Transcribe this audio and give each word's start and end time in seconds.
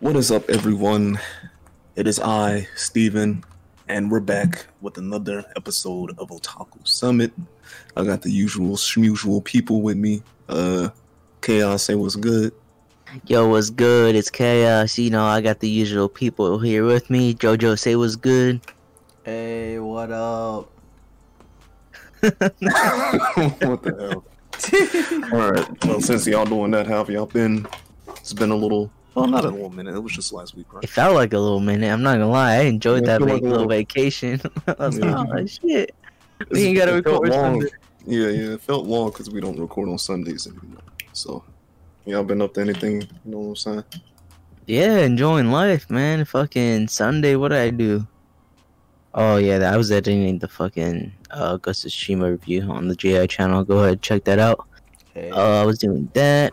What 0.00 0.16
is 0.16 0.32
up, 0.32 0.48
everyone? 0.48 1.20
It 1.94 2.06
is 2.06 2.18
I, 2.18 2.66
Steven, 2.74 3.44
and 3.86 4.10
we're 4.10 4.20
back 4.20 4.64
with 4.80 4.96
another 4.96 5.44
episode 5.56 6.16
of 6.16 6.30
Otaku 6.30 6.88
Summit. 6.88 7.32
I 7.94 8.04
got 8.04 8.22
the 8.22 8.30
usual 8.30 8.76
schmusual 8.76 9.44
people 9.44 9.82
with 9.82 9.98
me. 9.98 10.22
Uh, 10.48 10.88
Chaos, 11.42 11.82
say 11.82 11.96
what's 11.96 12.16
good. 12.16 12.54
Yo, 13.26 13.46
what's 13.50 13.68
good? 13.68 14.14
It's 14.14 14.30
Chaos. 14.30 14.96
You 14.96 15.10
know, 15.10 15.26
I 15.26 15.42
got 15.42 15.60
the 15.60 15.68
usual 15.68 16.08
people 16.08 16.58
here 16.58 16.86
with 16.86 17.10
me. 17.10 17.34
Jojo, 17.34 17.78
say 17.78 17.94
what's 17.94 18.16
good. 18.16 18.62
Hey, 19.24 19.78
what 19.80 20.10
up? 20.10 20.70
what 22.20 22.58
the 23.82 23.96
hell? 24.00 24.24
All 25.38 25.50
right. 25.50 25.84
Well, 25.84 26.00
since 26.00 26.26
y'all 26.26 26.46
doing 26.46 26.70
that, 26.70 26.86
how 26.86 26.96
have 27.04 27.10
y'all 27.10 27.26
been? 27.26 27.66
It's 28.16 28.32
been 28.32 28.50
a 28.50 28.56
little. 28.56 28.90
Well, 29.14 29.26
not 29.26 29.44
a 29.44 29.48
little 29.50 29.70
minute. 29.70 29.94
It 29.94 29.98
was 30.00 30.12
just 30.12 30.32
last 30.32 30.54
week, 30.54 30.72
right? 30.72 30.84
It 30.84 30.90
felt 30.90 31.14
like 31.14 31.32
a 31.32 31.38
little 31.38 31.60
minute. 31.60 31.88
I'm 31.90 32.02
not 32.02 32.12
gonna 32.14 32.28
lie. 32.28 32.54
I 32.56 32.60
enjoyed 32.62 33.02
Yeah, 33.06 33.18
that 33.18 33.22
it 33.22 33.24
feel 33.24 33.26
va- 33.26 33.32
like 33.34 33.42
little 33.42 33.58
little- 33.58 33.68
vacation. 33.68 34.40
I 34.66 34.86
was 34.86 34.98
Yeah. 34.98 35.16
like, 35.22 35.28
oh 35.42 35.46
shit. 35.46 35.94
We 36.50 36.62
ain't 36.64 36.76
gotta 36.78 36.92
record 36.94 37.28
long. 37.28 37.60
Sunday. 37.60 37.68
Yeah, 38.06 38.28
yeah. 38.28 38.52
It 38.54 38.60
felt 38.62 38.86
long 38.86 39.10
because 39.10 39.30
we 39.30 39.40
don't 39.40 39.58
record 39.58 39.88
on 39.88 39.98
Sundays 39.98 40.46
anymore. 40.46 40.80
So, 41.12 41.44
y'all 42.06 42.22
been 42.24 42.40
up 42.40 42.54
to 42.54 42.60
anything? 42.60 43.02
You 43.02 43.08
know 43.26 43.38
what 43.40 43.48
I'm 43.48 43.56
saying? 43.56 43.84
Yeah, 44.66 44.98
enjoying 44.98 45.50
life, 45.50 45.90
man. 45.90 46.24
Fucking 46.24 46.88
Sunday. 46.88 47.34
What 47.36 47.48
did 47.48 47.58
I 47.58 47.70
do? 47.70 48.06
Oh 49.12 49.36
yeah, 49.38 49.70
I 49.72 49.76
was 49.76 49.90
editing 49.90 50.38
the 50.38 50.46
fucking 50.46 51.12
uh, 51.32 51.56
Ghost 51.56 51.84
of 51.84 51.90
Tsushima 51.90 52.30
review 52.30 52.62
on 52.70 52.86
the 52.86 52.94
GI 52.94 53.26
channel. 53.26 53.64
Go 53.64 53.78
ahead, 53.82 54.00
check 54.02 54.22
that 54.24 54.38
out. 54.38 54.64
Hey. 55.12 55.30
Uh, 55.30 55.62
I 55.62 55.64
was 55.64 55.78
doing 55.78 56.08
that. 56.14 56.52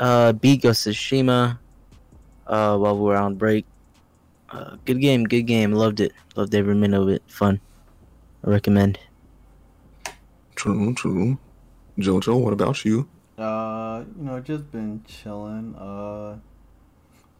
Uh, 0.00 0.32
beat 0.32 0.62
Ghost 0.62 0.86
of 0.88 0.94
Tsushima. 0.94 1.58
Uh, 2.46 2.76
while 2.76 2.96
we 2.96 3.04
were 3.04 3.16
on 3.16 3.36
break. 3.36 3.64
Uh, 4.50 4.76
good 4.84 5.00
game, 5.00 5.22
good 5.24 5.42
game. 5.42 5.70
Loved 5.72 6.00
it. 6.00 6.10
Loved 6.34 6.52
every 6.54 6.74
minute 6.74 7.00
of 7.00 7.08
it. 7.08 7.22
Fun. 7.28 7.60
I 8.44 8.50
recommend. 8.50 8.98
True, 10.56 10.92
true. 10.94 11.38
Jojo, 11.98 12.42
what 12.42 12.52
about 12.52 12.84
you? 12.84 13.08
uh, 13.38 14.04
you 14.18 14.24
know, 14.24 14.40
just 14.40 14.70
been 14.72 15.02
chilling. 15.06 15.74
Uh, 15.76 16.38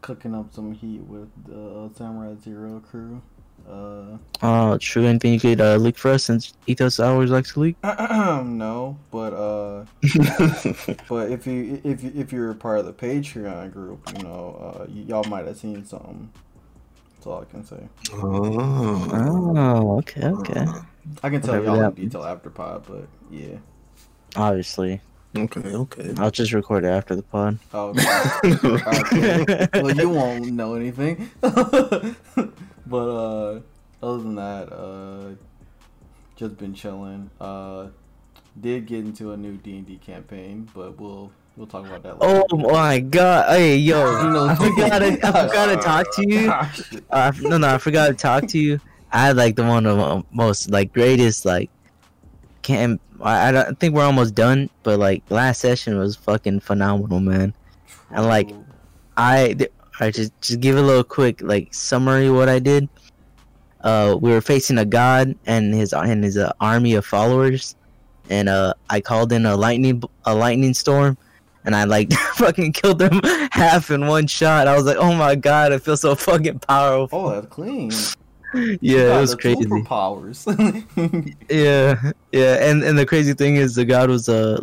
cooking 0.01 0.33
up 0.33 0.53
some 0.53 0.71
heat 0.73 1.01
with 1.01 1.29
the 1.45 1.91
Samurai 1.95 2.35
Zero 2.41 2.79
crew. 2.79 3.21
Uh, 3.69 4.17
Oh, 4.43 4.77
true. 4.79 5.05
Anything 5.05 5.33
you 5.33 5.39
could 5.39 5.61
uh, 5.61 5.75
leak 5.75 5.97
for 5.97 6.09
us 6.11 6.23
since 6.23 6.53
Ethos 6.65 6.99
always 6.99 7.29
likes 7.29 7.53
to 7.53 7.59
leak? 7.59 7.75
no, 7.83 8.97
but 9.11 9.33
uh, 9.33 9.85
but 11.07 11.31
if 11.31 11.45
you 11.45 11.79
if 11.83 12.03
you 12.03 12.11
if 12.15 12.33
you're 12.33 12.53
part 12.55 12.79
of 12.79 12.85
the 12.85 12.93
Patreon 12.93 13.71
group, 13.71 14.01
you 14.17 14.23
know, 14.23 14.57
uh, 14.81 14.85
y- 14.89 15.05
y'all 15.07 15.23
might 15.25 15.45
have 15.45 15.57
seen 15.57 15.85
something. 15.85 16.29
That's 17.15 17.27
all 17.27 17.41
I 17.41 17.45
can 17.51 17.63
say. 17.63 17.87
oh. 18.13 19.53
Oh, 19.55 19.97
okay, 19.99 20.25
okay. 20.25 20.65
I 21.21 21.29
can 21.29 21.39
tell 21.41 21.51
Whatever 21.59 21.65
y'all 21.65 21.75
in 21.75 21.81
that- 21.81 21.95
detail 21.95 22.23
after 22.23 22.49
pod, 22.49 22.83
but 22.87 23.07
yeah. 23.29 23.57
Obviously, 24.35 25.01
Okay, 25.37 25.61
okay. 25.61 26.13
I'll 26.17 26.31
just 26.31 26.51
record 26.51 26.83
it 26.83 26.87
after 26.89 27.15
the 27.15 27.21
pod. 27.23 27.57
Oh, 27.73 27.89
okay. 27.89 28.07
Okay. 29.01 29.67
well, 29.81 29.95
you 29.95 30.09
won't 30.09 30.47
know 30.47 30.73
anything. 30.75 31.29
but 32.91 33.07
uh, 33.09 33.59
other 34.03 34.17
than 34.21 34.35
that, 34.35 34.71
uh, 34.71 35.29
just 36.35 36.57
been 36.57 36.73
chilling. 36.73 37.29
Uh, 37.39 37.87
did 38.59 38.85
get 38.85 38.99
into 38.99 39.31
a 39.31 39.37
new 39.37 39.53
D 39.53 39.77
and 39.77 39.87
D 39.87 39.97
campaign, 39.97 40.69
but 40.75 40.99
we'll 40.99 41.31
we'll 41.55 41.67
talk 41.67 41.85
about 41.87 42.03
that. 42.03 42.19
later. 42.19 42.43
Oh 42.51 42.57
my 42.57 42.99
god! 42.99 43.49
Hey, 43.55 43.77
yo, 43.77 44.21
You 44.23 44.29
know- 44.29 44.47
I 44.47 44.55
forgot. 44.55 44.99
To, 44.99 45.05
I 45.23 45.47
forgot 45.47 45.65
to 45.67 45.75
talk 45.77 46.15
to 46.17 46.29
you. 46.29 46.51
Uh, 47.09 47.31
no, 47.41 47.57
no, 47.57 47.67
I 47.75 47.77
forgot 47.77 48.07
to 48.07 48.13
talk 48.13 48.47
to 48.47 48.59
you. 48.59 48.79
I 49.11 49.27
had 49.27 49.35
like 49.37 49.55
the 49.55 49.63
one 49.63 49.85
of 49.85 49.97
the 49.97 50.23
most 50.31 50.69
like 50.69 50.93
greatest 50.93 51.45
like 51.45 51.69
can't. 52.61 53.01
I, 53.21 53.49
I 53.49 53.51
don't 53.51 53.79
think 53.79 53.93
we're 53.95 54.05
almost 54.05 54.33
done, 54.35 54.69
but 54.83 54.99
like 54.99 55.23
last 55.29 55.59
session 55.61 55.97
was 55.97 56.15
fucking 56.15 56.61
phenomenal, 56.61 57.19
man. 57.19 57.53
And, 58.09 58.25
like, 58.25 58.49
I 59.15 59.55
I 60.01 60.09
just 60.09 60.33
just 60.41 60.59
give 60.59 60.77
a 60.77 60.81
little 60.81 61.03
quick 61.03 61.41
like 61.41 61.73
summary 61.73 62.27
of 62.27 62.35
what 62.35 62.49
I 62.49 62.57
did. 62.57 62.89
Uh, 63.81 64.17
we 64.19 64.31
were 64.31 64.41
facing 64.41 64.79
a 64.79 64.85
god 64.85 65.35
and 65.45 65.73
his 65.73 65.93
and 65.93 66.23
his 66.23 66.37
uh, 66.37 66.51
army 66.59 66.95
of 66.95 67.05
followers, 67.05 67.75
and 68.29 68.49
uh, 68.49 68.73
I 68.89 68.99
called 68.99 69.31
in 69.31 69.45
a 69.45 69.55
lightning 69.55 70.01
a 70.25 70.33
lightning 70.33 70.73
storm, 70.73 71.17
and 71.65 71.75
I 71.75 71.83
like 71.83 72.11
fucking 72.35 72.73
killed 72.73 72.97
them 72.97 73.21
half 73.51 73.91
in 73.91 74.07
one 74.07 74.25
shot. 74.25 74.67
I 74.67 74.75
was 74.75 74.85
like, 74.85 74.97
oh 74.97 75.13
my 75.13 75.35
god, 75.35 75.71
I 75.71 75.77
feel 75.77 75.97
so 75.97 76.15
fucking 76.15 76.59
powerful. 76.59 77.19
oh, 77.19 77.29
that's 77.29 77.47
clean. 77.47 77.91
yeah, 78.81 79.17
it 79.17 79.21
was 79.21 79.35
crazy. 79.35 79.63
Superpowers. 79.63 80.45
Yeah, 81.47 82.11
yeah, 82.31 82.69
and 82.69 82.83
and 82.83 82.97
the 82.97 83.05
crazy 83.05 83.33
thing 83.33 83.55
is 83.55 83.75
the 83.75 83.85
god 83.85 84.09
was 84.09 84.27
uh 84.27 84.59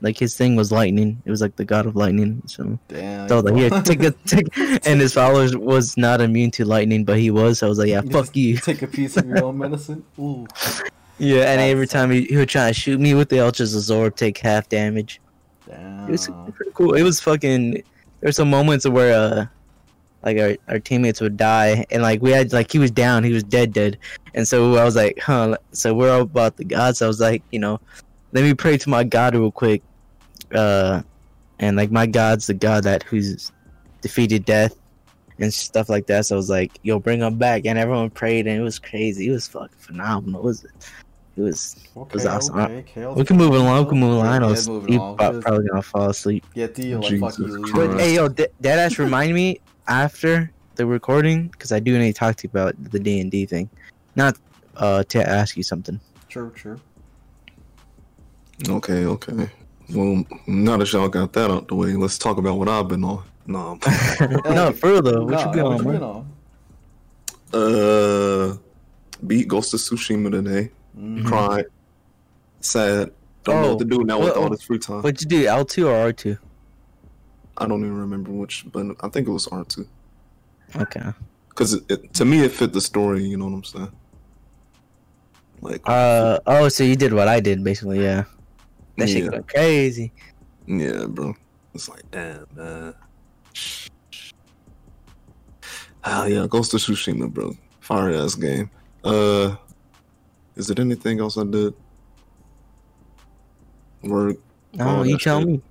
like 0.00 0.18
his 0.18 0.36
thing 0.36 0.54
was 0.56 0.70
lightning. 0.70 1.20
It 1.24 1.30
was 1.30 1.40
like 1.40 1.56
the 1.56 1.64
god 1.64 1.86
of 1.86 1.96
lightning. 1.96 2.42
So 2.46 2.78
Damn. 2.88 3.28
so 3.28 3.40
like, 3.40 3.54
here, 3.54 3.70
take 3.82 4.02
a 4.02 4.10
take, 4.12 4.46
and 4.86 5.00
his 5.00 5.12
followers 5.14 5.56
was 5.56 5.96
not 5.96 6.20
immune 6.20 6.50
to 6.52 6.64
lightning, 6.64 7.04
but 7.04 7.18
he 7.18 7.30
was. 7.30 7.58
So 7.58 7.66
I 7.66 7.68
was 7.68 7.78
like, 7.78 7.88
yeah, 7.88 8.02
You 8.02 8.10
fuck 8.10 8.34
you. 8.36 8.56
Take 8.58 8.82
a 8.82 8.86
piece 8.86 9.16
of 9.16 9.26
your 9.26 9.44
own 9.44 9.58
medicine. 9.64 10.04
Ooh. 10.18 10.46
Yeah, 11.18 11.38
and 11.50 11.58
That's- 11.58 11.70
every 11.72 11.86
time 11.88 12.10
he, 12.12 12.24
he 12.24 12.36
would 12.36 12.48
try 12.48 12.68
to 12.68 12.74
shoot 12.74 13.00
me 13.00 13.14
with 13.14 13.28
the 13.28 13.40
Ultras 13.40 13.74
Azor, 13.74 14.10
take 14.10 14.38
half 14.38 14.68
damage. 14.68 15.20
Damn. 15.66 16.04
It 16.08 16.12
was 16.12 16.30
pretty 16.54 16.72
cool. 16.74 16.94
It 16.94 17.02
was 17.02 17.20
fucking. 17.20 17.72
There 17.72 18.28
were 18.28 18.32
some 18.32 18.50
moments 18.50 18.86
where 18.88 19.12
uh, 19.14 19.46
like 20.24 20.38
our 20.38 20.56
our 20.68 20.78
teammates 20.78 21.20
would 21.20 21.36
die, 21.36 21.84
and 21.90 22.02
like 22.02 22.22
we 22.22 22.30
had 22.30 22.52
like 22.52 22.70
he 22.72 22.78
was 22.78 22.90
down, 22.90 23.22
he 23.24 23.32
was 23.32 23.42
dead, 23.44 23.72
dead, 23.72 23.98
and 24.34 24.46
so 24.46 24.76
I 24.76 24.84
was 24.84 24.96
like, 24.96 25.18
huh. 25.20 25.56
So 25.72 25.92
we're 25.94 26.10
all 26.12 26.22
about 26.22 26.56
the 26.56 26.64
gods. 26.64 27.02
I 27.02 27.06
was 27.06 27.20
like, 27.20 27.42
you 27.52 27.58
know, 27.58 27.80
let 28.32 28.44
me 28.44 28.54
pray 28.54 28.76
to 28.78 28.90
my 28.90 29.04
god 29.04 29.34
real 29.34 29.50
quick, 29.50 29.82
uh, 30.54 31.02
and 31.58 31.76
like 31.76 31.90
my 31.90 32.06
god's 32.06 32.46
the 32.46 32.54
god 32.54 32.84
that 32.84 33.02
who's 33.02 33.52
defeated 34.00 34.44
death 34.44 34.74
and 35.38 35.52
stuff 35.52 35.88
like 35.88 36.06
that. 36.06 36.26
So 36.26 36.36
I 36.36 36.38
was 36.38 36.50
like, 36.50 36.78
yo, 36.82 36.98
bring 36.98 37.20
him 37.20 37.36
back, 37.36 37.64
and 37.66 37.78
everyone 37.78 38.10
prayed, 38.10 38.46
and 38.46 38.58
it 38.58 38.62
was 38.62 38.78
crazy. 38.78 39.28
It 39.28 39.32
was 39.32 39.48
fucking 39.48 39.78
phenomenal. 39.78 40.40
It 40.40 40.44
was. 40.44 40.64
It 41.36 41.42
was. 41.42 41.76
Okay, 41.96 42.14
was 42.14 42.26
awesome. 42.26 42.58
okay, 42.58 42.82
Kale's 42.82 43.16
We 43.16 43.24
can 43.24 43.36
move 43.36 43.54
it 43.54 43.60
along. 43.60 43.84
We 43.84 43.90
can 43.90 44.00
move 44.00 44.12
along. 44.14 44.26
I 44.26 44.40
yeah, 44.40 44.46
was 44.46 44.66
along. 44.66 45.16
probably 45.16 45.68
gonna 45.68 45.82
fall 45.82 46.10
asleep. 46.10 46.44
Get 46.54 46.74
to 46.76 46.86
you, 46.86 46.98
like, 46.98 47.20
fuck 47.20 47.38
you. 47.38 47.64
But 47.72 48.00
hey, 48.00 48.16
yo, 48.16 48.28
that 48.28 48.50
ass 48.64 48.98
remind 48.98 49.34
me 49.34 49.60
after 49.86 50.50
the 50.74 50.86
recording 50.86 51.48
because 51.48 51.72
I 51.72 51.80
do 51.80 51.96
need 51.98 52.12
to 52.12 52.18
talk 52.18 52.36
to 52.36 52.44
you 52.44 52.50
about 52.50 52.74
the 52.90 52.98
D 52.98 53.20
and 53.20 53.30
D 53.30 53.46
thing, 53.46 53.70
not 54.16 54.36
uh 54.76 55.04
to 55.04 55.28
ask 55.28 55.56
you 55.56 55.62
something. 55.62 56.00
True, 56.28 56.50
true. 56.50 56.80
Okay, 58.68 59.04
okay. 59.06 59.50
Well, 59.94 60.24
now 60.46 60.76
that 60.78 60.92
y'all 60.92 61.08
got 61.08 61.32
that 61.34 61.50
out 61.50 61.68
the 61.68 61.74
way, 61.74 61.94
let's 61.94 62.18
talk 62.18 62.38
about 62.38 62.58
what 62.58 62.68
I've 62.68 62.88
been 62.88 63.04
on. 63.04 63.24
Nah, 63.48 63.70
I'm- 63.70 64.40
no, 64.54 64.72
for 64.72 64.90
real 64.90 65.00
though. 65.02 65.24
What 65.24 65.30
Nah, 65.32 65.46
you 65.46 65.52
been 65.52 65.64
on, 65.64 65.84
man? 65.84 66.02
on? 66.02 66.32
uh, 67.54 68.56
beat 69.26 69.48
Ghost 69.48 69.72
of 69.72 69.80
Tsushima 69.80 70.30
today. 70.30 70.70
Mhm. 70.98 71.24
Cried. 71.24 71.64
Sad. 72.60 73.12
Don't 73.44 73.62
know 73.62 73.70
what 73.70 73.78
to 73.78 73.84
do 73.86 74.04
now 74.04 74.18
with 74.20 74.34
Oh, 74.36 74.42
all 74.42 74.50
this 74.50 74.60
free 74.62 74.78
time. 74.78 75.00
What'd 75.00 75.22
you 75.22 75.28
do? 75.28 75.46
L 75.46 75.64
two 75.64 75.88
or 75.88 75.94
R 75.94 76.12
two? 76.12 76.36
I 77.56 77.66
don't 77.66 77.80
even 77.80 77.96
remember 77.96 78.30
which, 78.30 78.66
but 78.70 78.84
I 79.00 79.08
think 79.08 79.26
it 79.26 79.30
was 79.30 79.46
R2. 79.46 79.86
Okay. 80.76 81.02
Because 81.48 81.72
it, 81.72 81.82
it, 81.88 82.14
to 82.14 82.24
me, 82.26 82.44
it 82.44 82.52
fit 82.52 82.72
the 82.74 82.80
story, 82.82 83.24
you 83.24 83.36
know 83.38 83.46
what 83.46 83.54
I'm 83.54 83.64
saying? 83.64 83.92
Like, 85.62 85.80
Uh 85.86 86.38
oh, 86.46 86.68
so 86.68 86.84
you 86.84 86.94
did 86.96 87.14
what 87.14 87.28
I 87.28 87.40
did 87.40 87.64
basically, 87.64 88.02
yeah. 88.02 88.24
That 88.98 89.08
shit 89.08 89.24
Yeah. 89.24 89.30
going 89.30 89.42
crazy. 89.44 90.12
Yeah, 90.66 91.06
bro. 91.06 91.34
It's 91.72 91.88
like, 91.88 92.02
damn, 92.10 92.46
man. 92.54 92.94
Oh 96.04 96.26
yeah, 96.26 96.46
Ghost 96.48 96.74
of 96.74 96.80
Tsushima, 96.80 97.32
bro. 97.32 97.56
Fire 97.80 98.10
ass 98.10 98.34
game. 98.34 98.70
Uh, 99.04 99.56
is 100.56 100.68
it 100.70 100.78
anything 100.78 101.20
else 101.20 101.38
I 101.38 101.44
did? 101.44 101.74
Work. 104.02 104.36
No, 104.74 105.02
you 105.02 105.16
tell 105.18 105.40
shit. 105.40 105.48
me. 105.48 105.62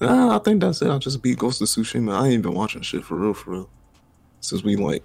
Nah, 0.00 0.36
I 0.36 0.38
think 0.40 0.60
that's 0.60 0.82
it. 0.82 0.90
I 0.90 0.98
just 0.98 1.22
beat 1.22 1.38
Ghost 1.38 1.60
of 1.62 1.68
Tsushima. 1.68 2.14
I 2.14 2.28
ain't 2.28 2.42
been 2.42 2.54
watching 2.54 2.82
shit 2.82 3.04
for 3.04 3.16
real, 3.16 3.34
for 3.34 3.50
real. 3.50 3.70
Since 4.40 4.62
we 4.64 4.76
like, 4.76 5.02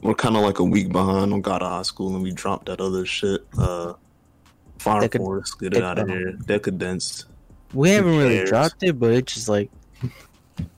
we're 0.00 0.14
kind 0.14 0.36
of 0.36 0.42
like 0.42 0.58
a 0.58 0.64
week 0.64 0.90
behind 0.90 1.32
on 1.32 1.40
God 1.40 1.62
of 1.62 1.70
High 1.70 1.82
School, 1.82 2.14
and 2.14 2.22
we 2.22 2.32
dropped 2.32 2.66
that 2.66 2.80
other 2.80 3.04
shit. 3.06 3.46
Uh, 3.58 3.94
Fire 4.78 5.02
Decad- 5.08 5.18
Force, 5.18 5.54
get 5.54 5.74
it 5.74 5.82
out 5.82 5.98
of 5.98 6.06
Decad- 6.08 6.18
here. 6.18 6.32
Decadence. 6.46 7.24
We 7.74 7.90
haven't 7.90 8.16
really 8.16 8.44
dropped 8.44 8.82
it, 8.82 8.98
but 8.98 9.12
it's 9.12 9.34
just 9.34 9.48
like 9.48 9.70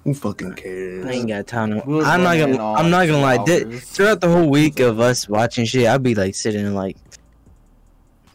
Who 0.05 0.15
fucking 0.15 0.55
cares? 0.55 1.07
I 1.07 1.11
ain't 1.11 1.29
got 1.29 1.47
time. 1.47 1.71
To, 1.81 1.83
We 1.87 1.95
was 1.97 2.07
I'm 2.07 2.23
not 2.23 2.31
running 2.39 2.57
gonna. 2.57 2.73
I'm 2.75 2.91
not 2.91 3.07
gonna 3.07 3.21
lie. 3.21 3.37
two 3.39 3.45
Th- 3.45 3.65
hours. 3.67 3.85
throughout 3.85 4.21
the 4.21 4.29
whole 4.29 4.49
week 4.49 4.81
of 4.81 4.99
us 5.01 5.29
watching 5.29 5.65
shit, 5.67 5.87
I'd 5.87 6.03
be 6.03 6.15
like 6.15 6.35
sitting 6.35 6.65
and 6.65 6.75
like, 6.75 6.97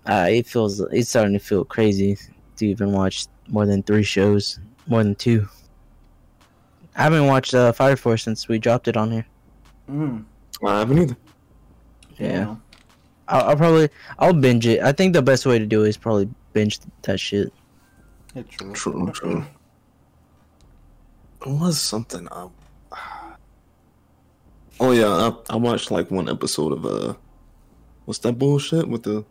uh, 0.06 0.28
it 0.30 0.48
feels. 0.48 0.80
It's 0.92 1.10
starting 1.10 1.34
to 1.34 1.40
feel 1.40 1.66
crazy 1.66 2.18
to 2.58 2.66
even 2.68 2.92
watch 2.92 3.26
more 3.50 3.66
than 3.66 3.84
three 3.84 4.04
shows, 4.04 4.60
more 4.88 5.04
than 5.04 5.16
two. 5.16 5.48
I 6.96 7.04
haven't 7.04 7.26
watched 7.26 7.54
uh, 7.56 7.72
Fire 7.72 7.96
Force 7.98 8.24
since 8.24 8.48
we 8.48 8.60
dropped 8.60 8.88
it 8.88 8.96
on 8.96 9.12
here. 9.12 9.26
Mm. 9.90 10.24
I 10.66 10.80
haven't 10.80 11.00
either. 11.00 11.18
Yeah. 12.18 12.56
I'll, 13.28 13.50
I'll 13.50 13.56
probably 13.56 13.90
I'll 14.20 14.34
binge 14.34 14.66
it. 14.68 14.82
I 14.82 14.92
think 14.92 15.14
the 15.14 15.22
best 15.22 15.46
way 15.46 15.58
to 15.60 15.66
do 15.66 15.84
it 15.84 15.90
is 15.90 15.98
probably 15.98 16.30
binge 16.54 16.80
that 17.04 17.20
shit. 17.20 17.52
It's 18.36 18.50
true. 18.56 18.74
True, 18.74 19.12
true. 19.14 19.46
It 21.46 21.50
was 21.50 21.80
something 21.80 22.28
I. 22.32 22.48
Oh 24.80 24.92
yeah, 24.92 25.08
I, 25.50 25.54
I 25.54 25.56
watched 25.56 25.92
like 25.92 26.10
one 26.12 26.28
episode 26.30 26.74
of 26.74 26.86
uh, 26.86 27.14
what's 28.06 28.20
that 28.20 28.34
bullshit 28.40 28.88
with 28.88 29.04
the, 29.04 29.24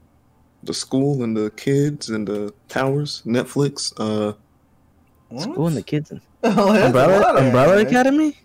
the 0.63 0.73
school 0.73 1.23
and 1.25 1.37
the 1.37 1.51
kids 1.51 2.09
and 2.11 2.27
the 2.27 2.55
towers? 2.69 3.23
Netflix. 3.27 3.93
Uh, 3.99 4.35
What? 5.29 5.43
School 5.43 5.67
and 5.67 5.77
the 5.77 5.83
kids. 5.83 6.11
and- 6.11 6.21
Oh, 6.45 6.75
Umbrella 6.75 7.37
Umbrella. 7.41 7.81
Academy. 7.83 8.37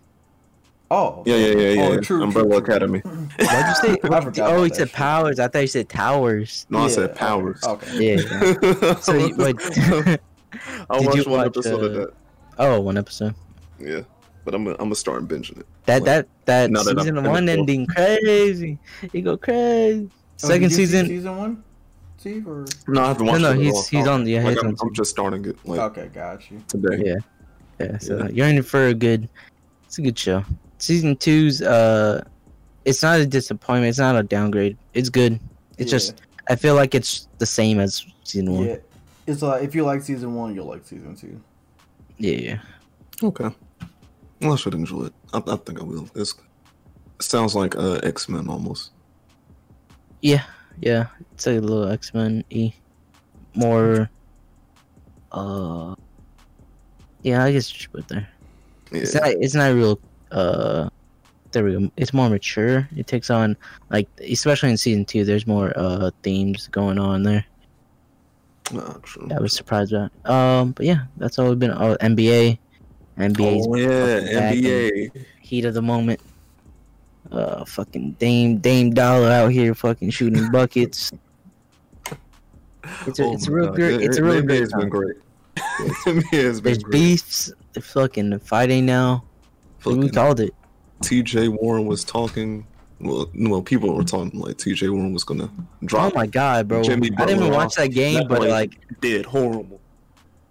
Oh. 0.89 1.23
yeah, 1.25 1.35
yeah, 1.35 1.47
yeah, 1.47 1.69
yeah. 1.69 1.81
Oh, 1.83 1.91
yeah. 1.93 1.99
true, 1.99 2.23
Umbrella 2.23 2.49
true, 2.49 2.59
true. 2.61 2.73
Academy. 2.75 2.99
Why'd 3.39 3.39
you 3.39 3.75
say? 3.75 3.91
I 4.03 4.21
forgot 4.21 4.39
oh, 4.51 4.55
about 4.55 4.63
he 4.63 4.73
said 4.73 4.91
powers. 4.93 5.39
I 5.39 5.47
thought 5.49 5.59
you 5.59 5.67
said 5.67 5.89
towers. 5.89 6.65
No, 6.69 6.79
I 6.79 6.87
said 6.87 7.15
powers. 7.15 7.61
Okay. 7.63 8.15
Yeah. 8.15 8.93
So 9.01 9.13
you, 9.13 9.35
wait. 9.35 9.55
I 9.61 10.97
Did 10.99 11.05
watched 11.07 11.17
you 11.17 11.23
one 11.31 11.39
watch, 11.39 11.47
episode 11.47 11.83
of 11.83 11.91
uh, 11.91 11.99
that. 11.99 12.13
oh, 12.59 12.79
one 12.81 12.97
episode. 12.97 13.35
Yeah, 13.79 14.01
but 14.45 14.55
I'm 14.55 14.63
gonna, 14.63 14.75
I'm 14.79 14.85
gonna 14.85 14.95
start 14.95 15.27
binging 15.27 15.59
it. 15.59 15.67
That 15.85 16.05
that 16.05 16.27
that 16.45 16.71
Now 16.71 16.83
that 16.83 16.97
season 16.97 17.15
finished 17.15 17.29
one 17.31 17.45
with- 17.45 17.49
ending 17.59 17.85
crazy. 17.87 18.79
You 19.11 19.21
go 19.21 19.37
crazy. 19.37 20.09
Oh, 20.09 20.47
Second 20.47 20.69
did 20.69 20.75
season. 20.75 21.07
Season 21.07 21.37
one. 21.37 21.63
Steve 22.17 22.47
or 22.47 22.65
No, 22.87 23.03
I 23.03 23.07
haven't 23.09 23.25
No, 23.25 23.31
watched 23.33 23.41
no, 23.43 23.49
it. 23.51 23.55
at 23.57 23.59
he's 23.61 23.73
all. 23.73 23.83
he's 23.83 24.07
on. 24.07 24.25
Yeah, 24.25 24.43
Like, 24.43 24.53
he's 24.53 24.63
I'm, 24.63 24.67
on. 24.69 24.77
I'm 24.81 24.93
just 24.93 25.11
starting 25.11 25.45
it 25.45 25.57
like 25.67 25.79
okay, 25.81 26.07
got 26.07 26.49
you. 26.49 26.63
today. 26.67 27.03
Yeah. 27.05 27.15
Yeah, 27.79 27.97
so 27.99 28.17
Yeah. 28.17 28.27
you're 28.29 28.47
in 28.47 28.63
for 28.63 28.87
a 28.87 28.93
good. 28.93 29.27
It's 29.85 29.97
a 29.99 30.01
good 30.01 30.17
show. 30.17 30.43
Season 30.79 31.15
two's 31.15 31.61
uh, 31.61 32.23
it's 32.85 33.01
not 33.03 33.19
a 33.19 33.25
disappointment. 33.25 33.89
It's 33.89 33.99
not 33.99 34.15
a 34.15 34.23
downgrade. 34.23 34.77
It's 34.93 35.09
good. 35.09 35.39
It's 35.77 35.91
Yeah. 35.91 35.97
just 35.97 36.21
I 36.49 36.55
feel 36.55 36.75
like 36.75 36.95
it's 36.95 37.27
the 37.39 37.45
same 37.45 37.79
as 37.79 38.05
season 38.23 38.51
one. 38.53 38.65
yeah. 38.67 38.77
It's 39.25 39.41
like 39.41 39.63
if 39.63 39.75
you 39.75 39.83
like 39.83 40.01
season 40.01 40.33
one, 40.35 40.55
you'll 40.55 40.67
like 40.67 40.85
season 40.85 41.15
two. 41.15 41.41
Yeah, 42.17 42.35
yeah. 42.37 42.59
Okay. 43.21 43.49
Well, 44.41 44.53
I 44.53 44.55
should 44.55 44.73
enjoy 44.75 45.05
it. 45.05 45.13
I, 45.33 45.41
I 45.45 45.55
think 45.57 45.79
I 45.81 45.83
will. 45.83 46.07
It's, 46.15 46.33
it 47.19 47.23
sounds 47.23 47.55
like 47.55 47.75
uh, 47.75 47.99
X 48.03 48.29
Men 48.29 48.47
almost. 48.47 48.91
Yeah, 50.21 50.43
yeah. 50.79 51.07
It's 51.33 51.47
a 51.47 51.59
little 51.59 51.89
X 51.91 52.13
Men 52.13 52.43
e, 52.49 52.71
more. 53.55 54.09
Uh, 55.31 55.95
yeah, 57.23 57.43
I 57.43 57.51
guess 57.51 57.71
you 57.73 57.79
should 57.79 57.91
put 57.91 58.01
it 58.01 58.07
there. 58.07 58.29
Yeah. 58.91 59.01
It's 59.01 59.13
not. 59.15 59.27
It's 59.27 59.53
not 59.55 59.73
real. 59.73 59.99
Uh, 60.31 60.89
there 61.51 61.63
we 61.63 61.73
go. 61.73 61.91
It's 61.97 62.13
more 62.13 62.29
mature. 62.29 62.87
It 62.95 63.07
takes 63.07 63.29
on 63.29 63.55
like, 63.89 64.07
especially 64.19 64.69
in 64.71 64.77
season 64.77 65.05
two. 65.05 65.23
There's 65.25 65.47
more 65.47 65.71
uh 65.75 66.11
themes 66.23 66.67
going 66.67 66.99
on 66.99 67.23
there. 67.23 67.45
Nah, 68.73 68.93
true. 69.03 69.29
I 69.33 69.39
was 69.39 69.55
surprised 69.55 69.93
at. 69.93 70.11
Um, 70.29 70.71
but 70.73 70.85
yeah, 70.85 71.05
that's 71.15 71.39
all 71.39 71.47
we've 71.49 71.57
been. 71.59 71.71
Oh, 71.71 71.95
NBA, 72.01 72.59
NBA's 73.17 73.65
Oh 73.67 73.75
yeah, 73.75 74.51
NBA. 74.51 75.25
heat 75.41 75.63
of 75.65 75.73
the 75.73 75.81
moment. 75.81 76.19
Uh, 77.31 77.63
fucking 77.65 78.11
Dame 78.19 78.57
Dame 78.57 78.91
Dollar 78.93 79.29
out 79.29 79.51
here 79.51 79.73
fucking 79.73 80.09
shooting 80.11 80.51
buckets. 80.51 81.11
It's 83.05 83.19
a, 83.19 83.23
Oh 83.25 83.33
it's 83.33 83.47
a 83.47 83.51
real 83.51 83.67
God. 83.67 83.75
great. 83.75 84.01
It's 84.01 84.17
a 84.17 84.23
real 84.23 84.41
NBA 84.41 84.47
great. 84.47 84.59
has 84.61 84.73
been 84.73 84.89
great. 84.89 85.15
NBA 85.57 86.43
has 86.43 86.61
been 86.61 86.63
There's 86.73 86.83
great. 86.83 86.91
beefs. 86.91 87.51
They're 87.73 87.83
fucking 87.83 88.39
fighting 88.39 88.85
now. 88.85 89.23
We 89.85 90.09
called 90.09 90.39
it. 90.39 90.53
T.J. 91.01 91.49
Warren 91.49 91.85
was 91.85 92.03
talking. 92.03 92.65
Well, 92.99 93.29
well, 93.35 93.61
people 93.61 93.93
were 93.93 94.03
talking 94.03 94.39
like 94.39 94.57
T.J. 94.57 94.89
Warren 94.89 95.13
was 95.13 95.23
gonna 95.23 95.49
drop. 95.85 96.13
Oh 96.13 96.15
my 96.15 96.25
god, 96.25 96.67
bro! 96.67 96.83
Jimmy 96.83 97.11
I 97.17 97.25
didn't 97.25 97.43
even 97.43 97.53
watch 97.53 97.75
that 97.75 97.87
game, 97.87 98.15
That 98.15 98.27
but 98.27 98.47
like, 98.47 98.79
Did 99.01 99.25
horrible. 99.25 99.81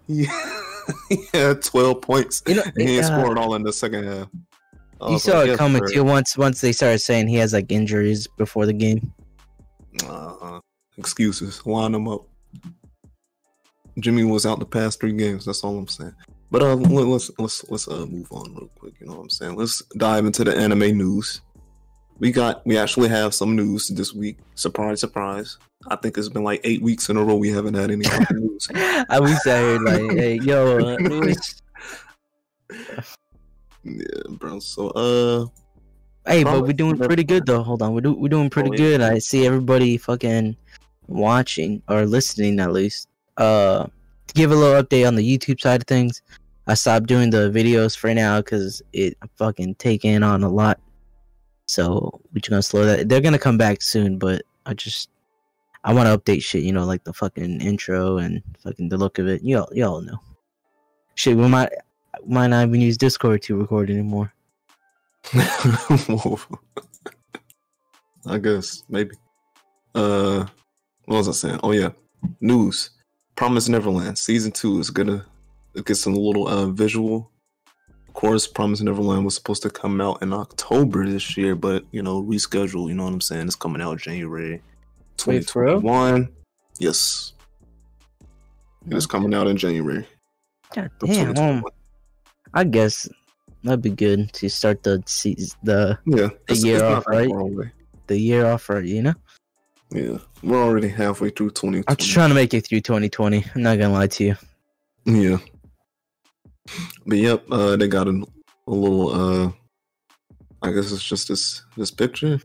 Yeah, 0.08 0.62
he 1.08 1.24
had 1.34 1.62
twelve 1.62 2.00
points. 2.00 2.44
you 2.46 2.54
know, 2.54 2.62
And 2.62 2.88
he 2.88 2.96
ain't 2.98 3.06
uh, 3.06 3.20
scored 3.20 3.38
all 3.38 3.56
in 3.56 3.64
the 3.64 3.72
second 3.72 4.04
half. 4.04 4.28
You 5.00 5.14
was 5.14 5.24
saw 5.24 5.40
it 5.40 5.58
coming 5.58 5.82
too. 5.88 6.04
Once 6.04 6.38
once 6.38 6.60
they 6.60 6.70
started 6.70 7.00
saying 7.00 7.26
he 7.26 7.34
has 7.36 7.52
like 7.52 7.72
injuries 7.72 8.28
before 8.38 8.66
the 8.66 8.72
game. 8.72 9.12
Uh, 10.06 10.60
excuses. 10.96 11.64
Line 11.66 11.90
them 11.90 12.06
up. 12.06 12.22
Jimmy 13.98 14.24
was 14.24 14.46
out 14.46 14.58
the 14.58 14.66
past 14.66 15.00
three 15.00 15.12
games. 15.12 15.44
That's 15.44 15.64
all 15.64 15.76
I'm 15.76 15.88
saying. 15.88 16.14
But 16.50 16.62
uh, 16.62 16.74
let- 16.76 17.06
let's 17.06 17.30
let's 17.38 17.64
let's 17.68 17.88
uh 17.88 18.06
move 18.06 18.28
on 18.30 18.54
real 18.54 18.70
quick. 18.78 18.94
You 19.00 19.06
know 19.06 19.14
what 19.14 19.22
I'm 19.22 19.30
saying? 19.30 19.56
Let's 19.56 19.82
dive 19.96 20.24
into 20.26 20.44
the 20.44 20.56
anime 20.56 20.96
news. 20.96 21.40
We 22.18 22.32
got 22.32 22.64
we 22.66 22.78
actually 22.78 23.08
have 23.08 23.34
some 23.34 23.54
news 23.56 23.88
this 23.88 24.14
week. 24.14 24.38
Surprise, 24.54 25.00
surprise. 25.00 25.58
I 25.88 25.96
think 25.96 26.16
it's 26.16 26.28
been 26.30 26.44
like 26.44 26.60
eight 26.64 26.80
weeks 26.82 27.10
in 27.10 27.16
a 27.16 27.22
row 27.22 27.36
we 27.36 27.50
haven't 27.50 27.74
had 27.74 27.90
any 27.90 28.04
news. 28.32 28.68
I 28.74 29.20
was 29.20 29.38
there 29.44 29.78
like, 29.80 30.00
hey, 30.12 30.38
yo, 30.40 30.78
uh. 30.96 31.34
Yeah, 33.84 34.04
bro. 34.30 34.58
So 34.60 34.88
uh, 34.90 35.46
Hey, 36.26 36.42
but 36.42 36.62
we're 36.62 36.72
doing 36.72 36.96
pretty 36.96 37.22
good 37.22 37.46
though. 37.46 37.62
Hold 37.62 37.82
on, 37.82 37.94
we're 37.94 38.00
do- 38.00 38.14
we're 38.18 38.28
doing 38.28 38.50
pretty 38.50 38.70
Oh, 38.70 38.72
yeah. 38.72 38.78
good. 38.78 39.00
I 39.00 39.18
see 39.18 39.46
everybody 39.46 39.96
fucking 39.96 40.56
watching 41.06 41.82
or 41.88 42.04
listening 42.06 42.58
at 42.58 42.72
least. 42.72 43.08
Uh, 43.36 43.86
to 44.26 44.34
give 44.34 44.50
a 44.50 44.54
little 44.54 44.82
update 44.82 45.06
on 45.06 45.14
the 45.14 45.38
YouTube 45.38 45.60
side 45.60 45.82
of 45.82 45.86
things, 45.86 46.22
I 46.66 46.74
stopped 46.74 47.06
doing 47.06 47.30
the 47.30 47.50
videos 47.50 47.96
for 47.96 48.12
now 48.12 48.40
because 48.40 48.82
it 48.92 49.16
fucking 49.36 49.76
taking 49.76 50.22
on 50.22 50.42
a 50.42 50.48
lot. 50.48 50.80
So 51.66 52.20
we're 52.32 52.40
just 52.40 52.50
gonna 52.50 52.62
slow 52.62 52.84
that. 52.84 53.08
They're 53.08 53.20
gonna 53.20 53.38
come 53.38 53.58
back 53.58 53.82
soon, 53.82 54.18
but 54.18 54.42
I 54.66 54.74
just 54.74 55.10
I 55.84 55.92
want 55.92 56.08
to 56.08 56.18
update 56.18 56.42
shit. 56.42 56.62
You 56.62 56.72
know, 56.72 56.84
like 56.84 57.04
the 57.04 57.12
fucking 57.12 57.60
intro 57.60 58.18
and 58.18 58.42
fucking 58.62 58.88
the 58.88 58.96
look 58.96 59.18
of 59.18 59.28
it. 59.28 59.42
Y'all 59.44 59.68
y'all 59.72 60.00
know. 60.00 60.18
Shit, 61.14 61.36
we 61.36 61.46
might 61.48 61.70
might 62.26 62.48
not 62.48 62.66
even 62.66 62.80
use 62.80 62.96
Discord 62.96 63.42
to 63.42 63.56
record 63.56 63.90
anymore. 63.90 64.32
I 68.26 68.38
guess 68.38 68.82
maybe. 68.88 69.14
Uh, 69.94 70.46
what 71.04 71.18
was 71.18 71.28
I 71.28 71.32
saying? 71.32 71.60
Oh 71.62 71.70
yeah, 71.72 71.90
news. 72.40 72.90
Promise 73.36 73.68
Neverland 73.68 74.18
season 74.18 74.50
two 74.50 74.78
is 74.80 74.90
gonna 74.90 75.24
get 75.84 75.96
some 75.96 76.14
little 76.14 76.48
uh 76.48 76.66
visual. 76.66 77.30
Of 78.08 78.14
course, 78.14 78.46
Promise 78.46 78.80
Neverland 78.80 79.24
was 79.26 79.34
supposed 79.34 79.62
to 79.62 79.70
come 79.70 80.00
out 80.00 80.22
in 80.22 80.32
October 80.32 81.06
this 81.06 81.36
year, 81.36 81.54
but 81.54 81.84
you 81.92 82.02
know 82.02 82.22
rescheduled. 82.22 82.88
You 82.88 82.94
know 82.94 83.04
what 83.04 83.12
I'm 83.12 83.20
saying? 83.20 83.46
It's 83.46 83.54
coming 83.54 83.82
out 83.82 83.98
January 83.98 84.62
Wait, 85.26 85.50
for 85.50 85.64
real? 85.64 85.80
2021. 85.82 86.28
Yes, 86.78 87.34
it 88.86 88.94
is 88.96 89.06
coming 89.06 89.34
out 89.34 89.46
in 89.46 89.56
January. 89.56 90.06
God 90.74 90.90
damn. 91.00 91.36
um, 91.36 91.64
I 92.54 92.64
guess 92.64 93.08
that'd 93.62 93.82
be 93.82 93.90
good 93.90 94.32
to 94.34 94.48
start 94.48 94.82
the 94.82 95.02
season, 95.06 95.58
the 95.62 95.98
Yeah, 96.06 96.28
it's, 96.48 96.64
year 96.64 96.82
off, 96.84 97.06
right? 97.06 97.28
the 98.06 98.18
year 98.18 98.46
off, 98.46 98.68
right? 98.68 98.84
You 98.84 99.02
know, 99.02 99.14
Yeah, 99.90 100.18
we're 100.42 100.62
already 100.62 100.88
halfway 100.88 101.30
through 101.30 101.50
2020. 101.50 101.84
I'm 101.86 101.96
just 101.96 102.10
trying 102.10 102.30
to 102.30 102.34
make 102.34 102.54
it 102.54 102.66
through 102.66 102.80
2020. 102.80 103.44
I'm 103.54 103.62
not 103.62 103.78
gonna 103.78 103.92
lie 103.92 104.08
to 104.08 104.24
you. 104.24 104.36
Yeah. 105.04 105.38
But 107.06 107.18
yep, 107.18 107.44
uh 107.50 107.76
they 107.76 107.88
got 107.88 108.08
a, 108.08 108.22
a 108.66 108.70
little 108.70 109.10
uh 109.10 109.52
I 110.62 110.72
guess 110.72 110.90
it's 110.90 111.04
just 111.04 111.28
this 111.28 111.62
this 111.76 111.90
picture. 111.90 112.40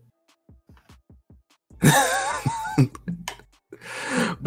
but 1.82 2.92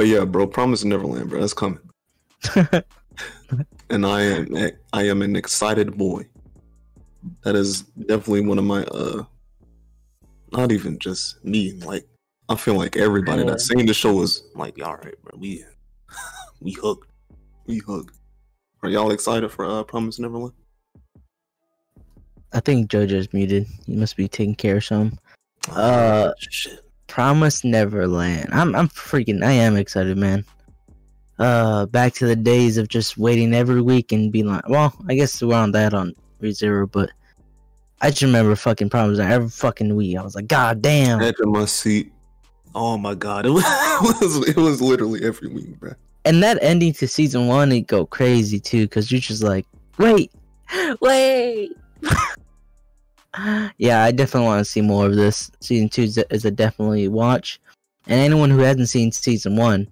yeah, 0.07 0.25
bro, 0.25 0.47
Promise 0.47 0.85
Neverland, 0.85 1.31
bro, 1.31 1.41
that's 1.41 1.55
coming. 1.55 1.81
And 3.91 4.07
I 4.07 4.23
am 4.23 4.57
I 4.93 5.03
am 5.03 5.23
an 5.23 5.37
excited 5.37 5.97
boy. 5.97 6.27
That 7.43 7.55
is 7.55 7.83
definitely 7.83 8.43
one 8.43 8.59
of 8.59 8.65
my 8.65 8.83
uh 8.85 9.25
not 10.53 10.73
even 10.73 10.99
just 10.99 11.45
me, 11.45 11.73
like 11.73 12.07
I 12.49 12.57
feel 12.57 12.75
like 12.75 12.97
everybody 12.97 13.43
Yeah. 13.43 13.51
that's 13.51 13.69
seen 13.69 13.87
the 13.87 13.95
show 13.95 14.21
is 14.23 14.45
like, 14.55 14.81
all 14.85 14.97
right, 14.97 15.15
bro, 15.23 15.39
we 15.39 15.65
we 16.61 16.73
hooked. 16.73 17.11
We 17.67 17.79
hooked. 17.79 18.15
Are 18.83 18.91
y'all 18.91 19.11
excited 19.13 19.51
for 19.51 19.65
uh, 19.65 19.83
Promise 19.83 20.19
Neverland? 20.19 20.53
I 22.53 22.61
think 22.61 22.91
JoJo's 22.91 23.33
muted. 23.33 23.67
He 23.87 23.97
must 23.97 24.17
be 24.17 24.29
taking 24.29 24.55
care 24.55 24.77
of 24.77 24.85
some. 24.85 25.19
Uh, 25.71 26.33
shit. 26.39 26.81
Promise 27.07 27.65
Neverland. 27.65 28.51
I'm 28.53 28.75
I'm 28.75 28.89
freaking. 28.89 29.43
I 29.43 29.53
am 29.53 29.77
excited, 29.77 30.17
man. 30.19 30.45
Uh, 31.39 31.87
back 31.87 32.13
to 32.15 32.27
the 32.27 32.37
days 32.37 32.77
of 32.77 32.89
just 32.89 33.19
waiting 33.19 33.55
every 33.55 33.81
week 33.81 34.13
and 34.13 34.31
being 34.31 34.47
like, 34.47 34.69
well, 34.69 34.95
I 35.09 35.15
guess 35.15 35.43
we're 35.43 35.57
on 35.57 35.73
that 35.73 35.93
on 35.93 36.15
ReZero, 36.41 36.91
but 36.91 37.11
I 38.01 38.11
just 38.11 38.23
remember 38.23 38.55
fucking 38.55 38.91
Promise 38.91 39.19
every 39.19 39.49
fucking 39.49 39.97
week. 39.97 40.17
I 40.17 40.23
was 40.23 40.37
like, 40.37 40.47
God 40.47 40.81
damn. 40.81 41.21
Edge 41.21 41.35
of 41.41 41.49
my 41.49 41.65
seat. 41.65 42.13
Oh 42.75 42.99
my 42.99 43.15
god, 43.15 43.47
it 43.47 43.51
was 43.51 43.65
it 43.67 44.25
was, 44.25 44.49
it 44.49 44.57
was 44.57 44.83
literally 44.83 45.25
every 45.25 45.49
week, 45.49 45.79
bro. 45.79 45.93
and 46.25 46.43
that 46.43 46.59
ending 46.63 46.93
to 46.95 47.09
season 47.09 47.47
one, 47.47 47.71
it 47.73 47.87
go 47.87 48.07
crazy 48.07 48.59
too, 48.59 48.83
because 48.87 49.13
you're 49.13 49.21
just 49.21 49.43
like, 49.43 49.67
wait, 49.99 50.31
Wait. 51.01 51.73
yeah, 53.79 54.05
I 54.05 54.11
definitely 54.11 54.47
want 54.47 54.65
to 54.65 54.71
see 54.71 54.81
more 54.81 55.07
of 55.07 55.15
this. 55.15 55.51
Season 55.61 55.89
two 55.89 56.03
is 56.31 56.45
a, 56.45 56.51
definitely 56.51 57.09
watch. 57.09 57.61
And 58.07 58.21
anyone 58.21 58.51
who 58.51 58.59
hasn't 58.59 58.89
seen 58.89 59.13
season 59.13 59.57
one, 59.57 59.89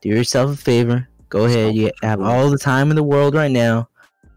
do 0.00 0.08
yourself 0.08 0.52
a 0.52 0.56
favor. 0.56 1.08
Go 1.28 1.44
ahead. 1.44 1.74
You 1.74 1.90
have 2.02 2.20
all 2.20 2.50
the 2.50 2.58
time 2.58 2.90
in 2.90 2.96
the 2.96 3.02
world 3.02 3.34
right 3.34 3.50
now. 3.50 3.88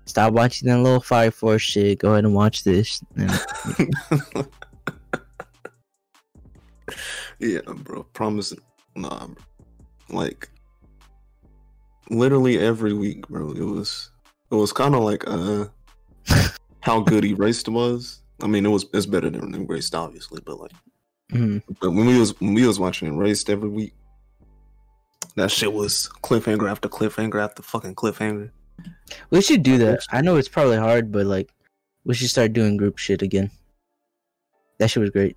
Stop 0.06 0.34
watching 0.34 0.70
that 0.70 0.80
little 0.80 1.02
Fire 1.02 1.32
Force 1.32 1.62
shit. 1.62 2.00
Go 2.00 2.14
ahead 2.14 2.26
and 2.26 2.34
watch 2.34 2.64
this. 2.64 3.04
Yeah, 7.40 7.60
bro. 7.84 8.04
Promise. 8.14 8.54
Nah, 8.96 9.28
bro. 9.28 9.36
Like, 10.10 10.50
literally 12.10 12.60
every 12.60 12.94
week, 12.94 13.28
bro. 13.28 13.52
It 13.52 13.62
was. 13.64 14.12
It 14.52 14.56
was 14.56 14.72
kind 14.72 14.96
of 14.96 15.04
like 15.04 15.24
uh, 15.28 15.66
how 16.82 17.02
good 17.02 17.26
Erased 17.26 17.68
was. 17.68 18.22
I 18.42 18.48
mean, 18.48 18.66
it 18.66 18.70
was. 18.70 18.86
It's 18.94 19.06
better 19.06 19.30
than 19.30 19.54
Erased, 19.54 19.94
obviously, 19.96 20.42
but 20.46 20.60
like, 20.60 20.72
Mhm. 21.34 21.62
but 21.82 21.92
when 21.92 22.06
we 22.08 22.18
was 22.18 22.40
when 22.40 22.54
we 22.54 22.66
was 22.66 22.80
watching 22.80 23.10
Erased 23.10 23.50
every 23.50 23.68
week, 23.70 23.94
that 25.36 25.52
shit 25.52 25.74
was 25.74 26.10
cliffhanger 26.24 26.70
after 26.72 26.88
cliffhanger 26.88 27.44
after 27.44 27.62
fucking 27.62 27.96
cliffhanger. 27.96 28.52
we 29.32 29.42
should 29.42 29.64
do 29.64 29.78
that. 29.80 30.00
I 30.12 30.22
know 30.22 30.38
it's 30.38 30.48
probably 30.48 30.78
hard, 30.78 31.12
but 31.12 31.26
like, 31.26 31.52
we 32.06 32.14
should 32.14 32.30
start 32.30 32.54
doing 32.54 32.78
group 32.78 32.98
shit 32.98 33.22
again. 33.22 33.52
That 34.80 34.90
shit 34.90 35.02
was 35.02 35.10
great. 35.10 35.36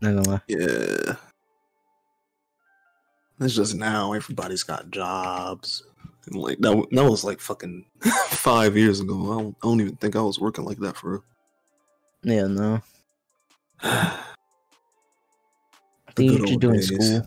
Not 0.00 0.14
gonna 0.14 0.30
lie. 0.30 0.40
Yeah. 0.48 1.16
It's 3.40 3.54
just 3.54 3.74
now 3.74 4.12
everybody's 4.12 4.62
got 4.64 4.90
jobs. 4.90 5.82
And 6.26 6.36
like 6.36 6.58
that, 6.58 6.86
that 6.90 7.04
was 7.04 7.24
like 7.24 7.40
fucking 7.40 7.84
five 8.28 8.76
years 8.76 9.00
ago. 9.00 9.14
I 9.32 9.42
don't, 9.42 9.56
I 9.62 9.66
don't 9.66 9.80
even 9.80 9.96
think 9.96 10.16
I 10.16 10.20
was 10.22 10.38
working 10.40 10.64
like 10.64 10.78
that 10.78 10.96
for 10.96 11.22
Yeah, 12.22 12.46
no. 12.48 12.70
real. 12.72 12.82
I 13.82 14.20
think 16.16 16.32
just 16.40 16.52
old 16.52 16.60
doing 16.60 16.74
days. 16.76 16.86
school. 16.88 17.26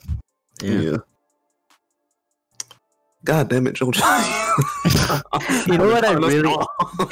Yeah. 0.62 0.80
Yeah. 0.82 0.98
God 3.24 3.50
damn 3.50 3.68
it, 3.68 3.74
Joe. 3.74 3.92
You 5.68 5.78
know 5.78 5.88
what 5.88 6.06
I 6.06 6.14
really- 6.14 6.50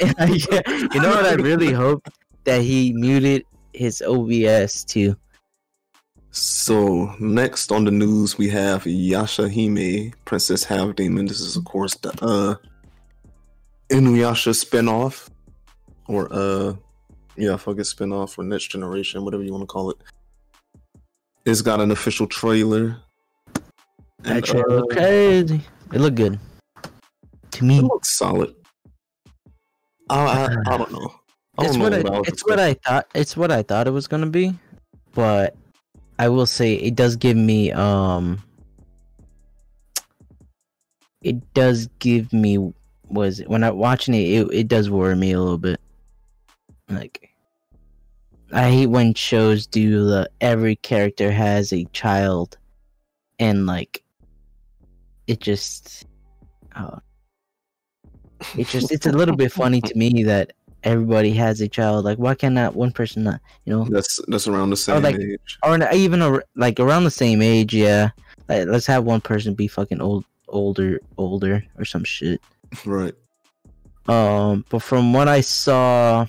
yeah, 0.00 0.62
you 0.94 1.00
know 1.00 1.10
what? 1.10 1.26
I 1.26 1.34
really 1.34 1.72
hope 1.72 2.06
that 2.44 2.62
he 2.62 2.92
muted 2.94 3.44
his 3.74 4.02
OBS 4.02 4.84
too. 4.84 5.14
So 6.32 7.14
next 7.18 7.72
on 7.72 7.84
the 7.84 7.90
news 7.90 8.38
we 8.38 8.48
have 8.50 8.86
Yasha 8.86 9.48
Hime, 9.48 10.12
Princess 10.24 10.62
Half 10.64 10.96
Demon. 10.96 11.26
This 11.26 11.40
is 11.40 11.56
of 11.56 11.64
course 11.64 11.94
the 11.96 12.10
uh 12.22 12.54
Inuyasha 13.88 14.54
spinoff. 14.54 15.28
Or 16.06 16.28
uh 16.32 16.74
yeah, 17.36 17.56
fuck 17.56 17.78
it 17.78 17.82
spinoff 17.82 18.38
or 18.38 18.44
next 18.44 18.68
generation, 18.68 19.24
whatever 19.24 19.42
you 19.42 19.52
want 19.52 19.62
to 19.62 19.66
call 19.66 19.90
it. 19.90 19.96
It's 21.44 21.62
got 21.62 21.80
an 21.80 21.90
official 21.90 22.26
trailer. 22.26 22.96
That 24.20 24.44
trailer 24.44 24.70
uh, 24.70 24.74
looked 24.76 24.92
crazy. 24.92 25.60
It 25.92 26.00
looked 26.00 26.16
good 26.16 26.38
to 27.52 27.64
me. 27.64 27.78
it 27.78 27.84
looks 27.84 28.16
solid. 28.16 28.54
I, 30.08 30.16
I, 30.16 30.74
I 30.74 30.76
don't 30.76 30.92
know. 30.92 31.14
I 31.58 31.64
don't 31.64 31.80
what 31.80 31.92
know 31.92 31.98
I, 31.98 32.02
what 32.02 32.14
I 32.14 32.30
it's 32.30 32.46
what 32.46 32.60
I 32.60 32.74
thought. 32.74 33.06
It's 33.14 33.36
what 33.36 33.50
I 33.50 33.62
thought 33.62 33.86
it 33.86 33.92
was 33.92 34.06
gonna 34.06 34.26
be, 34.26 34.54
but 35.14 35.56
I 36.20 36.28
will 36.28 36.44
say 36.44 36.74
it 36.74 36.96
does 36.96 37.16
give 37.16 37.38
me 37.38 37.72
um. 37.72 38.42
It 41.22 41.54
does 41.54 41.88
give 41.98 42.30
me 42.34 42.74
was 43.08 43.40
when 43.46 43.64
I 43.64 43.70
watching 43.70 44.12
it, 44.12 44.28
it 44.28 44.48
it 44.52 44.68
does 44.68 44.90
worry 44.90 45.16
me 45.16 45.32
a 45.32 45.40
little 45.40 45.56
bit. 45.56 45.80
Like, 46.90 47.30
I 48.52 48.70
hate 48.70 48.88
when 48.88 49.14
shows 49.14 49.66
do 49.66 50.04
the 50.04 50.30
every 50.42 50.76
character 50.76 51.32
has 51.32 51.72
a 51.72 51.86
child, 51.94 52.58
and 53.38 53.64
like, 53.64 54.02
it 55.26 55.40
just, 55.40 56.06
uh, 56.76 56.98
it 58.58 58.66
just 58.66 58.92
it's 58.92 59.06
a 59.06 59.12
little 59.12 59.36
bit 59.36 59.52
funny 59.52 59.80
to 59.80 59.94
me 59.96 60.22
that 60.24 60.52
everybody 60.82 61.32
has 61.32 61.60
a 61.60 61.68
child. 61.68 62.04
Like, 62.04 62.18
why 62.18 62.34
can't 62.34 62.54
not 62.54 62.74
one 62.74 62.92
person 62.92 63.24
not? 63.24 63.40
You 63.64 63.74
know, 63.76 63.84
That's 63.84 64.20
that's 64.28 64.46
around 64.48 64.70
the 64.70 64.76
same 64.76 65.02
like- 65.02 65.16
age. 65.16 65.58
or 65.62 65.78
even 65.92 66.22
ar- 66.22 66.44
like 66.56 66.80
around 66.80 67.04
the 67.04 67.10
same 67.10 67.42
age. 67.42 67.74
Yeah, 67.74 68.10
like, 68.48 68.66
let's 68.66 68.86
have 68.86 69.04
one 69.04 69.20
person 69.20 69.54
be 69.54 69.68
fucking 69.68 70.00
old, 70.00 70.24
older, 70.48 71.00
older, 71.18 71.64
or 71.78 71.84
some 71.84 72.04
shit. 72.04 72.40
Right. 72.84 73.14
Um, 74.08 74.64
but 74.70 74.80
from 74.80 75.12
what 75.12 75.28
I 75.28 75.40
saw, 75.40 76.26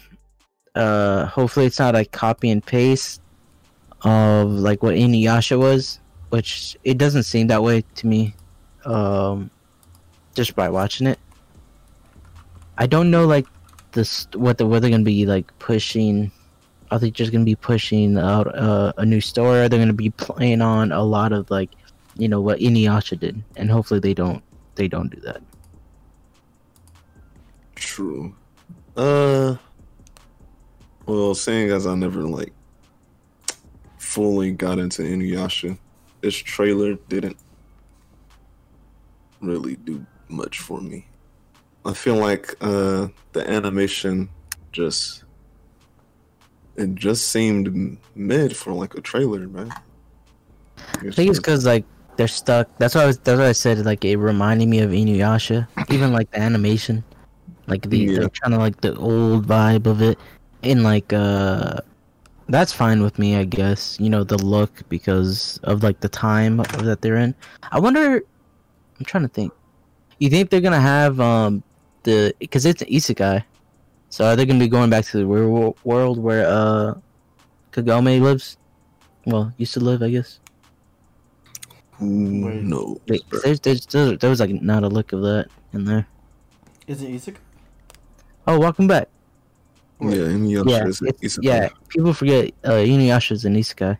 uh, 0.75 1.25
hopefully 1.25 1.65
it's 1.65 1.79
not 1.79 1.95
a 1.95 2.05
copy 2.05 2.49
and 2.51 2.63
paste 2.63 3.21
of 4.03 4.49
like 4.51 4.83
what 4.83 4.95
Inuyasha 4.95 5.57
was, 5.57 5.99
which 6.29 6.75
it 6.83 6.97
doesn't 6.97 7.23
seem 7.23 7.47
that 7.47 7.63
way 7.63 7.83
to 7.95 8.07
me. 8.07 8.35
Um, 8.85 9.49
just 10.33 10.55
by 10.55 10.69
watching 10.69 11.07
it, 11.07 11.19
I 12.77 12.87
don't 12.87 13.11
know 13.11 13.25
like 13.25 13.45
this 13.91 14.27
what 14.33 14.57
the 14.57 14.65
what 14.65 14.81
they're 14.81 14.91
gonna 14.91 15.03
be 15.03 15.25
like 15.25 15.57
pushing. 15.59 16.31
Are 16.89 16.99
they 16.99 17.11
just 17.11 17.31
gonna 17.31 17.45
be 17.45 17.55
pushing 17.55 18.17
out 18.17 18.53
uh, 18.55 18.93
a 18.97 19.05
new 19.05 19.21
story? 19.21 19.59
Or 19.59 19.63
are 19.63 19.69
they 19.69 19.77
gonna 19.77 19.93
be 19.93 20.09
playing 20.09 20.61
on 20.61 20.91
a 20.91 21.03
lot 21.03 21.31
of 21.31 21.49
like, 21.49 21.69
you 22.17 22.27
know, 22.27 22.41
what 22.41 22.59
Inuyasha 22.59 23.19
did? 23.19 23.41
And 23.55 23.69
hopefully 23.71 23.99
they 23.99 24.13
don't 24.13 24.43
they 24.75 24.87
don't 24.87 25.09
do 25.09 25.19
that. 25.21 25.41
True. 27.75 28.35
Uh 28.95 29.55
well, 31.05 31.33
seeing 31.33 31.71
as 31.71 31.87
I 31.87 31.95
never 31.95 32.23
like 32.23 32.53
fully 33.97 34.51
got 34.51 34.79
into 34.79 35.03
Inuyasha, 35.03 35.77
this 36.21 36.35
trailer 36.35 36.95
didn't 37.07 37.37
really 39.41 39.75
do 39.77 40.05
much 40.29 40.59
for 40.59 40.81
me. 40.81 41.07
I 41.85 41.93
feel 41.93 42.15
like 42.15 42.55
uh 42.61 43.07
the 43.33 43.49
animation 43.49 44.29
just 44.71 45.23
it 46.75 46.95
just 46.95 47.29
seemed 47.29 47.97
mid 48.15 48.55
for 48.55 48.73
like 48.73 48.95
a 48.95 49.01
trailer, 49.01 49.47
man. 49.47 49.71
I 50.77 51.11
think 51.11 51.29
it's 51.29 51.39
because 51.39 51.65
like 51.65 51.85
they're 52.17 52.27
stuck. 52.27 52.69
That's 52.77 52.95
why 52.95 53.03
I 53.03 53.05
was, 53.07 53.17
that's 53.19 53.39
why 53.39 53.47
I 53.47 53.51
said 53.51 53.85
like 53.85 54.05
it 54.05 54.17
reminded 54.17 54.67
me 54.67 54.79
of 54.79 54.91
Inuyasha. 54.91 55.67
Even 55.89 56.13
like 56.13 56.29
the 56.31 56.39
animation, 56.39 57.03
like 57.67 57.89
the 57.89 57.97
Yeah. 57.97 58.19
they're 58.19 58.29
trying 58.29 58.51
to 58.51 58.57
like 58.57 58.81
the 58.81 58.95
old 58.95 59.47
vibe 59.47 59.85
of 59.85 60.01
it, 60.01 60.19
and 60.63 60.83
like 60.83 61.11
uh, 61.13 61.77
that's 62.47 62.71
fine 62.73 63.01
with 63.01 63.17
me, 63.19 63.35
I 63.35 63.43
guess. 63.43 63.97
You 63.99 64.09
know 64.09 64.23
the 64.23 64.37
look 64.37 64.87
because 64.89 65.59
of 65.63 65.83
like 65.83 65.99
the 65.99 66.09
time 66.09 66.57
that 66.57 66.99
they're 67.01 67.17
in. 67.17 67.35
I 67.71 67.79
wonder. 67.79 68.23
I'm 68.99 69.05
trying 69.05 69.23
to 69.23 69.29
think. 69.29 69.51
You 70.19 70.29
think 70.29 70.51
they're 70.51 70.61
gonna 70.61 70.79
have 70.79 71.19
um 71.19 71.63
the 72.03 72.33
because 72.39 72.65
it's 72.65 72.81
an 72.81 72.87
isekai, 72.89 73.43
so 74.09 74.25
are 74.25 74.35
they 74.35 74.45
gonna 74.45 74.59
be 74.59 74.67
going 74.67 74.89
back 74.89 75.05
to 75.05 75.17
the 75.17 75.25
real 75.25 75.75
world 75.83 76.17
where 76.17 76.45
uh 76.47 76.95
Kagome 77.71 78.21
lives? 78.21 78.57
Well, 79.25 79.53
used 79.57 79.73
to 79.75 79.79
live, 79.79 80.01
I 80.01 80.09
guess. 80.09 80.39
Ooh, 82.01 82.45
Wait. 82.45 82.63
no. 82.63 82.99
Wait, 83.07 83.21
there's, 83.43 83.59
there's, 83.59 83.85
there, 83.85 84.17
there 84.17 84.29
was 84.29 84.39
like 84.39 84.49
not 84.61 84.83
a 84.83 84.89
look 84.89 85.13
of 85.13 85.21
that 85.21 85.47
in 85.73 85.85
there. 85.85 86.07
Is 86.87 87.03
it 87.03 87.11
Isekai? 87.11 87.37
Oh, 88.47 88.59
welcome 88.59 88.87
back. 88.87 89.07
Yeah, 89.99 90.33
Inuyasha 90.33 90.69
Yeah, 90.69 90.87
is 90.87 91.01
it's, 91.03 91.21
is 91.23 91.39
yeah. 91.43 91.69
People 91.89 92.13
forget 92.13 92.51
uh, 92.63 92.71
Inuyasha's 92.71 93.45
an 93.45 93.55
isekai. 93.55 93.97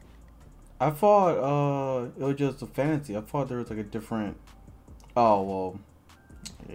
I 0.79 0.89
thought 0.89 1.37
uh 1.37 2.05
it 2.05 2.23
was 2.23 2.35
just 2.35 2.61
a 2.63 2.65
fantasy. 2.65 3.15
I 3.15 3.21
thought 3.21 3.47
there 3.47 3.59
was 3.59 3.69
like 3.69 3.77
a 3.79 3.83
different. 3.83 4.35
Oh 5.15 5.43
well. 5.43 5.79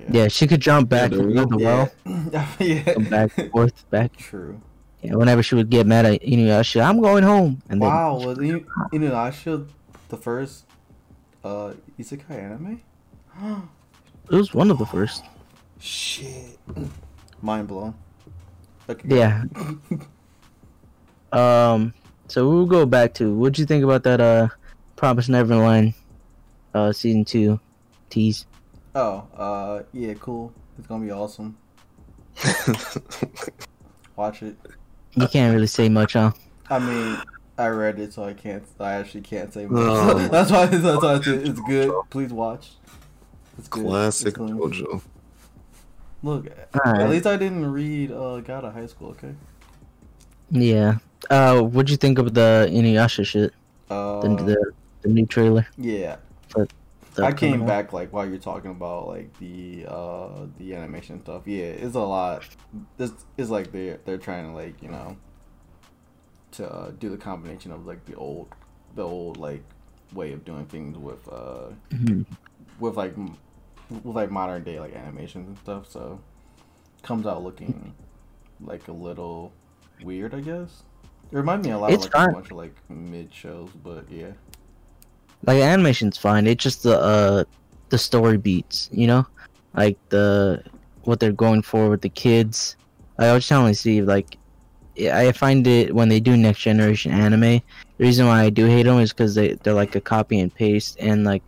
Yeah, 0.08 0.28
she 0.28 0.46
could 0.46 0.60
jump 0.60 0.88
back 0.88 1.10
there 1.10 1.20
from 1.20 1.34
the 1.34 1.58
well, 1.58 1.90
yeah. 2.32 2.46
yeah. 2.60 2.92
come 2.94 3.04
back 3.04 3.36
and 3.38 3.50
forth, 3.50 3.90
back. 3.90 4.16
True. 4.16 4.60
Yeah, 5.02 5.14
whenever 5.14 5.42
she 5.42 5.54
would 5.54 5.68
get 5.70 5.86
mad 5.86 6.06
at 6.06 6.22
Inuyasha, 6.22 6.82
I'm 6.84 7.00
going 7.00 7.22
home. 7.24 7.62
And 7.68 7.80
then 7.82 7.88
Wow, 7.88 8.18
was 8.18 8.38
In- 8.38 8.66
Inuyasha 8.92 9.68
the 10.08 10.16
first 10.16 10.64
uh 11.44 11.72
isekai 11.98 12.30
anime? 12.30 12.80
it 14.30 14.34
was 14.36 14.54
one 14.54 14.70
of 14.70 14.78
the 14.78 14.86
first. 14.86 15.24
Shit. 15.78 16.58
Mind 17.42 17.68
blown. 17.68 17.94
Okay. 18.88 19.08
Yeah. 19.16 19.44
Um. 21.32 21.92
So 22.28 22.48
we'll 22.48 22.66
go 22.66 22.86
back 22.86 23.14
to 23.14 23.34
what'd 23.34 23.58
you 23.58 23.66
think 23.66 23.84
about 23.84 24.02
that? 24.04 24.20
Uh, 24.20 24.48
Promise 24.96 25.28
Neverland, 25.28 25.92
uh, 26.74 26.92
season 26.92 27.24
two, 27.24 27.60
tease. 28.10 28.46
Oh, 28.96 29.24
uh, 29.36 29.82
yeah, 29.92 30.14
cool. 30.14 30.54
It's 30.78 30.86
gonna 30.86 31.04
be 31.04 31.10
awesome. 31.12 31.58
Watch 34.16 34.42
it. 34.42 34.56
You 35.14 35.28
can't 35.28 35.54
really 35.54 35.66
say 35.66 35.90
much, 35.90 36.14
huh? 36.14 36.32
I 36.70 36.78
mean, 36.78 37.18
I 37.58 37.66
read 37.68 37.98
it, 37.98 38.14
so 38.14 38.24
I 38.24 38.32
can't. 38.32 38.64
I 38.80 38.92
actually 38.94 39.20
can't 39.20 39.52
say 39.52 39.66
much. 39.66 39.82
Oh. 39.86 40.28
that's 40.30 40.50
why. 40.50 40.64
That's 40.64 41.02
why 41.02 41.14
I 41.14 41.20
said 41.20 41.46
it's 41.46 41.60
good. 41.60 41.92
Please 42.08 42.32
watch. 42.32 42.70
It's 43.58 43.68
good. 43.68 43.84
Classic 43.84 44.28
It's. 44.28 44.38
JoJo. 44.38 45.02
Look, 46.22 46.46
Alright. 46.74 47.02
at 47.02 47.10
least 47.10 47.26
I 47.26 47.36
didn't 47.36 47.70
read 47.70 48.10
uh, 48.10 48.40
God 48.40 48.64
of 48.64 48.72
High 48.72 48.86
School. 48.86 49.10
Okay. 49.10 49.34
Yeah. 50.50 50.98
Uh, 51.28 51.60
what'd 51.60 51.90
you 51.90 51.98
think 51.98 52.18
of 52.18 52.32
the 52.32 52.66
Inuyasha 52.72 53.26
shit? 53.26 53.52
Uh, 53.90 54.20
The 54.20 54.28
the, 54.36 54.72
the 55.02 55.08
new 55.08 55.26
trailer. 55.26 55.66
yeah, 55.76 56.16
The 56.54 56.66
I 57.18 57.32
came 57.32 57.64
back 57.66 57.92
like 57.92 58.12
while 58.12 58.28
you're 58.28 58.38
talking 58.38 58.70
about 58.70 59.06
like 59.08 59.36
the 59.38 59.86
uh 59.88 60.46
the 60.58 60.74
animation 60.74 61.20
stuff. 61.20 61.42
Yeah, 61.46 61.64
it's 61.64 61.94
a 61.94 62.00
lot. 62.00 62.44
This 62.96 63.12
is 63.36 63.50
like 63.50 63.72
they're 63.72 63.98
they're 64.04 64.18
trying 64.18 64.46
to 64.46 64.52
like 64.52 64.82
you 64.82 64.88
know 64.90 65.16
to 66.52 66.70
uh, 66.72 66.90
do 66.98 67.08
the 67.10 67.16
combination 67.16 67.72
of 67.72 67.86
like 67.86 68.04
the 68.06 68.14
old 68.14 68.48
the 68.94 69.02
old 69.02 69.36
like 69.36 69.62
way 70.14 70.32
of 70.32 70.44
doing 70.44 70.66
things 70.66 70.96
with 70.96 71.26
uh 71.28 71.70
Mhm. 71.90 72.24
with 72.80 72.96
like 72.96 73.12
m- 73.16 73.36
with 73.90 74.16
like 74.16 74.30
modern 74.30 74.64
day 74.64 74.80
like 74.80 74.94
animations 74.94 75.48
and 75.48 75.58
stuff. 75.58 75.90
So 75.90 76.20
comes 77.02 77.26
out 77.26 77.42
looking 77.42 77.94
like 78.60 78.88
a 78.88 78.92
little 78.92 79.52
weird, 80.02 80.34
I 80.34 80.40
guess. 80.40 80.82
It 81.30 81.36
reminds 81.36 81.66
me 81.66 81.72
a 81.72 81.78
lot 81.78 81.92
It's 81.92 82.06
of 82.06 82.14
like 82.14 82.28
a 82.28 82.32
bunch 82.32 82.50
of 82.52 82.56
like 82.56 82.74
mid 82.88 83.32
shows, 83.34 83.70
but 83.82 84.10
yeah. 84.10 84.32
Like 85.44 85.60
animation's 85.60 86.16
fine. 86.18 86.46
It's 86.46 86.62
just 86.62 86.82
the 86.82 86.98
uh 86.98 87.44
the 87.88 87.98
story 87.98 88.36
beats, 88.36 88.88
you 88.92 89.06
know, 89.06 89.26
like 89.74 89.96
the 90.08 90.62
what 91.04 91.20
they're 91.20 91.32
going 91.32 91.62
for 91.62 91.88
with 91.88 92.00
the 92.02 92.08
kids. 92.08 92.76
I 93.18 93.32
was 93.32 93.46
telling 93.46 93.74
Steve 93.74 94.04
like 94.06 94.36
I 94.98 95.30
find 95.32 95.66
it 95.66 95.94
when 95.94 96.08
they 96.08 96.20
do 96.20 96.36
next 96.36 96.60
generation 96.60 97.12
anime. 97.12 97.40
The 97.98 98.04
reason 98.04 98.26
why 98.26 98.42
I 98.42 98.50
do 98.50 98.66
hate 98.66 98.84
them 98.84 98.98
is 98.98 99.12
because 99.12 99.34
they 99.34 99.54
they're 99.62 99.74
like 99.74 99.94
a 99.94 100.00
copy 100.00 100.40
and 100.40 100.52
paste, 100.54 100.96
and 101.00 101.24
like 101.24 101.42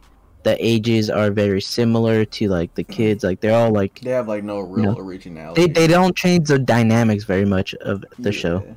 the 0.44 0.56
ages 0.64 1.10
are 1.10 1.30
very 1.30 1.60
similar 1.60 2.24
to 2.24 2.48
like 2.48 2.74
the 2.74 2.84
kids. 2.84 3.24
Like 3.24 3.40
they're 3.40 3.54
all 3.56 3.72
like 3.72 4.00
They 4.00 4.10
have 4.10 4.28
like 4.28 4.44
no 4.44 4.60
real 4.60 4.92
know, 4.92 4.98
originality. 4.98 5.66
they 5.66 5.72
they 5.72 5.86
don't 5.86 6.14
change 6.14 6.48
the 6.48 6.58
dynamics 6.58 7.24
very 7.24 7.44
much 7.46 7.74
of 7.74 8.04
the 8.18 8.32
show. 8.32 8.62
Yeah. 8.64 8.72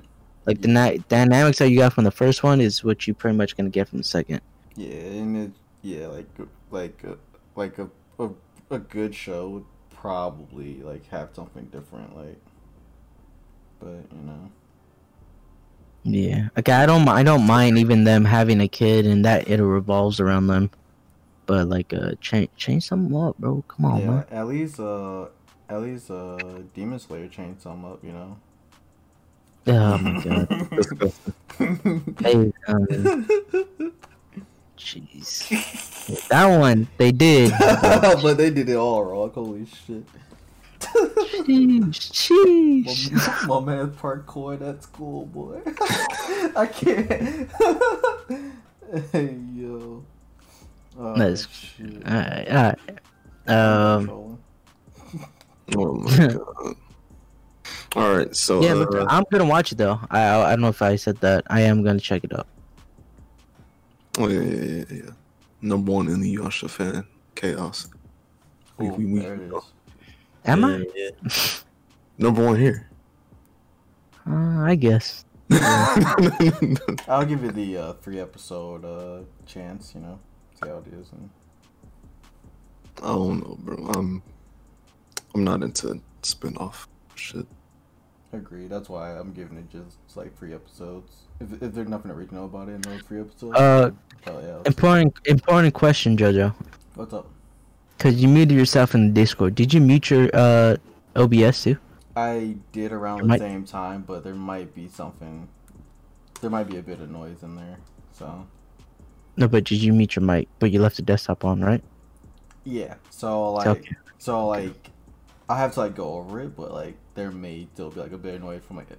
Like 0.47 0.61
the 0.61 0.69
ni- 0.69 1.03
dynamics 1.07 1.59
that 1.59 1.69
you 1.69 1.77
got 1.77 1.93
from 1.93 2.03
the 2.05 2.11
first 2.11 2.41
one 2.43 2.59
is 2.61 2.83
what 2.83 3.05
you 3.07 3.13
pretty 3.13 3.37
much 3.37 3.55
gonna 3.55 3.69
get 3.69 3.89
from 3.89 3.99
the 3.99 4.03
second. 4.03 4.41
Yeah, 4.75 4.89
and 4.89 5.37
it 5.37 5.51
yeah, 5.81 6.07
like 6.07 6.29
like 6.69 7.03
uh, 7.05 7.15
like 7.55 7.77
a, 7.77 7.89
a 8.19 8.29
a 8.69 8.79
good 8.79 9.13
show 9.13 9.49
would 9.49 9.65
probably 9.89 10.81
like 10.81 11.07
have 11.09 11.29
something 11.33 11.65
different, 11.65 12.15
like. 12.15 12.37
But 13.79 14.05
you 14.11 14.21
know, 14.25 14.51
Yeah. 16.03 16.49
Okay, 16.57 16.71
I 16.71 16.85
don't 16.85 17.07
I 17.07 17.23
don't 17.23 17.45
mind 17.45 17.77
even 17.77 18.03
them 18.03 18.25
having 18.25 18.61
a 18.61 18.67
kid 18.67 19.05
and 19.05 19.25
that 19.25 19.47
it 19.47 19.61
revolves 19.61 20.19
around 20.19 20.47
them. 20.47 20.71
But 21.45 21.67
like 21.67 21.93
uh 21.93 22.11
change 22.21 22.49
change 22.55 22.85
something 22.85 23.15
up, 23.15 23.37
bro. 23.37 23.63
Come 23.67 23.85
on, 23.85 24.01
yeah, 24.01 24.07
man. 24.07 24.25
at 24.31 24.47
least 24.47 24.79
uh, 24.79 25.25
at 25.69 25.81
least 25.81 26.09
uh, 26.09 26.59
Demon 26.73 26.99
Slayer 26.99 27.27
changed 27.27 27.61
something 27.61 27.91
up, 27.91 28.03
you 28.03 28.11
know. 28.13 28.37
Oh 29.67 29.97
my 29.97 30.23
god. 30.23 31.11
Hey, 32.19 32.51
um, 32.67 32.87
jeez. 34.81 36.27
That 36.29 36.47
one 36.57 36.87
they 36.97 37.11
did. 37.11 37.53
but 37.59 38.33
they 38.35 38.49
did 38.49 38.69
it 38.69 38.75
all 38.75 39.03
wrong. 39.03 39.31
Holy 39.31 39.65
shit. 39.65 40.03
Sheesh, 40.81 42.11
sheesh. 42.11 43.47
my, 43.47 43.59
my 43.61 43.75
man's 43.75 43.95
parkour 43.95 44.59
at 44.67 44.83
school, 44.83 45.27
boy. 45.27 45.61
I 46.55 46.65
can't. 46.65 47.49
hey 49.11 49.37
yo. 49.53 50.03
Oh, 50.97 51.15
That's- 51.15 51.47
shit. 51.47 52.05
Alright, 52.05 52.47
alright. 52.49 52.79
Um 53.47 54.37
Oh 55.77 55.93
my 55.93 56.27
god. 56.27 56.75
All 57.95 58.15
right, 58.15 58.35
so 58.35 58.61
yeah, 58.61 58.71
uh, 58.71 58.75
look, 58.75 59.05
I'm 59.09 59.23
gonna 59.31 59.45
watch 59.45 59.71
it 59.71 59.77
though. 59.77 59.99
I 60.09 60.21
I 60.21 60.47
I 60.47 60.49
don't 60.51 60.61
know 60.61 60.69
if 60.69 60.81
I 60.81 60.95
said 60.95 61.17
that. 61.17 61.43
I 61.47 61.61
am 61.61 61.83
gonna 61.83 61.99
check 61.99 62.23
it 62.23 62.33
out. 62.33 62.47
Oh 64.17 64.27
yeah, 64.27 64.41
yeah, 64.41 64.63
yeah, 64.65 64.85
yeah. 64.89 65.09
Number 65.61 65.91
one 65.91 66.07
Inuyasha 66.07 66.69
fan, 66.69 67.05
chaos. 67.35 67.87
We- 68.77 68.87
Ooh, 68.87 68.91
we- 68.93 69.05
we- 69.05 69.19
there 69.19 69.35
it 69.35 69.41
is. 69.41 69.63
Am 70.45 70.63
Yeah, 70.63 70.83
yeah. 70.95 71.29
Number 72.17 72.45
one 72.45 72.59
here. 72.59 72.89
I? 74.25 74.31
Uh, 74.31 74.65
I 74.65 74.75
guess. 74.75 75.25
I'll 75.51 77.25
give 77.25 77.43
you 77.43 77.51
the 77.51 77.77
uh, 77.77 77.93
three 77.93 78.19
episode 78.19 78.85
uh, 78.85 79.23
chance, 79.45 79.93
you 79.95 80.01
know, 80.01 80.19
see 80.61 80.69
how 80.69 80.77
it 80.77 80.87
is. 80.93 81.11
And... 81.11 81.29
I 83.01 83.07
don't 83.07 83.39
know, 83.41 83.57
bro. 83.59 83.87
I'm 83.95 84.21
I'm 85.33 85.43
not 85.43 85.63
into 85.63 86.01
spin-off 86.21 86.87
shit. 87.15 87.45
Agree. 88.33 88.67
That's 88.67 88.89
why 88.89 89.17
I'm 89.17 89.33
giving 89.33 89.57
it 89.57 89.69
just 89.69 89.97
like 90.15 90.37
three 90.37 90.53
episodes. 90.53 91.11
If, 91.41 91.63
if 91.63 91.73
there's 91.73 91.87
nothing 91.89 92.11
original 92.11 92.45
about 92.45 92.69
it 92.69 92.73
in 92.73 92.81
those 92.81 93.01
three 93.01 93.19
episodes, 93.21 93.57
Uh, 93.57 93.91
oh 94.27 94.39
yeah. 94.39 94.59
important 94.65 95.13
important 95.25 95.73
question, 95.73 96.15
Jojo. 96.15 96.53
What's 96.95 97.13
up? 97.13 97.27
Cause 97.97 98.15
you 98.15 98.27
muted 98.27 98.57
yourself 98.57 98.93
in 98.95 99.07
the 99.07 99.13
Discord. 99.13 99.55
Did 99.55 99.73
you 99.73 99.81
mute 99.81 100.09
your 100.09 100.29
uh 100.33 100.75
OBS 101.15 101.63
too? 101.63 101.77
I 102.15 102.57
did 102.71 102.91
around 102.91 103.19
the 103.21 103.25
Might- 103.27 103.39
same 103.39 103.63
time, 103.65 104.03
but 104.05 104.23
there 104.23 104.35
might 104.35 104.75
be 104.75 104.87
something. 104.87 105.47
There 106.41 106.49
might 106.49 106.67
be 106.69 106.77
a 106.77 106.81
bit 106.81 106.99
of 106.99 107.09
noise 107.09 107.41
in 107.43 107.55
there. 107.55 107.77
So 108.11 108.45
No, 109.37 109.47
but 109.47 109.63
did 109.63 109.81
you 109.81 109.93
mute 109.93 110.15
your 110.15 110.23
mic? 110.25 110.47
But 110.59 110.71
you 110.71 110.81
left 110.81 110.97
the 110.97 111.01
desktop 111.03 111.45
on, 111.45 111.61
right? 111.61 111.83
yeah. 112.63 112.95
So 113.09 113.53
like, 113.53 113.67
Okay. 113.67 113.95
so 114.19 114.47
like, 114.47 114.91
I 115.49 115.57
have 115.57 115.73
to 115.73 115.79
like 115.79 115.95
go 115.95 116.13
over 116.15 116.39
it, 116.41 116.55
but 116.55 116.71
like 116.71 116.95
there 117.15 117.31
may 117.31 117.67
still 117.73 117.89
be 117.89 117.99
like 117.99 118.11
a 118.11 118.17
bit 118.17 118.35
of 118.35 118.41
noise 118.41 118.61
from 118.63 118.77
like 118.77 118.89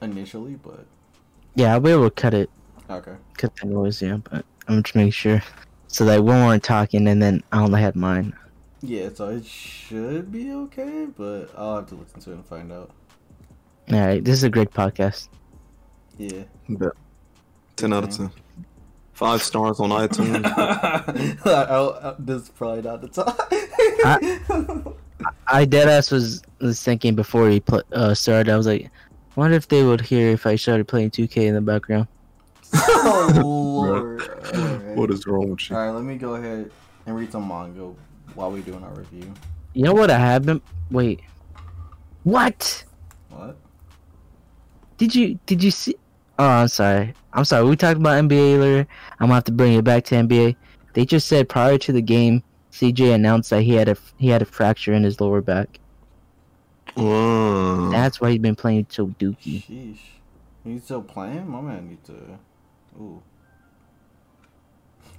initially, 0.00 0.54
but 0.54 0.86
Yeah, 1.54 1.74
I'll 1.74 1.80
be 1.80 1.90
able 1.90 2.04
to 2.04 2.10
cut 2.10 2.34
it, 2.34 2.50
okay. 2.88 3.14
cut 3.36 3.54
the 3.56 3.66
noise. 3.66 4.00
Yeah, 4.00 4.18
but 4.18 4.44
I'm 4.68 4.82
just 4.82 4.94
making 4.94 5.12
sure 5.12 5.42
so 5.88 6.04
that 6.04 6.22
when 6.22 6.46
we're 6.46 6.58
talking 6.58 7.08
and 7.08 7.20
then 7.20 7.42
I 7.52 7.60
only 7.60 7.80
had 7.80 7.96
mine. 7.96 8.32
Yeah, 8.82 9.10
so 9.12 9.28
it 9.28 9.44
should 9.44 10.32
be 10.32 10.52
okay, 10.52 11.06
but 11.16 11.50
I'll 11.56 11.76
have 11.76 11.86
to 11.88 11.96
look 11.96 12.08
into 12.14 12.30
it 12.30 12.34
and 12.34 12.46
find 12.46 12.72
out. 12.72 12.90
All 13.92 14.00
right, 14.00 14.24
this 14.24 14.34
is 14.34 14.44
a 14.44 14.50
great 14.50 14.70
podcast. 14.70 15.28
Yeah. 16.16 16.44
But 16.68 16.94
Ten 17.80 17.92
out 17.94 18.04
of 18.04 18.10
ten. 18.10 18.30
Five 19.14 19.42
stars 19.42 19.80
on 19.80 19.88
iTunes. 19.90 20.44
I, 21.46 22.10
I, 22.10 22.14
this 22.18 22.42
is 22.42 22.48
probably 22.50 22.82
not 22.82 23.00
the 23.00 23.08
time. 23.08 24.94
I 25.46 25.66
deadass 25.66 26.12
was 26.12 26.42
was 26.60 26.82
thinking 26.82 27.14
before 27.14 27.48
he 27.48 27.60
pl- 27.60 27.82
uh, 27.92 28.12
started. 28.12 28.52
I 28.52 28.56
was 28.58 28.66
like, 28.66 28.90
wonder 29.36 29.56
if 29.56 29.68
they 29.68 29.82
would 29.82 30.00
hear 30.00 30.30
if 30.30 30.46
I 30.46 30.56
started 30.56 30.88
playing 30.88 31.10
2K 31.10 31.46
in 31.46 31.54
the 31.54 31.60
background. 31.60 32.08
oh 32.74 33.32
lord. 33.42 34.22
Alright. 34.54 34.96
What 34.96 35.10
is 35.10 35.26
wrong 35.26 35.50
with 35.50 35.70
you? 35.70 35.76
Alright, 35.76 35.94
let 35.94 36.04
me 36.04 36.16
go 36.16 36.34
ahead 36.34 36.70
and 37.06 37.16
read 37.16 37.32
some 37.32 37.46
manga 37.46 37.92
while 38.34 38.50
we're 38.50 38.62
doing 38.62 38.82
our 38.82 38.94
review. 38.94 39.32
You 39.72 39.84
know 39.84 39.94
what 39.94 40.10
I 40.10 40.18
have 40.18 40.46
been? 40.46 40.60
Wait, 40.90 41.20
what? 42.24 42.84
What? 43.30 43.56
Did 44.98 45.14
you 45.14 45.38
did 45.46 45.62
you 45.62 45.70
see? 45.70 45.94
Oh, 46.38 46.46
I'm 46.46 46.68
sorry. 46.68 47.14
I'm 47.32 47.44
sorry. 47.44 47.64
We 47.64 47.76
talked 47.76 47.98
about 47.98 48.22
NBA 48.22 48.56
earlier. 48.56 48.86
I'm 49.18 49.26
gonna 49.26 49.34
have 49.34 49.44
to 49.44 49.52
bring 49.52 49.74
it 49.74 49.84
back 49.84 50.04
to 50.06 50.16
NBA. 50.16 50.56
They 50.92 51.04
just 51.04 51.28
said 51.28 51.48
prior 51.48 51.78
to 51.78 51.92
the 51.92 52.02
game, 52.02 52.42
CJ 52.72 53.14
announced 53.14 53.50
that 53.50 53.62
he 53.62 53.74
had 53.74 53.88
a 53.88 53.96
he 54.18 54.28
had 54.28 54.42
a 54.42 54.44
fracture 54.44 54.92
in 54.92 55.02
his 55.02 55.20
lower 55.20 55.40
back. 55.40 55.78
That's 56.96 58.20
why 58.20 58.30
he's 58.30 58.38
been 58.40 58.56
playing 58.56 58.86
so 58.90 59.08
dookie. 59.08 59.62
Sheesh. 59.64 59.98
You 60.64 60.78
still 60.78 61.02
playing? 61.02 61.48
My 61.48 61.60
man 61.60 61.88
need 61.88 62.04
to. 62.04 62.12
Ooh. 63.00 63.22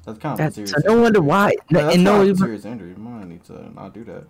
That's 0.05 0.19
kind 0.19 0.33
of 0.33 0.39
a 0.39 0.43
That's, 0.43 0.55
serious. 0.55 0.71
so 0.71 0.77
no 0.85 0.93
wonder 1.01 1.19
injury. 1.19 1.27
why. 1.27 1.49
Yeah, 1.69 1.81
that's 1.83 1.95
and 1.95 2.03
no, 2.03 2.11
kind 2.17 2.29
of 2.29 2.35
a 2.35 2.39
serious 2.39 2.65
injury. 2.65 2.95
My 2.95 3.11
man 3.19 3.29
need 3.29 3.43
to 3.45 3.73
not 3.73 3.93
do 3.93 4.03
that. 4.05 4.25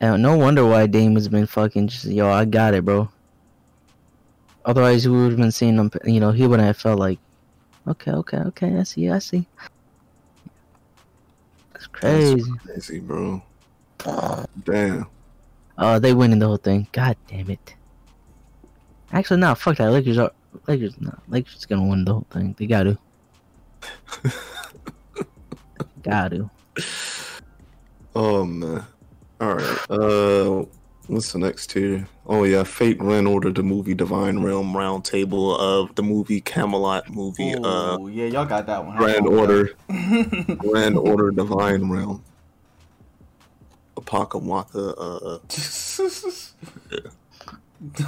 uh, 0.00 0.16
no 0.16 0.36
wonder 0.36 0.66
why 0.66 0.86
Dame 0.86 1.14
has 1.14 1.28
been 1.28 1.46
fucking 1.46 1.88
just 1.88 2.04
yo. 2.06 2.30
I 2.30 2.44
got 2.44 2.74
it, 2.74 2.84
bro. 2.84 3.08
Otherwise, 4.64 5.08
we 5.08 5.16
would 5.16 5.30
have 5.32 5.38
been 5.40 5.52
seeing 5.52 5.76
him. 5.76 5.90
You 6.04 6.20
know, 6.20 6.32
he 6.32 6.46
wouldn't 6.46 6.66
have 6.66 6.76
felt 6.76 6.98
like, 6.98 7.18
okay, 7.88 8.12
okay, 8.12 8.38
okay. 8.38 8.76
I 8.76 8.82
see, 8.82 9.08
I 9.10 9.18
see. 9.18 9.46
That's 11.72 11.86
crazy. 11.86 12.42
That's 12.66 12.86
crazy, 12.88 13.00
bro. 13.00 13.42
Damn. 14.64 15.06
Oh, 15.82 15.98
they 15.98 16.12
winning 16.12 16.38
the 16.38 16.46
whole 16.46 16.58
thing. 16.58 16.86
God 16.92 17.16
damn 17.26 17.50
it. 17.50 17.74
Actually, 19.12 19.40
no, 19.40 19.54
fuck 19.54 19.78
that. 19.78 19.90
Lakers 19.90 20.18
are 20.18 20.30
Lakers. 20.68 21.00
No, 21.00 21.18
Lakers 21.28 21.64
gonna 21.64 21.86
win 21.86 22.04
the 22.04 22.12
whole 22.12 22.26
thing. 22.30 22.54
They 22.58 22.66
got 22.66 22.82
to. 22.84 22.98
got 26.02 26.28
to. 26.32 26.50
Oh 28.14 28.44
man. 28.44 28.84
All 29.40 29.54
right. 29.54 29.90
Uh, 29.90 30.64
what's 31.06 31.32
the 31.32 31.38
next 31.38 31.70
tier? 31.70 32.06
Oh 32.26 32.44
yeah, 32.44 32.62
Fate 32.62 32.98
Grand 32.98 33.26
Order 33.26 33.50
the 33.50 33.62
movie 33.62 33.94
Divine 33.94 34.40
Realm 34.40 34.72
roundtable 34.74 35.58
of 35.58 35.94
the 35.94 36.02
movie 36.02 36.42
Camelot 36.42 37.08
movie. 37.08 37.54
Uh, 37.54 37.98
Ooh, 37.98 38.08
yeah, 38.08 38.26
y'all 38.26 38.44
got 38.44 38.66
that 38.66 38.84
one. 38.84 38.96
Grand 38.98 39.26
Oh, 39.26 39.38
Order, 39.38 39.70
yeah. 39.88 40.42
Grand 40.58 40.98
Order 40.98 41.30
Divine 41.30 41.88
Realm. 41.90 42.22
Apakawaka. 44.00 44.94
Uh, 44.98 45.38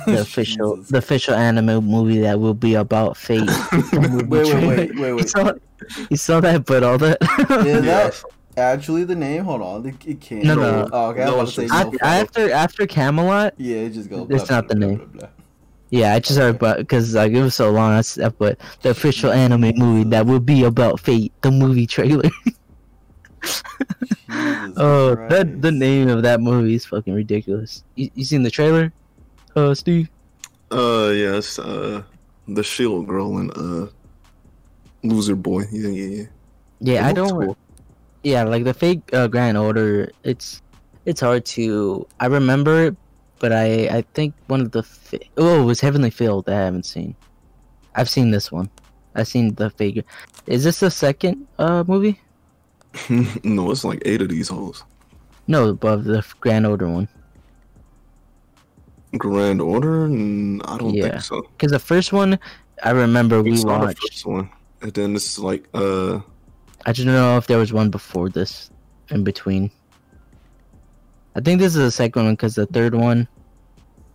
The 0.07 0.21
official, 0.21 0.77
Jesus. 0.77 0.91
the 0.91 0.99
official 0.99 1.35
anime 1.35 1.85
movie 1.85 2.19
that 2.21 2.39
will 2.39 2.53
be 2.55 2.75
about 2.75 3.17
fate. 3.17 3.41
Wait, 3.73 4.29
wait, 4.29 4.29
wait, 4.29 4.67
wait, 4.67 4.95
You 4.97 5.15
wait. 5.17 5.29
saw, 5.29 5.53
you 6.11 6.17
saw 6.19 6.41
that, 6.41 6.67
but 6.67 6.83
all 6.83 6.99
that. 6.99 7.17
Is 7.67 7.67
Yeah. 7.67 8.11
that 8.11 8.23
actually 8.59 9.05
the 9.05 9.15
name? 9.15 9.45
Hold 9.45 9.63
on, 9.63 9.87
it, 9.87 9.95
it 10.07 10.21
can't. 10.21 10.45
No, 10.45 10.55
no. 10.57 10.89
Oh, 10.93 11.09
okay. 11.11 11.23
I 11.23 11.27
No, 11.27 11.37
was 11.39 11.57
about 11.57 11.63
to 11.63 11.69
say 11.69 11.75
no. 11.75 11.75
after, 11.75 11.99
fuck. 11.99 12.07
after 12.09 12.53
after 12.53 12.87
Camelot, 12.87 13.55
Yeah, 13.57 13.77
it 13.77 13.91
just 13.95 14.11
goes. 14.11 14.27
It's 14.31 14.45
blah, 14.47 14.57
not 14.57 14.69
the 14.69 14.75
blah, 14.77 14.87
name. 14.89 14.97
blah, 14.99 15.07
blah, 15.07 15.29
yeah, 15.89 16.15
I 16.15 16.19
just 16.21 16.39
heard 16.39 16.57
about 16.57 16.77
because 16.79 17.15
like 17.15 17.33
it 17.33 17.43
was 17.43 17.55
so 17.55 17.71
long. 17.71 17.93
That's 17.93 18.15
that, 18.17 18.37
but 18.39 18.59
the 18.83 18.91
official 18.91 19.31
anime 19.33 19.73
movie 19.77 20.09
that 20.11 20.27
will 20.27 20.41
be 20.41 20.65
about 20.65 21.01
fate. 21.01 21.33
The 21.43 21.51
movie 21.51 21.87
trailer. 21.87 22.29
blah. 23.43 23.53
Jesus 24.29 24.75
oh, 24.77 25.15
that 25.29 25.61
the 25.63 25.73
name 25.73 26.09
of 26.09 26.23
that 26.23 26.41
movie 26.41 26.75
is 26.75 26.85
fucking 26.87 27.15
ridiculous. 27.15 27.85
You, 27.97 28.11
you 28.15 28.25
seen 28.25 28.43
the 28.43 28.51
trailer? 28.51 28.93
Uh, 29.57 29.75
Steve. 29.75 30.09
uh, 30.71 31.11
yes. 31.15 31.59
Uh, 31.59 32.03
the 32.49 32.63
Shield 32.63 33.07
Girl 33.07 33.39
and 33.39 33.51
uh, 33.57 33.87
Loser 35.03 35.37
Boy. 35.37 35.65
Yeah, 35.71 35.89
yeah, 35.89 36.09
yeah. 36.17 36.25
Yeah, 36.81 37.07
It 37.07 37.11
I 37.11 37.13
don't. 37.13 37.31
cool. 37.41 37.57
Yeah, 38.23 38.45
like 38.45 38.65
the 38.65 38.75
fake 38.75 39.03
uh, 39.13 39.29
Grand 39.29 39.59
Order. 39.59 40.11
It's 40.25 40.63
it's 41.05 41.21
hard 41.21 41.45
to. 41.59 42.07
I 42.21 42.27
remember 42.27 42.87
it, 42.87 42.97
but 43.39 43.53
I 43.53 43.89
I 43.89 44.03
think 44.15 44.35
one 44.47 44.61
of 44.61 44.71
the 44.73 44.83
fa- 44.83 45.21
oh 45.37 45.63
it 45.63 45.65
was 45.65 45.81
Heavenly 45.81 46.11
Field 46.11 46.47
that 46.47 46.55
I 46.55 46.65
haven't 46.65 46.87
seen. 46.87 47.15
I've 47.95 48.09
seen 48.11 48.31
this 48.31 48.51
one. 48.51 48.71
I've 49.15 49.29
seen 49.29 49.55
the 49.55 49.71
fake. 49.71 50.05
Is 50.47 50.65
this 50.65 50.81
the 50.81 50.91
second 50.91 51.47
uh 51.59 51.85
movie? 51.87 52.21
no, 53.45 53.71
it's 53.71 53.85
like 53.85 54.03
eight 54.05 54.23
of 54.23 54.29
these 54.29 54.49
holes. 54.49 54.85
No, 55.49 55.69
above 55.71 56.05
the 56.05 56.25
Grand 56.41 56.67
Order 56.67 56.89
one. 56.89 57.09
Grand 59.17 59.61
Order? 59.61 60.05
I 60.05 60.79
don't 60.79 60.95
Yeah. 60.95 61.11
think 61.11 61.21
so. 61.23 61.43
Because 61.57 61.73
the 61.73 61.79
first 61.79 62.13
one, 62.13 62.39
I 62.83 62.91
remember 62.91 63.43
we 63.43 63.53
It's 63.53 63.65
not 63.65 63.81
the 63.81 63.95
first 63.95 64.27
one. 64.27 64.51
And 64.81 64.93
then 64.93 65.15
this 65.15 65.27
is 65.27 65.39
like 65.39 65.69
uh 65.75 66.21
I 66.85 66.93
just 66.93 67.07
don't 67.07 67.15
know 67.15 67.37
if 67.37 67.47
there 67.47 67.59
was 67.59 67.73
one 67.73 67.91
before 67.91 68.29
this, 68.29 68.71
in 69.11 69.23
between. 69.23 69.71
I 71.37 71.41
think 71.41 71.61
this 71.61 71.75
is 71.77 71.83
the 71.83 71.91
second 71.91 72.25
one 72.25 72.35
because 72.35 72.55
the 72.57 72.67
third 72.67 72.95
one. 72.95 73.29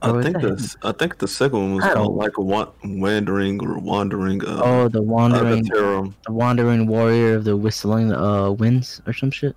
I 0.01 0.21
think 0.21 0.39
that- 0.41 0.57
the 0.59 0.75
I 0.83 0.91
think 0.91 1.17
the 1.17 1.27
second 1.27 1.59
one 1.59 1.75
was 1.75 1.83
I 1.85 1.93
called 1.93 2.15
like 2.15 2.37
a 2.37 2.41
wa- 2.41 2.69
wandering 2.83 3.59
or 3.65 3.79
wandering 3.79 4.43
uh 4.45 4.61
Oh, 4.63 4.87
the 4.87 5.01
wandering, 5.01 5.65
Agateram. 5.65 6.13
the 6.25 6.33
wandering 6.33 6.85
warrior 6.87 7.33
of 7.35 7.43
the 7.45 7.57
whistling 7.57 8.13
uh 8.13 8.51
winds 8.51 9.01
or 9.07 9.13
some 9.13 9.31
shit. 9.31 9.55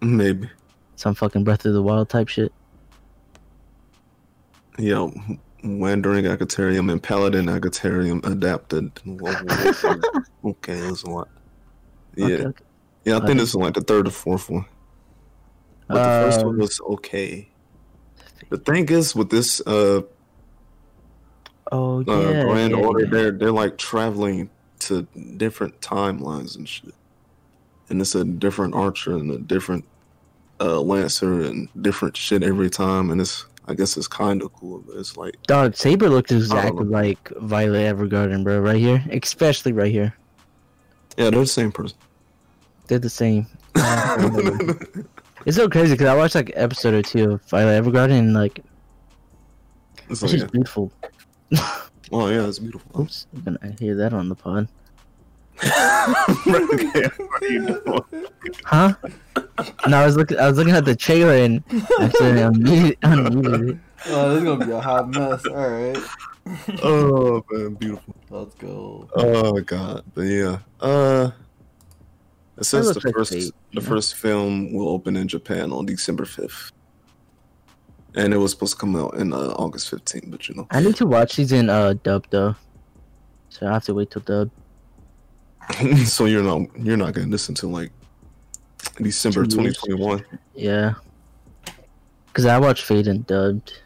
maybe. 0.00 0.48
Some 0.96 1.14
fucking 1.14 1.44
Breath 1.44 1.64
of 1.66 1.74
the 1.74 1.82
Wild 1.82 2.08
type 2.08 2.28
shit. 2.28 2.52
Yeah, 4.78 5.08
wandering 5.64 6.24
Agateram 6.24 6.90
and 6.90 7.02
Paladin 7.02 7.46
Agateram 7.46 8.24
adapted. 8.26 8.92
okay, 10.44 10.80
that's 10.80 11.02
a 11.02 11.10
lot. 11.10 11.28
Yeah, 12.16 12.24
Okay, 12.26 12.46
okay. 12.46 12.64
yeah. 13.04 13.12
I 13.14 13.16
I 13.16 13.18
think 13.20 13.26
think- 13.28 13.40
this 13.40 13.48
is 13.50 13.54
like 13.56 13.74
the 13.74 13.80
third 13.82 14.06
or 14.08 14.10
fourth 14.10 14.48
one. 14.50 14.64
But 15.88 15.94
the 15.94 16.30
first 16.30 16.44
one 16.46 16.54
Um, 16.54 16.58
was 16.60 16.80
okay. 16.80 17.48
The 18.50 18.58
thing 18.58 18.88
is 18.88 19.14
with 19.14 19.30
this 19.30 19.60
uh, 19.66 20.02
Oh 21.70 22.04
uh 22.06 22.30
yeah. 22.30 22.42
Grand 22.44 22.72
yeah, 22.72 22.78
Order, 22.78 23.04
yeah. 23.04 23.10
they're 23.10 23.30
they're 23.32 23.52
like 23.52 23.78
traveling 23.78 24.50
to 24.80 25.02
different 25.36 25.80
timelines 25.80 26.56
and 26.56 26.68
shit. 26.68 26.94
And 27.88 28.00
it's 28.00 28.14
a 28.14 28.24
different 28.24 28.74
archer 28.74 29.12
and 29.12 29.30
a 29.30 29.38
different 29.38 29.84
uh 30.60 30.80
lancer 30.80 31.42
and 31.42 31.68
different 31.80 32.16
shit 32.16 32.42
every 32.42 32.70
time 32.70 33.10
and 33.10 33.20
it's 33.20 33.46
I 33.66 33.74
guess 33.74 33.98
it's 33.98 34.08
kind 34.08 34.42
of 34.42 34.50
cool, 34.54 34.82
but 34.86 34.96
it's 34.96 35.16
like 35.18 35.34
Dog 35.42 35.76
Saber 35.76 36.08
looks 36.08 36.32
exactly 36.32 36.86
like 36.86 37.28
Violet 37.36 37.94
Evergarden, 37.94 38.42
bro. 38.42 38.60
Right 38.60 38.78
here, 38.78 39.04
especially 39.12 39.72
right 39.72 39.92
here. 39.92 40.14
yeah, 41.18 41.28
they're 41.28 41.40
the 41.40 41.46
same 41.46 41.70
person. 41.70 41.98
They're 42.86 42.98
the 42.98 43.10
same. 43.10 43.46
It's 45.48 45.56
so 45.56 45.66
crazy 45.66 45.94
because 45.94 46.08
I 46.08 46.14
watched 46.14 46.34
like 46.34 46.50
an 46.50 46.58
episode 46.58 46.92
or 46.92 47.00
two 47.00 47.30
of 47.32 47.42
Violet 47.44 47.82
Evergarden 47.82 48.18
and 48.18 48.34
like 48.34 48.58
It's 50.10 50.22
it's 50.22 50.22
like, 50.24 50.32
just 50.32 50.52
beautiful. 50.52 50.92
oh 52.12 52.28
yeah, 52.28 52.46
it's 52.46 52.58
beautiful. 52.58 53.00
Oops, 53.00 53.26
I'm 53.34 53.56
gonna 53.56 53.74
hear 53.80 53.94
that 53.94 54.12
on 54.12 54.28
the 54.28 54.34
pod. 54.34 54.68
Okay, 56.48 57.02
what 57.16 57.42
are 57.42 57.46
you 57.48 57.66
doing? 57.66 58.26
Huh? 58.66 58.94
no, 59.88 59.96
I 59.96 60.04
was 60.04 60.18
looking. 60.18 60.38
I 60.38 60.48
was 60.48 60.58
looking 60.58 60.74
at 60.74 60.84
the 60.84 60.94
trailer 60.94 61.32
and 61.32 61.64
actually 61.98 62.42
unmuted, 62.44 62.98
unmuted 62.98 63.70
it. 63.70 63.78
Oh, 64.08 64.28
this 64.28 64.38
is 64.38 64.44
gonna 64.44 64.66
be 64.66 64.72
a 64.72 64.80
hot 64.80 65.08
mess. 65.08 65.46
All 65.46 65.70
right, 65.70 65.98
oh 66.82 67.42
man, 67.50 67.74
beautiful. 67.74 68.14
let's 68.28 68.54
go. 68.56 69.08
Oh 69.16 69.58
god, 69.62 70.04
but 70.14 70.22
yeah. 70.22 70.58
Uh, 70.78 71.30
it 72.58 72.64
says 72.64 72.86
looks 72.86 73.02
the 73.02 73.08
like 73.08 73.14
first 73.14 73.32
fate, 73.32 73.52
the 73.72 73.80
yeah. 73.80 73.88
first 73.88 74.14
film 74.14 74.72
will 74.72 74.88
open 74.88 75.16
in 75.16 75.28
Japan 75.28 75.72
on 75.72 75.86
December 75.86 76.24
fifth, 76.24 76.72
and 78.14 78.34
it 78.34 78.38
was 78.38 78.52
supposed 78.52 78.74
to 78.74 78.80
come 78.80 78.96
out 78.96 79.14
in 79.14 79.32
uh, 79.32 79.54
August 79.56 79.90
fifteenth. 79.90 80.30
But 80.30 80.48
you 80.48 80.54
know, 80.54 80.66
I 80.70 80.80
need 80.80 80.96
to 80.96 81.06
watch 81.06 81.36
these 81.36 81.52
in 81.52 81.70
uh 81.70 81.94
dub 82.02 82.26
though, 82.30 82.56
so 83.48 83.66
I 83.66 83.72
have 83.72 83.84
to 83.84 83.94
wait 83.94 84.10
till 84.10 84.22
dub. 84.22 84.50
so 86.04 86.24
you're 86.24 86.42
not 86.42 86.62
you're 86.78 86.96
not 86.96 87.14
getting 87.14 87.30
this 87.30 87.48
until 87.48 87.68
like 87.70 87.92
December 88.96 89.44
Two 89.44 89.56
twenty 89.56 89.68
years. 89.68 89.76
twenty 89.78 90.02
one. 90.02 90.24
Yeah, 90.54 90.94
because 92.26 92.46
I 92.46 92.58
watched 92.58 92.84
Fate 92.84 93.06
and 93.06 93.26
dubbed. 93.26 93.80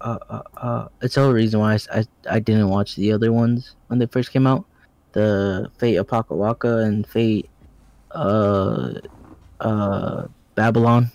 Uh, 0.00 0.18
uh, 0.30 0.42
uh, 0.56 0.88
it's 1.02 1.16
the 1.16 1.22
whole 1.22 1.32
reason 1.32 1.58
why 1.58 1.74
I, 1.74 1.78
I, 1.98 2.04
I 2.30 2.38
didn't 2.38 2.68
watch 2.68 2.94
the 2.94 3.12
other 3.12 3.32
ones 3.32 3.74
when 3.88 3.98
they 3.98 4.06
first 4.06 4.30
came 4.30 4.46
out. 4.46 4.64
The 5.12 5.70
Fate 5.78 5.96
Apocrypha 5.96 6.78
and 6.78 7.04
Fate, 7.06 7.50
uh, 8.12 8.94
uh, 9.60 10.26
Babylon. 10.54 11.10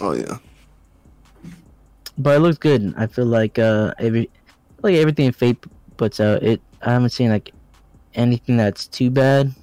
Oh 0.00 0.12
yeah, 0.12 0.38
But 2.18 2.36
it 2.36 2.40
looks 2.40 2.58
good. 2.58 2.94
I 2.96 3.06
feel 3.06 3.26
like 3.26 3.58
uh 3.58 3.94
every 3.98 4.28
like 4.82 4.96
everything 4.96 5.30
Fate 5.32 5.58
puts 5.96 6.18
out, 6.20 6.42
it 6.42 6.60
I 6.82 6.90
haven't 6.92 7.10
seen 7.10 7.30
like 7.30 7.52
anything 8.14 8.56
that's 8.56 8.86
too 8.86 9.10
bad. 9.10 9.54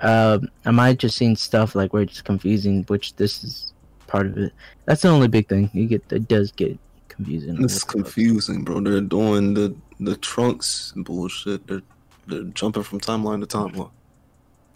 Um, 0.00 0.48
I 0.64 0.72
might 0.72 0.98
just 0.98 1.16
seen 1.16 1.36
stuff 1.36 1.74
like 1.74 1.92
where 1.92 2.02
it's 2.02 2.20
confusing, 2.20 2.84
which 2.88 3.14
this 3.16 3.44
is 3.44 3.72
part 4.08 4.26
of 4.26 4.36
it. 4.36 4.52
That's 4.84 5.02
the 5.02 5.08
only 5.08 5.28
big 5.28 5.48
thing. 5.48 5.70
You 5.72 5.86
get 5.86 6.04
it 6.12 6.28
does 6.28 6.52
get 6.52 6.78
confusing. 7.08 7.56
this 7.56 7.76
is 7.76 7.84
confusing, 7.84 8.64
bro. 8.64 8.80
They're 8.80 9.00
doing 9.00 9.54
the 9.54 9.74
the 10.00 10.16
trunks 10.16 10.92
bullshit. 10.96 11.66
They're 11.66 11.82
they're 12.26 12.44
jumping 12.44 12.82
from 12.82 13.00
timeline 13.00 13.40
to 13.40 13.46
timeline. 13.46 13.90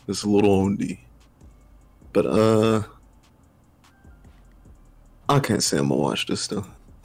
It's 0.09 0.23
a 0.23 0.29
little 0.29 0.67
OD. 0.67 0.99
But 2.13 2.27
uh 2.27 2.83
I 5.29 5.41
can't 5.41 5.63
say 5.63 5.79
I'm 5.79 5.89
gonna 5.89 6.01
watch 6.01 6.27
this 6.27 6.47
though. 6.47 6.67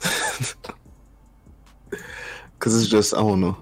Cause 2.58 2.80
it's 2.80 2.88
just 2.90 3.12
I 3.14 3.18
don't 3.18 3.40
know. 3.40 3.56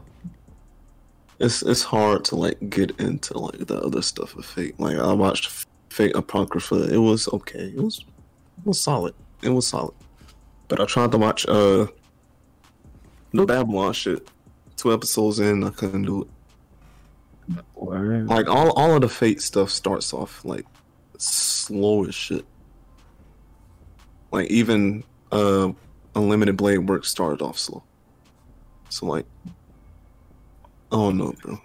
It's 1.38 1.62
it's 1.62 1.82
hard 1.82 2.24
to 2.26 2.36
like 2.36 2.58
get 2.68 2.90
into 3.00 3.38
like 3.38 3.66
the 3.66 3.80
other 3.80 4.02
stuff 4.02 4.36
of 4.36 4.44
Fate. 4.44 4.78
Like 4.78 4.98
I 4.98 5.12
watched 5.12 5.66
Fate 5.88 6.14
Apocrypha. 6.14 6.92
It 6.92 6.98
was 6.98 7.26
okay. 7.28 7.72
It 7.74 7.82
was 7.82 7.98
it 7.98 8.66
was 8.66 8.78
solid. 8.78 9.14
It 9.42 9.48
was 9.48 9.66
solid. 9.66 9.94
But 10.68 10.80
I 10.80 10.84
tried 10.84 11.12
to 11.12 11.18
watch 11.18 11.46
uh 11.48 11.86
the 13.32 13.46
Babylon 13.46 13.94
shit. 13.94 14.28
Two 14.76 14.92
episodes 14.92 15.40
in, 15.40 15.64
I 15.64 15.70
couldn't 15.70 16.02
do 16.02 16.22
it. 16.22 16.28
Or, 17.74 17.98
Like 18.24 18.48
all 18.48 18.70
all 18.72 18.94
of 18.94 19.00
the 19.00 19.08
Fate 19.08 19.40
stuff 19.40 19.70
starts 19.70 20.12
off 20.12 20.44
like 20.44 20.66
slow 21.18 22.04
as 22.04 22.14
shit. 22.14 22.44
Like 24.32 24.50
even 24.50 25.04
uh 25.32 25.72
Unlimited 26.14 26.56
Blade 26.56 26.78
Work 26.78 27.04
started 27.04 27.42
off 27.42 27.58
slow. 27.58 27.82
So 28.88 29.06
like 29.06 29.26
I 29.46 30.96
don't 30.96 31.16
know, 31.18 31.34
bro. 31.42 31.58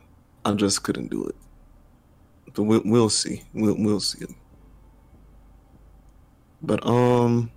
I 0.45 0.54
just 0.54 0.84
couldn't 0.84 1.10
do 1.10 1.26
it. 1.26 1.36
But 2.54 2.63
we'll, 2.63 2.82
we'll 2.86 3.10
see. 3.10 3.43
We'll 3.54 3.76
we'll 3.78 4.00
see. 4.00 4.26
But 6.62 6.86
um 6.86 7.52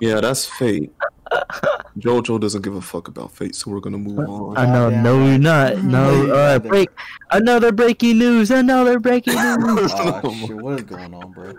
yeah, 0.00 0.20
that's 0.20 0.46
Fate. 0.46 0.92
Jojo 1.98 2.40
doesn't 2.40 2.62
give 2.62 2.74
a 2.74 2.80
fuck 2.80 3.08
about 3.08 3.32
Fate, 3.32 3.54
so 3.54 3.70
we're 3.70 3.80
gonna 3.80 3.98
move 3.98 4.18
on. 4.20 4.56
I 4.56 4.64
know, 4.66 4.90
Goddamn 4.90 5.02
no, 5.02 5.18
right. 5.18 5.28
you're 5.28 5.38
not. 5.38 5.76
No, 5.84 6.26
No, 6.26 6.34
uh, 6.34 6.58
break. 6.58 6.88
Another 7.30 7.70
breaking 7.72 8.18
news. 8.18 8.50
Another 8.50 8.98
breaking 8.98 9.34
news. 9.60 9.92
Oh 9.94 10.34
shit, 10.46 10.56
what 10.56 10.78
is 10.80 10.84
going 10.84 11.12
on, 11.14 11.32
bro? 11.32 11.52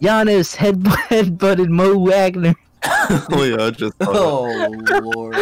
Giannis 0.00 0.54
head 0.54 0.76
headbutted 0.84 1.68
Mo 1.68 1.98
Wagner. 1.98 2.54
oh 2.84 3.42
yeah, 3.42 3.66
I 3.66 3.70
just 3.70 3.94
Oh 4.02 4.72
lord. 5.02 5.34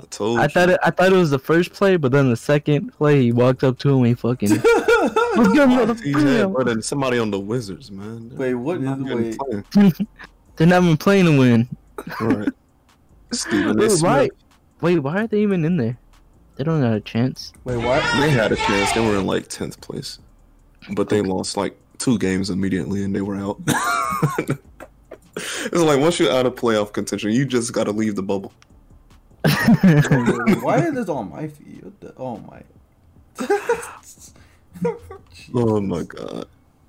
I 0.00 0.04
told 0.10 0.38
I 0.38 0.42
you. 0.44 0.48
thought 0.50 0.70
it, 0.70 0.80
I 0.84 0.90
thought 0.90 1.12
it 1.12 1.16
was 1.16 1.30
the 1.30 1.38
first 1.38 1.72
play, 1.72 1.96
but 1.96 2.12
then 2.12 2.30
the 2.30 2.36
second 2.36 2.92
play 2.92 3.22
he 3.22 3.32
walked 3.32 3.64
up 3.64 3.78
to 3.80 3.88
him 3.90 3.96
and 3.98 4.06
he 4.08 4.14
fucking 4.14 4.50
Let's 4.50 4.62
go, 4.62 5.52
Yeah, 5.54 5.66
motherfucker. 5.66 6.54
but 6.56 6.66
then 6.66 6.82
somebody 6.82 7.18
on 7.18 7.30
the 7.30 7.38
Wizards, 7.40 7.90
man. 7.90 8.30
Wait, 8.36 8.54
what 8.54 8.80
They're 8.82 8.92
is 8.92 8.98
not 8.98 9.10
even 9.10 9.94
wait? 9.96 10.08
They're 10.56 10.66
not 10.66 10.82
even 10.82 10.96
playing 10.96 11.24
to 11.26 11.38
win. 11.38 11.68
Right. 12.20 12.48
Stephen 13.32 13.76
Wait, 13.76 14.00
why? 14.00 14.30
Wait, 14.80 14.98
why 15.00 15.22
are 15.22 15.26
they 15.26 15.40
even 15.42 15.64
in 15.64 15.76
there? 15.76 15.98
They 16.56 16.64
don't 16.64 16.82
have 16.82 16.94
a 16.94 17.00
chance. 17.00 17.52
Wait, 17.64 17.76
what? 17.76 18.02
they 18.20 18.30
had 18.30 18.52
a 18.52 18.56
chance. 18.56 18.92
They 18.92 19.00
were 19.00 19.16
in 19.16 19.26
like 19.26 19.48
tenth 19.48 19.80
place, 19.80 20.18
but 20.92 21.08
they 21.08 21.22
lost 21.22 21.56
like 21.56 21.78
two 21.98 22.18
games 22.18 22.50
immediately, 22.50 23.04
and 23.04 23.14
they 23.14 23.20
were 23.20 23.36
out. 23.36 23.60
it's 25.36 25.72
like 25.72 26.00
once 26.00 26.18
you're 26.18 26.32
out 26.32 26.46
of 26.46 26.54
playoff 26.54 26.92
contention, 26.92 27.30
you 27.32 27.44
just 27.44 27.72
got 27.72 27.84
to 27.84 27.92
leave 27.92 28.16
the 28.16 28.22
bubble. 28.22 28.52
Why 30.62 30.84
is 30.86 30.94
this 30.94 31.08
on 31.08 31.30
my 31.30 31.48
feed? 31.48 31.84
What 31.84 32.00
the, 32.00 32.14
oh 32.16 32.38
my. 32.38 32.62
Oh 35.54 35.80
my 35.80 36.02
god, 36.02 36.46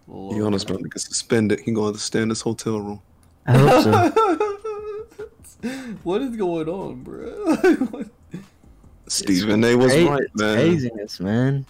Lord. 0.07 0.35
Giannis 0.35 0.67
about 0.67 0.81
to 0.81 0.89
get 0.89 0.99
suspended. 0.99 1.59
He 1.61 1.71
gonna 1.71 1.87
have 1.87 1.95
to 1.95 2.01
stay 2.01 2.21
in 2.21 2.29
this 2.29 2.41
hotel 2.41 2.79
room. 2.79 3.01
I 3.45 3.57
hope 3.57 3.83
so. 3.83 4.58
what 6.03 6.21
is 6.21 6.35
going 6.35 6.69
on, 6.69 7.03
bro? 7.03 8.05
Stephen 9.07 9.63
A. 9.63 9.75
was 9.75 9.91
Cra- 9.91 10.05
right, 10.05 10.23
it's 10.23 10.35
man. 10.35 10.55
Craziness, 10.55 11.19
man. 11.19 11.65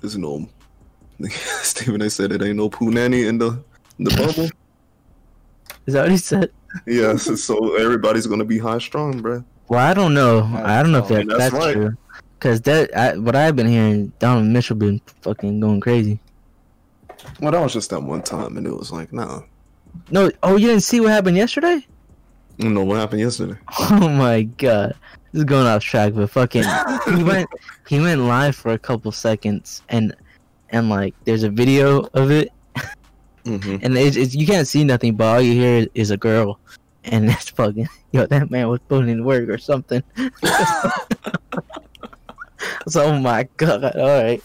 There's 0.00 0.16
no. 0.16 0.48
Stephen 1.62 2.02
A. 2.02 2.10
said 2.10 2.32
it 2.32 2.42
ain't 2.42 2.56
no 2.56 2.68
poo 2.68 2.90
nanny 2.90 3.26
in 3.26 3.38
the 3.38 3.62
the 3.98 4.10
bubble. 4.10 4.48
Is 5.86 5.94
that 5.94 6.02
what 6.02 6.10
he 6.10 6.16
said? 6.16 6.50
Yes, 6.86 7.42
so 7.42 7.76
everybody's 7.76 8.26
gonna 8.26 8.44
be 8.44 8.58
high 8.58 8.78
strong, 8.78 9.20
bro. 9.20 9.44
Well, 9.68 9.80
I 9.80 9.94
don't 9.94 10.14
know. 10.14 10.42
I 10.64 10.82
don't 10.82 10.92
know 10.92 10.98
if 10.98 11.08
that, 11.08 11.28
that's 11.28 11.38
that's, 11.38 11.54
right. 11.54 11.74
true. 11.74 11.96
Cause 12.40 12.60
that, 12.62 12.96
I, 12.96 13.18
what 13.18 13.36
I've 13.36 13.54
been 13.54 13.68
hearing, 13.68 14.12
Donovan 14.18 14.52
Mitchell 14.52 14.76
been 14.76 15.00
fucking 15.20 15.60
going 15.60 15.80
crazy. 15.80 16.18
Well, 17.38 17.52
that 17.52 17.60
was 17.60 17.74
just 17.74 17.90
that 17.90 18.02
one 18.02 18.22
time, 18.22 18.56
and 18.56 18.66
it 18.66 18.74
was 18.74 18.90
like, 18.90 19.12
nah. 19.12 19.42
No, 20.10 20.30
oh, 20.42 20.56
you 20.56 20.68
didn't 20.68 20.82
see 20.82 21.00
what 21.00 21.10
happened 21.10 21.36
yesterday? 21.36 21.86
I 22.60 22.64
don't 22.64 22.74
know 22.74 22.84
what 22.84 22.98
happened 22.98 23.20
yesterday. 23.22 23.56
Oh 23.80 24.08
my 24.08 24.42
god, 24.42 24.94
this 25.32 25.38
is 25.40 25.44
going 25.44 25.66
off 25.66 25.82
track, 25.82 26.12
but 26.14 26.28
fucking, 26.28 26.64
he 27.16 27.22
went, 27.24 27.48
he 27.88 28.00
went 28.00 28.20
live 28.20 28.54
for 28.54 28.72
a 28.72 28.78
couple 28.78 29.10
seconds, 29.12 29.82
and, 29.88 30.14
and 30.68 30.90
like, 30.90 31.14
there's 31.24 31.42
a 31.42 31.48
video 31.50 32.06
of 32.14 32.30
it, 32.30 32.52
Mm-hmm. 33.46 33.76
and 33.82 33.96
it's, 33.96 34.18
it's 34.18 34.34
you 34.34 34.46
can't 34.46 34.68
see 34.68 34.84
nothing, 34.84 35.16
but 35.16 35.24
all 35.26 35.40
you 35.40 35.54
hear 35.54 35.86
is 35.94 36.10
a 36.10 36.16
girl, 36.18 36.60
and 37.04 37.26
that's 37.30 37.48
fucking, 37.48 37.88
yo, 38.12 38.26
that 38.26 38.50
man 38.50 38.68
was 38.68 38.80
putting 38.88 39.08
in 39.08 39.24
work 39.24 39.48
or 39.48 39.56
something. 39.56 40.02
so, 42.86 43.04
oh 43.04 43.18
my 43.18 43.48
god, 43.56 43.84
all 43.96 44.22
right, 44.22 44.42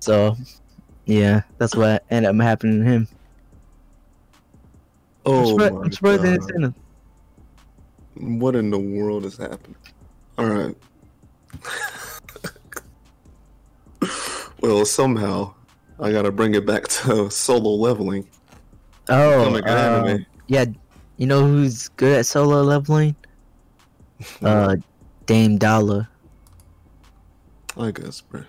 so, 0.00 0.34
yeah, 1.04 1.42
that's 1.58 1.76
what 1.76 2.02
ended 2.10 2.34
up 2.34 2.42
happening 2.42 2.78
to 2.82 2.84
him. 2.90 3.08
I'm 5.26 5.32
Oh, 5.34 5.44
surprised, 5.50 5.74
my 5.74 5.80
I'm 5.82 5.92
surprised 5.92 6.22
they 6.22 6.30
didn't 6.30 6.42
say 6.44 6.54
nothing. 6.56 6.74
What 8.18 8.56
in 8.56 8.70
the 8.70 8.78
world 8.78 9.24
is 9.24 9.36
happening? 9.36 9.76
All 10.36 10.46
right. 10.46 10.76
well, 14.60 14.84
somehow 14.84 15.54
I 16.00 16.12
gotta 16.12 16.32
bring 16.32 16.54
it 16.54 16.66
back 16.66 16.88
to 16.88 17.30
solo 17.30 17.70
leveling. 17.70 18.28
Oh, 19.08 19.54
uh, 19.54 19.60
anime. 19.62 20.26
yeah, 20.48 20.66
you 21.16 21.26
know 21.26 21.46
who's 21.46 21.88
good 21.88 22.18
at 22.18 22.26
solo 22.26 22.62
leveling? 22.62 23.14
Uh, 24.42 24.74
Dame 25.26 25.58
Dollar. 25.58 26.08
I 27.76 27.92
guess, 27.92 28.20
bro. 28.20 28.42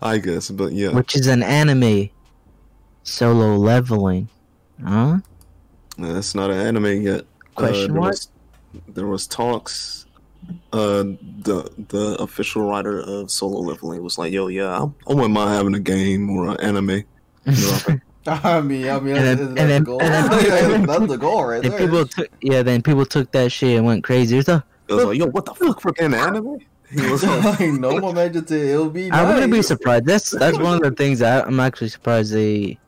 I 0.00 0.16
guess, 0.16 0.50
but 0.50 0.72
yeah. 0.72 0.94
which 0.94 1.14
is 1.14 1.26
an 1.26 1.42
anime 1.42 2.08
solo 3.02 3.56
leveling. 3.56 4.30
Huh? 4.82 5.18
That's 5.98 6.34
not 6.34 6.50
an 6.50 6.56
anime 6.56 7.02
yet. 7.02 7.26
Question 7.54 7.92
there 7.92 8.00
mark? 8.00 8.12
Was, 8.12 8.28
there 8.88 9.06
was 9.06 9.26
talks. 9.26 10.06
Uh, 10.72 11.04
the 11.42 11.70
the 11.88 12.16
official 12.18 12.62
writer 12.68 12.98
of 13.00 13.30
Solo 13.30 13.60
Leveling 13.60 14.02
was 14.02 14.18
like, 14.18 14.32
"Yo, 14.32 14.48
yeah, 14.48 14.68
I, 14.70 14.82
I 15.10 15.14
wouldn't 15.14 15.30
mind 15.32 15.50
having 15.50 15.74
a 15.74 15.80
game 15.80 16.30
or 16.30 16.48
an 16.50 16.60
anime." 16.60 17.04
dropping." 17.46 18.02
I 18.26 18.60
mean, 18.60 18.88
I 18.88 19.00
mean, 19.00 19.16
And 19.16 19.24
then- 19.24 19.36
that's, 19.36 19.40
and 19.40 19.56
then- 19.56 19.82
the 19.82 19.86
goal. 19.86 20.02
and 20.02 20.12
then- 20.12 20.82
that's 20.86 21.06
the 21.06 21.16
goal 21.18 21.44
right 21.44 21.64
And 21.64 21.72
there. 21.72 21.80
people 21.80 22.06
took 22.06 22.28
yeah, 22.40 22.62
then 22.62 22.82
people 22.82 23.04
took 23.06 23.30
that 23.32 23.50
shit 23.52 23.76
and 23.76 23.84
went 23.86 24.04
crazy. 24.04 24.38
It's 24.38 24.48
a, 24.48 24.64
I 24.90 24.94
was 24.94 25.04
like, 25.04 25.18
"Yo, 25.18 25.26
what 25.26 25.44
the 25.44 25.54
fuck 25.54 25.80
for 25.80 25.92
an 25.98 26.14
anime?" 26.14 26.58
He 26.90 27.08
was 27.10 27.22
like, 27.44 27.60
I 27.60 27.66
know 27.66 27.98
my 28.00 28.12
man 28.12 28.32
just 28.32 28.50
it'll 28.50 28.90
be. 28.90 29.10
I 29.10 29.24
wouldn't 29.32 29.52
be 29.52 29.62
surprised. 29.62 30.06
That's 30.06 30.30
that's 30.30 30.58
one 30.58 30.74
of 30.74 30.82
the 30.82 30.90
things 30.90 31.20
that 31.20 31.46
I'm 31.46 31.58
actually 31.60 31.88
surprised 31.88 32.32
they 32.32 32.78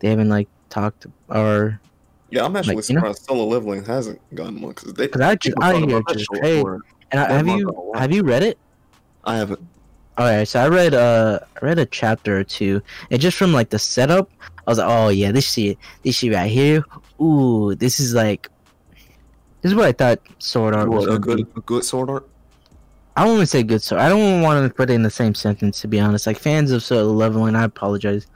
they 0.00 0.08
haven't 0.08 0.28
like 0.28 0.48
talked 0.68 1.06
or 1.28 1.80
"Yeah, 2.30 2.44
I'm 2.44 2.56
actually 2.56 2.76
Like, 2.76 2.88
you 2.88 2.94
know? 2.94 3.00
surprised 3.00 3.24
Solo 3.24 3.44
Leveling 3.44 3.84
hasn't 3.84 4.20
gotten 4.34 4.60
one 4.60 4.72
because 4.72 4.92
they." 4.94 5.06
because 5.06 5.20
I 5.20 5.34
just 5.36 5.56
I 5.60 5.76
hear 5.76 6.02
just 6.08 6.28
crazy. 6.28 6.64
And 7.12 7.20
I, 7.20 7.32
have 7.32 7.48
you 7.48 7.92
have 7.94 8.12
you 8.12 8.22
read 8.22 8.42
it? 8.42 8.58
I 9.24 9.36
haven't. 9.36 9.60
Alright, 10.18 10.48
so 10.48 10.60
I 10.60 10.68
read 10.68 10.94
uh 10.94 11.40
I 11.60 11.64
read 11.64 11.78
a 11.78 11.86
chapter 11.86 12.38
or 12.38 12.44
two, 12.44 12.82
and 13.10 13.20
just 13.20 13.36
from 13.36 13.52
like 13.52 13.70
the 13.70 13.78
setup, 13.78 14.30
I 14.66 14.70
was 14.70 14.78
like, 14.78 14.88
oh 14.88 15.08
yeah, 15.08 15.32
this 15.32 15.50
shit, 15.50 15.78
this 16.02 16.16
shit 16.16 16.32
right 16.32 16.50
here, 16.50 16.84
ooh, 17.20 17.74
this 17.74 18.00
is 18.00 18.14
like, 18.14 18.48
this 19.62 19.72
is 19.72 19.74
what 19.74 19.86
I 19.86 19.92
thought 19.92 20.20
Sword 20.38 20.74
Art 20.74 20.88
was 20.88 21.06
a 21.06 21.18
good, 21.18 21.40
a 21.56 21.60
good 21.60 21.84
sword 21.84 22.10
art. 22.10 22.28
I 23.16 23.24
don't 23.24 23.34
want 23.34 23.42
to 23.42 23.46
say 23.46 23.62
good 23.62 23.82
sword. 23.82 24.00
I 24.00 24.08
don't 24.08 24.42
want 24.42 24.66
to 24.66 24.74
put 24.74 24.90
it 24.90 24.94
in 24.94 25.02
the 25.02 25.10
same 25.10 25.34
sentence. 25.34 25.80
To 25.80 25.88
be 25.88 25.98
honest, 25.98 26.26
like 26.26 26.38
fans 26.38 26.70
of 26.70 26.82
Solo 26.82 27.12
Leveling, 27.12 27.56
I 27.56 27.64
apologize. 27.64 28.26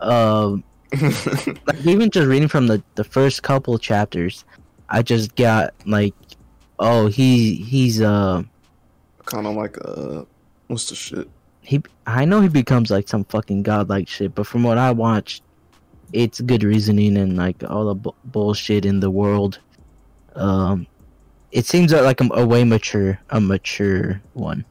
Um, 0.00 0.64
like 1.66 1.86
even 1.86 2.10
just 2.10 2.26
reading 2.26 2.48
from 2.48 2.66
the 2.66 2.82
the 2.94 3.04
first 3.04 3.42
couple 3.42 3.78
chapters, 3.78 4.44
I 4.88 5.02
just 5.02 5.34
got 5.36 5.74
like, 5.86 6.14
oh 6.78 7.06
he 7.06 7.54
he's 7.54 8.00
uh 8.00 8.42
kind 9.24 9.46
of 9.46 9.56
like 9.56 9.78
uh, 9.84 10.24
what's 10.68 10.88
the 10.88 10.94
shit? 10.94 11.28
he 11.62 11.82
I 12.06 12.24
know 12.24 12.40
he 12.40 12.48
becomes 12.48 12.90
like 12.90 13.08
some 13.08 13.24
fucking 13.24 13.62
godlike 13.62 14.08
shit, 14.08 14.34
but 14.34 14.46
from 14.46 14.64
what 14.64 14.78
I 14.78 14.90
watched, 14.90 15.42
it's 16.12 16.40
good 16.40 16.64
reasoning 16.64 17.16
and 17.16 17.36
like 17.36 17.62
all 17.70 17.86
the 17.86 17.94
bu- 17.94 18.12
bullshit 18.24 18.84
in 18.84 19.00
the 19.00 19.10
world. 19.10 19.60
Um, 20.34 20.86
it 21.52 21.66
seems 21.66 21.92
like 21.92 22.20
a, 22.20 22.28
a 22.32 22.44
way 22.44 22.64
mature, 22.64 23.18
a 23.30 23.40
mature 23.40 24.20
one. 24.34 24.64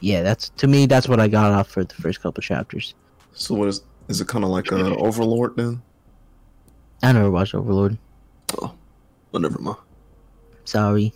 Yeah, 0.00 0.22
that's 0.22 0.50
to 0.50 0.66
me. 0.66 0.86
That's 0.86 1.08
what 1.08 1.20
I 1.20 1.28
got 1.28 1.52
off 1.52 1.68
for 1.68 1.84
the 1.84 1.94
first 1.94 2.20
couple 2.20 2.42
chapters. 2.42 2.94
So 3.32 3.54
what 3.54 3.68
is? 3.68 3.82
Is 4.08 4.20
it 4.20 4.28
kind 4.28 4.44
of 4.44 4.50
like 4.50 4.72
uh, 4.72 4.94
Overlord 4.96 5.56
then? 5.56 5.82
I 7.02 7.12
never 7.12 7.30
watched 7.30 7.54
Overlord. 7.54 7.98
Oh, 8.58 8.74
well, 9.30 9.40
never 9.42 9.58
mind. 9.58 9.78
Sorry. 10.64 11.12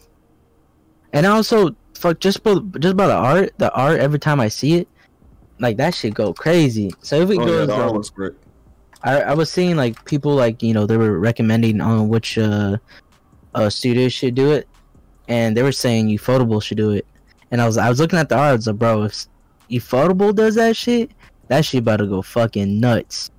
And 1.12 1.26
also, 1.26 1.76
fuck, 1.94 2.18
just 2.20 2.38
about 2.38 2.72
just 2.80 2.92
about 2.92 3.08
the 3.08 3.14
art. 3.14 3.52
The 3.58 3.72
art 3.72 4.00
every 4.00 4.18
time 4.18 4.40
I 4.40 4.48
see 4.48 4.74
it, 4.74 4.88
like 5.58 5.76
that 5.76 5.94
shit 5.94 6.14
go 6.14 6.32
crazy. 6.32 6.90
So 7.00 7.16
if 7.20 7.30
it 7.30 7.38
Oh 7.38 7.46
yeah, 7.46 7.66
goes, 7.66 7.68
art 7.70 7.88
um, 7.88 7.94
looks 7.94 8.10
great. 8.10 8.32
I, 9.02 9.20
I 9.22 9.34
was 9.34 9.50
seeing 9.50 9.76
like 9.76 10.04
people 10.04 10.34
like 10.34 10.62
you 10.62 10.74
know 10.74 10.86
they 10.86 10.96
were 10.96 11.18
recommending 11.18 11.80
on 11.80 12.08
which 12.08 12.38
uh 12.38 12.78
uh 13.54 13.70
studio 13.70 14.08
should 14.08 14.34
do 14.34 14.52
it, 14.52 14.68
and 15.28 15.56
they 15.56 15.62
were 15.62 15.72
saying 15.72 16.08
Ufotable 16.08 16.62
should 16.62 16.78
do 16.78 16.90
it, 16.90 17.06
and 17.50 17.60
I 17.60 17.66
was 17.66 17.78
I 17.78 17.88
was 17.88 18.00
looking 18.00 18.18
at 18.18 18.28
the 18.28 18.36
art, 18.36 18.50
I 18.50 18.52
was 18.52 18.66
like, 18.66 18.76
bro, 18.76 19.02
if 19.04 19.26
Ufotable 19.70 20.34
does 20.34 20.56
that 20.56 20.76
shit, 20.76 21.10
that 21.48 21.64
shit 21.64 21.80
about 21.80 21.98
to 21.98 22.06
go 22.06 22.22
fucking 22.22 22.80
nuts. 22.80 23.30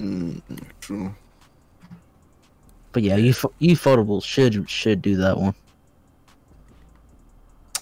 Mm, 0.00 0.40
true. 0.80 1.14
But 2.92 3.02
yeah, 3.02 3.16
Uf- 3.16 3.44
Ufotable 3.60 4.22
should 4.22 4.68
should 4.70 5.02
do 5.02 5.16
that 5.16 5.38
one. 5.38 5.54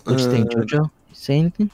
What 0.05 0.19
you 0.19 0.31
think, 0.31 0.53
Uh, 0.53 0.61
Jojo? 0.61 0.85
You 1.09 1.15
say 1.15 1.39
anything? 1.39 1.71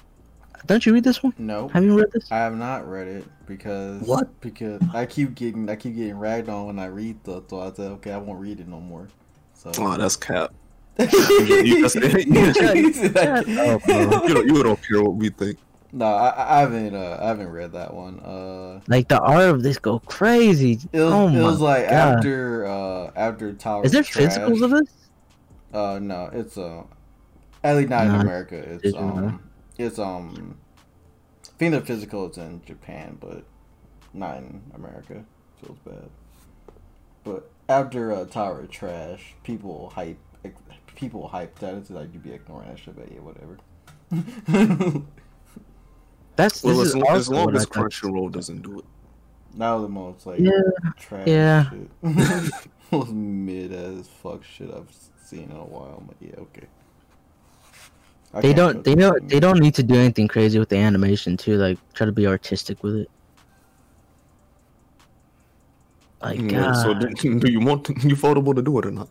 Don't 0.66 0.87
you 0.87 0.92
read 0.94 1.02
this 1.04 1.22
one? 1.22 1.35
No, 1.38 1.68
Have 1.68 1.82
you 1.85 1.96
read 1.98 2.12
this? 2.12 2.30
I 2.30 2.37
have 2.37 2.56
not 2.56 2.88
read 2.88 3.08
it 3.08 3.24
because 3.46 4.00
What? 4.02 4.40
Because 4.40 4.80
I 4.94 5.06
keep 5.06 5.35
getting 5.35 5.68
I 5.68 5.74
keep 5.76 5.96
getting 5.96 6.16
ragged 6.16 6.48
on 6.48 6.66
when 6.66 6.78
I 6.78 6.87
read 6.87 7.22
the 7.24 7.42
so 7.50 7.61
I 7.61 7.72
said 7.72 7.90
okay 7.92 8.12
I 8.12 8.18
won't 8.18 8.38
read 8.40 8.61
it 8.61 8.68
no 8.68 8.80
more. 8.80 9.08
So 9.54 9.72
Oh, 9.78 9.96
that's 9.96 10.16
cap. 10.16 10.52
you 10.98 11.82
just- 11.82 11.94
you 11.96 12.92
Shut 12.94 13.48
up, 13.48 13.82
bro. 13.85 14.00
You 14.26 14.35
don't, 14.35 14.46
you 14.46 14.62
don't 14.62 14.80
care 14.88 15.02
what 15.02 15.14
we 15.14 15.30
think. 15.30 15.58
No, 15.92 16.07
I, 16.07 16.57
I 16.57 16.61
haven't 16.61 16.94
uh, 16.94 17.18
I 17.20 17.26
haven't 17.28 17.50
read 17.50 17.72
that 17.72 17.92
one. 17.92 18.18
Uh, 18.20 18.81
Like 18.88 19.09
the 19.09 19.20
art 19.20 19.50
of 19.50 19.62
this 19.62 19.78
go 19.78 19.98
crazy. 20.00 20.78
it 20.92 21.00
was, 21.00 21.12
oh 21.12 21.28
it 21.28 21.42
was 21.42 21.61
like 21.61 21.85
God. 21.88 22.16
after 22.18 22.66
uh 22.66 23.11
after 23.14 23.52
Tower. 23.52 23.85
Is 23.85 23.92
there 23.92 24.02
Trash, 24.02 24.37
physicals 24.37 24.62
of 24.62 24.70
this? 24.70 24.88
Uh, 25.72 25.98
no, 26.00 26.31
it's 26.33 26.57
uh, 26.57 26.83
at 27.64 27.76
least 27.76 27.90
not 27.90 28.07
in 28.07 28.14
America. 28.14 28.57
It's 28.57 28.83
digital, 28.83 29.09
huh? 29.11 29.16
um, 29.16 29.42
it's 29.78 29.98
um, 29.98 30.59
I 31.44 31.59
think 31.59 31.74
the 31.74 31.81
physical 31.81 32.31
is 32.31 32.38
in 32.38 32.62
Japan, 32.64 33.18
but 33.20 33.44
not 34.12 34.38
in 34.38 34.62
America. 34.74 35.24
Feels 35.62 35.78
bad. 35.85 36.11
But 37.24 37.50
after 37.68 38.12
uh, 38.12 38.24
Tower 38.24 38.61
of 38.61 38.70
Trash, 38.70 39.35
people 39.44 39.90
hype, 39.94 40.18
people 40.96 41.28
hype 41.28 41.59
that 41.61 41.74
it's 41.74 41.90
like 41.90 42.12
you 42.12 42.18
be 42.18 42.33
ignoring 42.33 42.68
that 42.68 42.78
shit, 42.78 42.96
but 42.96 43.11
yeah, 43.12 43.20
whatever. 43.20 43.59
That's 46.42 46.64
Well, 46.64 46.78
this 46.78 46.88
as, 46.88 46.88
is 46.88 46.94
long, 46.96 47.05
as 47.11 47.28
also 47.28 47.33
long 47.35 47.46
what 47.46 47.55
as 47.55 47.66
Crunchyroll 47.66 48.33
doesn't 48.33 48.62
do 48.62 48.81
it. 48.81 48.85
Now 49.55 49.78
the 49.81 49.88
most 49.88 50.26
like 50.26 50.40
Yeah, 50.40 50.50
trash 50.98 51.28
yeah. 51.28 51.70
shit. 51.70 51.90
most 52.90 53.12
mid 53.12 53.72
as 53.72 54.09
fuck 54.09 54.42
shit 54.42 54.68
I've 54.74 54.92
seen 55.24 55.50
in 55.50 55.57
a 55.57 55.64
while. 55.64 56.00
I'm 56.00 56.09
like, 56.09 56.16
yeah, 56.20 56.40
okay. 56.40 56.66
I 58.35 58.40
They 58.40 58.55
don't. 58.55 58.83
They 58.83 58.96
this 58.96 59.05
don't. 59.05 59.28
They 59.28 59.38
don't 59.38 59.61
need 59.61 59.74
to 59.76 59.85
do 59.85 59.94
anything 59.94 60.26
crazy 60.26 60.59
with 60.59 60.68
the 60.68 60.78
animation 60.78 61.37
too. 61.37 61.59
Like 61.59 61.78
try 61.94 62.07
to 62.07 62.12
be 62.12 62.26
artistic 62.26 62.83
with 62.83 62.96
it. 62.96 63.11
Like 66.22 66.40
Yeah, 66.40 66.72
so 66.72 66.92
do, 66.94 67.09
do 67.38 67.52
you 67.52 67.61
want 67.61 67.88
you 67.88 68.16
affordable 68.16 68.55
to 68.57 68.62
do 68.62 68.78
it 68.81 68.87
or 68.87 68.90
not? 68.90 69.07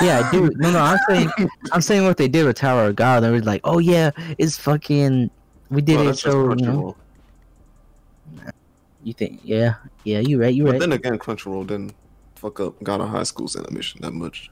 Yeah, 0.00 0.22
I 0.24 0.32
do. 0.32 0.50
No, 0.56 0.72
no, 0.72 0.80
I'm 0.80 0.98
saying, 1.08 1.30
I'm 1.72 1.80
saying 1.80 2.04
what 2.04 2.16
they 2.16 2.26
did 2.26 2.44
with 2.46 2.56
Tower 2.56 2.86
of 2.86 2.96
God. 2.96 3.20
They 3.20 3.30
were 3.30 3.40
like, 3.40 3.60
oh 3.62 3.78
yeah, 3.78 4.10
it's 4.38 4.56
fucking. 4.56 5.30
We 5.72 5.80
did 5.80 5.96
Well, 5.96 6.08
it 6.10 6.18
so 6.18 6.50
you 6.54 6.66
know. 6.66 6.96
You 9.02 9.12
think? 9.14 9.40
Yeah, 9.42 9.74
yeah, 10.04 10.20
you 10.20 10.40
right. 10.40 10.54
You 10.54 10.64
But 10.64 10.70
right. 10.72 10.78
But 10.78 10.90
then 10.90 10.92
again, 10.92 11.18
Crunchyroll 11.18 11.66
didn't 11.66 11.94
fuck 12.36 12.60
up 12.60 12.80
God 12.84 13.00
of 13.00 13.08
High 13.08 13.22
School's 13.24 13.56
animation 13.56 14.00
that 14.02 14.12
much. 14.12 14.50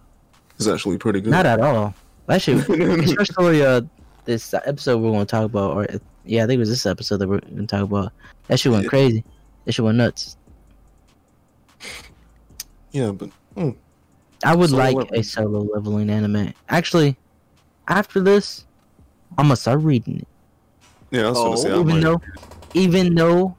It's 0.56 0.66
actually 0.66 0.98
pretty 0.98 1.20
good. 1.20 1.30
Not 1.30 1.46
at 1.46 1.60
all. 1.60 1.94
That 2.26 2.40
shit, 2.42 2.56
especially 2.68 3.62
uh, 3.64 3.82
this 4.24 4.52
episode 4.54 4.98
we're 5.02 5.12
gonna 5.12 5.26
talk 5.26 5.44
about, 5.44 5.76
or 5.76 5.86
yeah, 6.24 6.42
I 6.44 6.46
think 6.46 6.56
it 6.56 6.60
was 6.60 6.68
this 6.70 6.86
episode 6.86 7.18
that 7.18 7.28
we're 7.28 7.40
gonna 7.40 7.66
talk 7.66 7.82
about. 7.82 8.12
That 8.48 8.58
shit 8.58 8.72
went 8.72 8.84
Yeah. 8.84 8.88
crazy. 8.90 9.24
That 9.66 9.72
shit 9.72 9.84
went 9.84 9.98
nuts. 9.98 10.36
yeah, 12.92 13.10
but 13.12 13.30
mm, 13.56 13.76
I 14.44 14.54
would 14.56 14.70
like 14.70 14.96
leveling. 14.96 15.20
a 15.20 15.22
solo 15.22 15.60
leveling 15.74 16.08
anime. 16.10 16.54
Actually, 16.70 17.16
after 17.88 18.20
this, 18.20 18.64
I'm 19.38 19.44
gonna 19.46 19.56
start 19.56 19.80
reading 19.82 20.18
it. 20.18 20.28
Yeah, 21.10 21.26
I 21.26 21.30
was 21.30 21.38
Oh, 21.38 21.54
say 21.56 21.78
even 21.78 22.00
though, 22.00 22.20
even 22.74 23.14
though, 23.14 23.56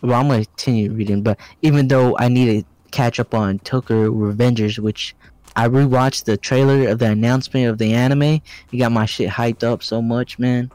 well, 0.00 0.20
I'm 0.20 0.28
gonna 0.28 0.44
continue 0.44 0.92
reading, 0.92 1.22
but 1.22 1.38
even 1.62 1.88
though 1.88 2.16
I 2.18 2.28
need 2.28 2.60
to 2.60 2.66
catch 2.92 3.18
up 3.18 3.34
on 3.34 3.58
Tokyo 3.60 4.10
Revengers, 4.10 4.78
which 4.78 5.16
I 5.56 5.68
rewatched 5.68 6.24
the 6.24 6.36
trailer 6.36 6.88
of 6.88 6.98
the 6.98 7.10
announcement 7.10 7.68
of 7.68 7.78
the 7.78 7.92
anime. 7.92 8.22
It 8.22 8.78
got 8.78 8.92
my 8.92 9.06
shit 9.06 9.28
hyped 9.28 9.64
up 9.64 9.82
so 9.82 10.00
much, 10.00 10.38
man. 10.38 10.70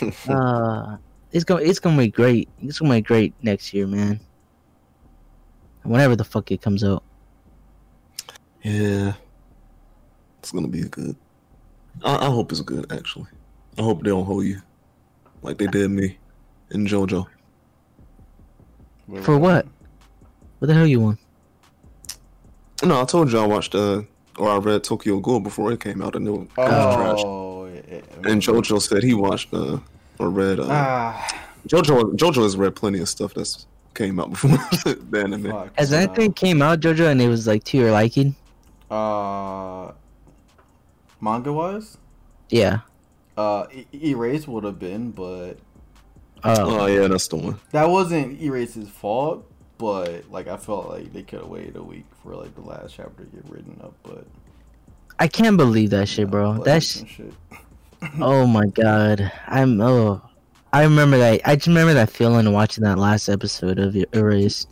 uh, 0.28 0.96
it's 1.32 1.44
gonna 1.44 1.62
it's 1.62 1.78
gonna 1.78 1.96
be 1.96 2.08
great. 2.08 2.48
It's 2.60 2.78
gonna 2.78 2.94
be 2.94 3.00
great 3.00 3.34
next 3.42 3.72
year, 3.72 3.86
man. 3.86 4.20
Whenever 5.82 6.16
the 6.16 6.24
fuck 6.24 6.50
it 6.50 6.62
comes 6.62 6.84
out. 6.84 7.02
yeah, 8.62 9.14
it's 10.38 10.52
gonna 10.52 10.68
be 10.68 10.82
good. 10.82 11.16
I, 12.02 12.26
I 12.26 12.30
hope 12.30 12.52
it's 12.52 12.60
good. 12.60 12.90
Actually, 12.92 13.28
I 13.78 13.82
hope 13.82 14.02
they 14.02 14.10
don't 14.10 14.24
hold 14.24 14.44
you 14.44 14.60
like 15.44 15.58
they 15.58 15.66
did 15.68 15.90
me 15.90 16.18
in 16.70 16.86
JoJo. 16.86 17.26
For 19.22 19.38
what? 19.38 19.66
What 20.58 20.68
the 20.68 20.74
hell 20.74 20.86
you 20.86 21.00
want? 21.00 21.20
No, 22.82 23.00
I 23.00 23.04
told 23.04 23.30
you 23.30 23.38
I 23.38 23.46
watched 23.46 23.74
uh 23.74 24.02
or 24.38 24.48
I 24.50 24.56
read 24.56 24.82
Tokyo 24.82 25.20
Ghoul 25.20 25.38
before 25.40 25.70
it 25.72 25.80
came 25.80 26.02
out, 26.02 26.16
and 26.16 26.26
it 26.26 26.30
was, 26.32 26.40
it 26.42 26.56
was 26.58 26.94
trash. 26.96 27.22
Oh, 27.24 27.66
yeah, 27.66 27.80
yeah. 27.88 28.30
And 28.32 28.42
JoJo 28.42 28.80
said 28.82 29.02
he 29.02 29.14
watched 29.14 29.52
uh 29.54 29.78
or 30.18 30.30
read 30.30 30.58
uh 30.60 30.66
Ah, 30.68 31.42
JoJo. 31.68 32.16
JoJo 32.16 32.42
has 32.42 32.56
read 32.56 32.74
plenty 32.74 32.98
of 33.00 33.08
stuff 33.08 33.34
that's 33.34 33.66
came 33.94 34.18
out 34.18 34.30
before 34.34 34.50
the 34.50 35.20
anime. 35.24 35.50
fuck. 35.50 35.78
Has 35.78 35.92
no. 35.92 35.98
anything 35.98 36.32
came 36.32 36.62
out, 36.62 36.80
Jojo, 36.80 37.10
and 37.10 37.20
it 37.22 37.28
was 37.28 37.46
like 37.46 37.62
to 37.64 37.78
your 37.78 37.92
liking? 37.92 38.34
Uh, 38.90 39.92
manga 41.20 41.52
wise, 41.52 41.96
Yeah. 42.50 42.80
Uh, 43.36 43.66
Erase 43.92 44.46
would 44.48 44.64
have 44.64 44.78
been, 44.78 45.10
but 45.10 45.58
Oh. 46.44 46.80
Oh 46.82 46.86
yeah, 46.86 47.08
that's 47.08 47.28
the 47.28 47.36
one. 47.36 47.58
that 47.72 47.88
wasn't 47.88 48.40
Erase's 48.40 48.88
fault. 48.88 49.50
But 49.78 50.30
like, 50.30 50.46
I 50.46 50.56
felt 50.56 50.88
like 50.88 51.12
they 51.12 51.22
could 51.22 51.40
have 51.40 51.48
waited 51.48 51.76
a 51.76 51.82
week 51.82 52.04
for 52.22 52.34
like 52.36 52.54
the 52.54 52.60
last 52.60 52.94
chapter 52.94 53.24
to 53.24 53.30
get 53.30 53.48
written 53.50 53.80
up. 53.82 53.94
But 54.02 54.24
I 55.18 55.26
can't 55.26 55.56
believe 55.56 55.90
that 55.90 56.08
shit, 56.08 56.30
bro. 56.30 56.58
That's 56.62 57.04
shit. 57.06 57.32
oh 58.20 58.46
my 58.46 58.66
god. 58.66 59.32
I'm 59.48 59.80
oh. 59.80 60.22
I 60.72 60.82
remember 60.82 61.18
that. 61.18 61.40
I 61.44 61.54
just 61.56 61.66
remember 61.68 61.94
that 61.94 62.10
feeling 62.10 62.52
watching 62.52 62.84
that 62.84 62.98
last 62.98 63.28
episode 63.28 63.78
of 63.78 63.96
Erased, 64.12 64.68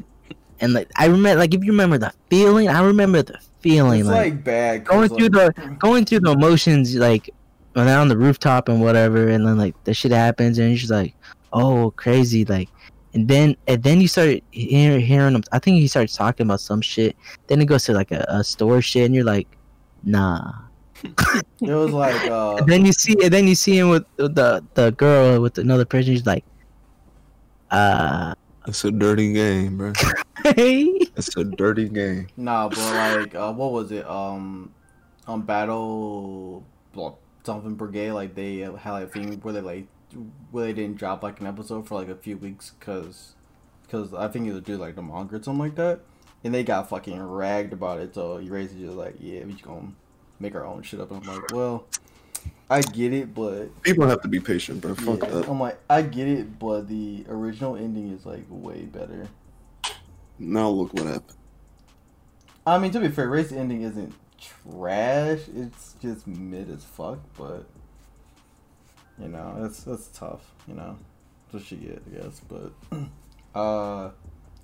and 0.61 0.72
like 0.75 0.90
I 0.96 1.07
remember, 1.07 1.38
like 1.38 1.55
if 1.55 1.64
you 1.64 1.70
remember 1.70 1.96
the 1.96 2.12
feeling, 2.29 2.68
I 2.68 2.83
remember 2.83 3.22
the 3.22 3.38
feeling, 3.61 4.01
It's 4.01 4.09
like, 4.09 4.35
like, 4.35 4.44
bad. 4.44 4.85
'cause, 4.85 5.09
going 5.09 5.09
through 5.09 5.38
like, 5.38 5.55
the 5.57 5.62
going 5.79 6.05
through 6.05 6.20
the 6.20 6.33
emotions, 6.33 6.94
like 6.96 7.31
when 7.72 7.87
they're 7.87 7.98
on 7.98 8.08
the 8.08 8.16
rooftop 8.16 8.68
and 8.68 8.80
whatever, 8.80 9.28
and 9.28 9.46
then 9.46 9.58
like 9.58 9.74
the 9.85 9.94
shit 9.94 10.12
happens, 10.12 10.58
and 10.58 10.80
you're 10.80 10.96
like, 10.96 11.14
oh, 11.52 11.92
crazy, 11.96 12.44
like. 12.44 12.68
And 13.14 13.28
then, 13.28 13.56
and 13.68 13.82
then 13.82 14.00
you 14.00 14.08
start 14.08 14.40
hearing, 14.52 15.00
hearing 15.00 15.35
him. 15.35 15.42
I 15.52 15.58
think 15.58 15.78
he 15.78 15.87
starts 15.87 16.16
talking 16.16 16.46
about 16.46 16.61
some 16.61 16.80
shit. 16.80 17.14
Then 17.46 17.61
it 17.61 17.66
goes 17.66 17.85
to 17.85 17.92
like 17.92 18.11
a, 18.11 18.24
a 18.28 18.42
store 18.42 18.80
shit, 18.80 19.04
and 19.04 19.14
you're 19.14 19.24
like, 19.24 19.48
nah. 20.02 20.52
It 21.61 21.74
was 21.74 21.92
like 21.92 22.30
uh, 22.30 22.56
And 22.56 22.66
then 22.66 22.87
you 22.87 22.92
see, 22.92 23.14
and 23.22 23.32
then 23.32 23.46
you 23.46 23.54
see 23.54 23.76
him 23.76 23.90
with 23.90 24.06
the 24.16 24.64
the 24.74 24.92
girl 24.92 25.40
with 25.40 25.58
another 25.58 25.85
person. 25.85 26.12
He's 26.12 26.26
like, 26.26 26.44
uh, 27.70 28.35
It's 28.66 28.85
a 28.85 28.90
dirty 28.90 29.32
game, 29.32 29.76
bro. 29.76 29.92
hey, 30.56 30.85
It's 31.16 31.37
a 31.37 31.44
dirty 31.44 31.88
game. 31.88 32.28
Nah, 32.37 32.68
but 32.68 32.78
like, 32.78 33.35
uh, 33.35 33.52
what 33.52 33.72
was 33.72 33.92
it? 33.92 34.06
Um, 34.08 34.72
on 35.26 35.42
Battle 35.42 36.64
well, 36.94 37.18
something 37.44 37.74
Brigade, 37.74 38.12
like 38.12 38.35
they 38.35 38.59
had 38.59 38.92
like 38.92 39.05
a 39.05 39.07
thing 39.07 39.40
where 39.40 39.55
they 39.55 39.61
like 39.61 39.87
where 40.50 40.66
they 40.66 40.72
didn't 40.72 40.96
drop 40.96 41.22
like 41.22 41.40
an 41.40 41.46
episode 41.46 41.87
for 41.88 41.94
like 41.94 42.09
a 42.09 42.14
few 42.14 42.37
weeks 42.37 42.72
because 42.78 43.35
because 43.83 44.14
I 44.14 44.28
think 44.28 44.46
it 44.46 44.52
was 44.52 44.62
due 44.62 44.76
like 44.76 44.94
the 44.94 45.02
manga 45.02 45.37
or 45.37 45.42
something 45.42 45.59
like 45.59 45.74
that, 45.76 46.00
and 46.44 46.55
they 46.55 46.64
got 46.64 46.88
fucking 46.88 47.20
ragged 47.22 47.72
about 47.72 48.00
it. 48.00 48.14
So 48.14 48.38
Erase 48.38 48.72
is 48.72 48.81
just 48.81 48.96
like, 48.96 49.16
yeah, 49.20 49.44
we 49.44 49.52
just 49.52 49.64
gonna 49.64 49.92
make 50.40 50.55
our 50.55 50.64
own 50.64 50.83
shit 50.83 51.00
up. 51.00 51.11
And 51.11 51.26
I'm 51.26 51.35
like, 51.35 51.52
well, 51.52 51.87
I 52.70 52.81
get 52.81 53.12
it, 53.12 53.35
but 53.35 53.83
People 53.83 54.07
have 54.07 54.22
to 54.22 54.28
be 54.28 54.40
patient, 54.40 54.81
bro. 54.81 54.94
Fuck 54.94 55.22
yeah. 55.22 55.31
that. 55.31 55.48
I'm 55.48 55.61
like, 55.61 55.78
I 55.90 56.02
get 56.02 56.28
it, 56.28 56.59
but 56.59 56.88
the 56.88 57.24
original 57.28 57.76
ending 57.76 58.12
is 58.12 58.24
like 58.24 58.44
way 58.48 58.83
better. 58.83 59.28
Now 60.38 60.68
look 60.70 60.92
what 60.94 61.07
happened. 61.07 61.38
I 62.66 62.78
mean, 62.78 62.92
to 62.92 63.00
be 63.00 63.09
fair, 63.09 63.28
race 63.28 63.52
ending 63.52 63.83
isn't 63.83 64.14
trash. 64.42 65.40
It's 65.55 65.94
just 66.00 66.26
mid 66.26 66.70
as 66.70 66.85
fuck, 66.85 67.18
but 67.37 67.66
you 69.18 69.28
know, 69.28 69.57
that's 69.61 69.85
that's 69.85 70.09
tough. 70.09 70.42
You 70.66 70.74
know, 70.74 70.96
that's 71.52 71.70
what 71.70 71.81
get, 71.81 72.02
I 72.07 72.22
guess. 72.22 72.40
But 72.48 72.72
uh, 73.59 74.11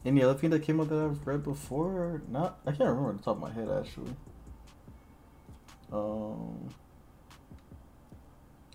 any 0.05 0.23
other 0.23 0.35
thing 0.35 0.51
that 0.51 0.63
came 0.63 0.81
out 0.81 0.89
that 0.89 0.99
I've 0.99 1.27
read 1.27 1.43
before 1.43 1.87
or 1.87 2.23
not? 2.29 2.59
I 2.67 2.71
can't 2.71 2.91
remember 2.91 3.13
the 3.13 3.23
top 3.23 3.37
of 3.37 3.43
my 3.43 3.53
head 3.53 3.69
actually. 3.71 4.15
Um, 5.93 6.69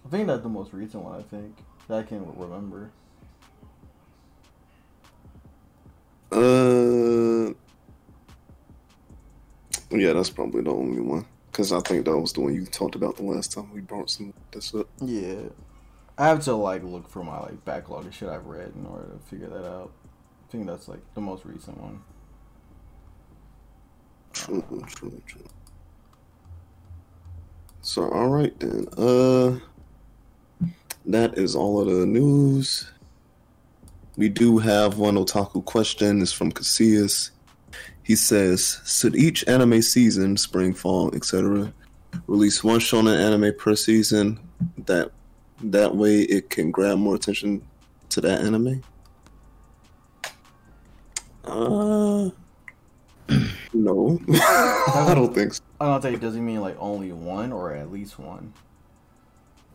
I 0.06 0.10
think 0.10 0.28
that's 0.28 0.44
the 0.44 0.50
most 0.50 0.74
recent 0.74 1.04
one. 1.04 1.20
I 1.20 1.24
think 1.24 1.58
that 1.88 2.00
I 2.00 2.04
can 2.04 2.26
remember. 2.38 2.92
Uh, 6.32 7.54
yeah, 10.00 10.14
that's 10.14 10.30
probably 10.30 10.62
the 10.62 10.72
only 10.72 11.02
one. 11.02 11.26
Cause 11.52 11.72
I 11.72 11.82
think 11.82 12.06
that 12.06 12.18
was 12.18 12.34
the 12.34 12.42
one 12.42 12.56
you 12.56 12.66
talked 12.66 12.96
about 12.96 13.18
the 13.18 13.24
last 13.24 13.52
time 13.52 13.72
we 13.72 13.82
brought 13.82 14.10
some 14.10 14.34
this 14.52 14.74
up. 14.74 14.88
Yeah, 15.00 15.36
I 16.18 16.28
have 16.28 16.44
to 16.46 16.56
like 16.56 16.84
look 16.84 17.08
for 17.10 17.24
my 17.24 17.40
like 17.40 17.64
backlog 17.64 18.08
of 18.08 18.16
shit 18.16 18.30
I've 18.30 18.48
read 18.48 18.74
in 18.76 18.86
order 18.88 19.06
to 19.06 19.20
figure 19.30 19.50
that 19.50 19.68
out. 19.68 19.92
I 20.48 20.52
think 20.52 20.66
that's 20.66 20.88
like 20.88 21.02
the 21.14 21.22
most 21.22 21.46
recent 21.46 21.80
one. 21.80 22.02
True, 24.34 24.64
true, 24.88 25.22
true. 25.28 25.46
So, 27.82 28.10
all 28.10 28.30
right 28.30 28.58
then. 28.60 28.88
Uh, 28.98 29.60
that 31.06 31.38
is 31.38 31.56
all 31.56 31.82
of 31.82 31.88
the 31.88 32.06
news. 32.06 32.90
We 34.16 34.30
do 34.30 34.58
have 34.60 34.98
one 34.98 35.16
otaku 35.16 35.64
question. 35.66 36.22
It's 36.22 36.32
from 36.32 36.52
Casillas. 36.52 37.32
He 38.04 38.16
says, 38.16 38.80
"Should 38.86 39.16
each 39.16 39.48
anime 39.48 39.82
season, 39.82 40.38
spring, 40.38 40.74
fall, 40.74 41.14
etc., 41.16 41.74
release 42.28 42.64
one 42.64 42.80
shonen 42.80 43.18
anime 43.18 43.54
per 43.58 43.76
season? 43.76 44.40
That 44.86 45.12
that 45.62 45.96
way 45.96 46.22
it 46.22 46.50
can 46.50 46.72
grab 46.72 46.98
more 46.98 47.16
attention 47.16 47.62
to 48.10 48.22
that 48.22 48.42
anime." 48.42 48.84
Uh, 51.46 52.30
no, 53.74 54.20
I 54.34 55.14
don't 55.16 55.34
think 55.34 55.54
so. 55.54 55.64
I 55.80 55.88
don't 55.88 56.02
think 56.02 56.22
does 56.22 56.36
he 56.36 56.42
mean 56.42 56.62
like 56.62 56.78
only 56.80 57.12
one 57.12 57.52
or 57.52 57.74
at 57.74 57.92
least 57.92 58.20
one? 58.20 58.54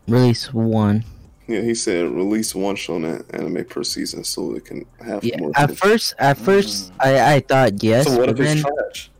release 0.09 0.53
one. 0.53 1.03
Yeah, 1.49 1.61
he 1.61 1.73
said 1.73 2.05
release 2.11 2.53
one 2.53 2.75
shonen 2.75 3.25
anime 3.33 3.65
per 3.65 3.83
season 3.83 4.23
so 4.23 4.53
it 4.55 4.65
can 4.65 4.85
have 5.03 5.23
Yeah. 5.23 5.37
more. 5.39 5.49
At 5.55 5.71
attention. 5.71 5.89
first, 5.89 6.13
at 6.19 6.37
first, 6.37 6.91
I 6.99 7.33
I 7.35 7.39
thought 7.41 7.81
yes, 7.83 8.05
so 8.05 8.11
what 8.17 8.27
but 8.27 8.29
if 8.29 8.39
it's 8.39 8.63
then 8.63 8.71
trash? 8.73 9.11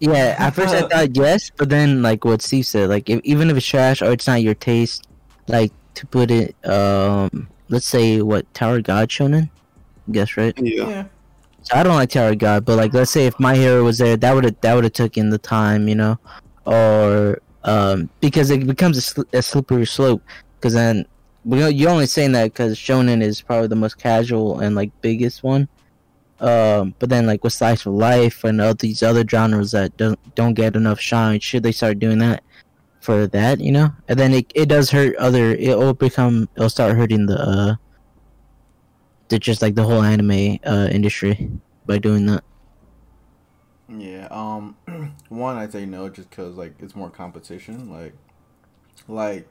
yeah, 0.00 0.36
at 0.38 0.54
first 0.54 0.72
I 0.74 0.82
thought 0.90 1.14
yes, 1.16 1.50
but 1.58 1.68
then 1.68 2.00
like 2.02 2.24
what 2.24 2.40
Steve 2.40 2.66
said, 2.66 2.88
like 2.88 3.10
if, 3.10 3.20
even 3.24 3.50
if 3.50 3.56
it's 3.58 3.66
trash 3.66 4.00
or 4.00 4.10
it's 4.12 4.26
not 4.26 4.40
your 4.42 4.54
taste, 4.54 5.06
like 5.48 5.70
to 5.94 6.06
put 6.06 6.30
it 6.30 6.56
um 6.66 7.48
let's 7.68 7.86
say 7.86 8.22
what 8.22 8.42
Tower 8.54 8.80
God 8.80 9.08
shonen, 9.10 9.50
guess 10.12 10.36
right. 10.38 10.54
Yeah. 10.58 10.88
Yeah. 10.88 11.04
So 11.62 11.76
I 11.76 11.82
don't 11.82 11.96
like 11.96 12.10
Tower 12.10 12.34
God, 12.36 12.64
but 12.64 12.76
like 12.78 12.94
let's 12.94 13.10
say 13.10 13.26
if 13.26 13.38
My 13.38 13.54
Hero 13.54 13.84
was 13.84 13.98
there, 13.98 14.16
that 14.16 14.32
would 14.34 14.44
have 14.44 14.56
that 14.62 14.72
would 14.74 14.84
have 14.84 14.92
taken 14.94 15.28
the 15.30 15.38
time, 15.38 15.88
you 15.88 15.94
know, 15.96 16.16
or 16.64 17.38
um 17.64 18.08
because 18.20 18.48
it 18.50 18.66
becomes 18.66 18.96
a, 18.96 19.02
sl- 19.02 19.28
a 19.34 19.42
slippery 19.42 19.84
slope. 19.84 20.22
Because 20.56 20.72
then 20.72 21.04
you're 21.46 21.90
only 21.90 22.06
saying 22.06 22.32
that 22.32 22.52
because 22.52 22.76
shonen 22.76 23.22
is 23.22 23.40
probably 23.40 23.68
the 23.68 23.76
most 23.76 23.98
casual 23.98 24.60
and 24.60 24.74
like 24.74 24.90
biggest 25.00 25.42
one. 25.42 25.68
Um, 26.40 26.94
but 26.98 27.08
then 27.08 27.26
like 27.26 27.44
with 27.44 27.52
slice 27.52 27.86
of 27.86 27.94
life 27.94 28.44
and 28.44 28.60
all 28.60 28.74
these 28.74 29.02
other 29.02 29.24
genres 29.26 29.70
that 29.70 29.96
don't 29.96 30.18
don't 30.34 30.54
get 30.54 30.76
enough 30.76 31.00
shine, 31.00 31.40
should 31.40 31.62
they 31.62 31.72
start 31.72 31.98
doing 31.98 32.18
that 32.18 32.42
for 33.00 33.26
that, 33.28 33.60
you 33.60 33.72
know? 33.72 33.90
And 34.08 34.18
then 34.18 34.34
it 34.34 34.52
it 34.54 34.68
does 34.68 34.90
hurt 34.90 35.14
other. 35.16 35.52
It 35.52 35.78
will 35.78 35.94
become 35.94 36.48
it'll 36.56 36.68
start 36.68 36.96
hurting 36.96 37.26
the 37.26 37.40
uh, 37.40 37.74
the 39.28 39.38
just 39.38 39.62
like 39.62 39.76
the 39.76 39.84
whole 39.84 40.02
anime 40.02 40.58
uh 40.66 40.88
industry 40.90 41.50
by 41.86 41.98
doing 41.98 42.26
that. 42.26 42.44
Yeah. 43.88 44.26
Um, 44.30 44.76
one 45.28 45.56
I'd 45.56 45.72
say 45.72 45.86
no, 45.86 46.08
just 46.08 46.30
cause 46.30 46.56
like 46.56 46.74
it's 46.80 46.96
more 46.96 47.10
competition. 47.10 47.90
Like, 47.90 48.14
like 49.08 49.48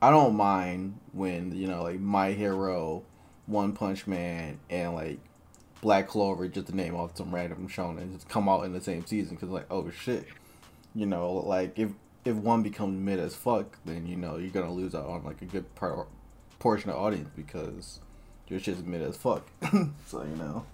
I 0.00 0.10
don't 0.10 0.36
mind 0.36 0.98
when 1.12 1.54
you 1.54 1.66
know 1.66 1.82
like 1.82 2.00
My 2.00 2.32
Hero, 2.32 3.02
One 3.46 3.72
Punch 3.72 4.06
Man, 4.06 4.60
and 4.70 4.94
like 4.94 5.18
Black 5.80 6.08
Clover, 6.08 6.48
just 6.48 6.68
to 6.68 6.76
name 6.76 6.94
off 6.94 7.16
some 7.16 7.34
random 7.34 7.68
shonen, 7.68 8.14
just 8.14 8.28
come 8.28 8.48
out 8.48 8.64
in 8.64 8.72
the 8.72 8.80
same 8.80 9.04
season. 9.06 9.36
Cause 9.36 9.48
like 9.48 9.66
oh 9.70 9.90
shit, 9.90 10.26
you 10.94 11.06
know 11.06 11.32
like 11.32 11.78
if 11.78 11.90
if 12.24 12.36
one 12.36 12.62
becomes 12.62 12.98
mid 12.98 13.18
as 13.18 13.34
fuck, 13.34 13.76
then 13.84 14.06
you 14.06 14.16
know 14.16 14.36
you're 14.36 14.50
gonna 14.50 14.72
lose 14.72 14.94
out 14.94 15.06
on 15.06 15.24
like 15.24 15.42
a 15.42 15.46
good 15.46 15.74
part 15.74 16.06
portion 16.58 16.90
of 16.90 16.96
audience 16.96 17.30
because 17.34 18.00
your 18.48 18.60
shit's 18.60 18.82
mid 18.82 19.02
as 19.02 19.16
fuck. 19.16 19.46
so 20.06 20.22
you 20.22 20.36
know, 20.36 20.64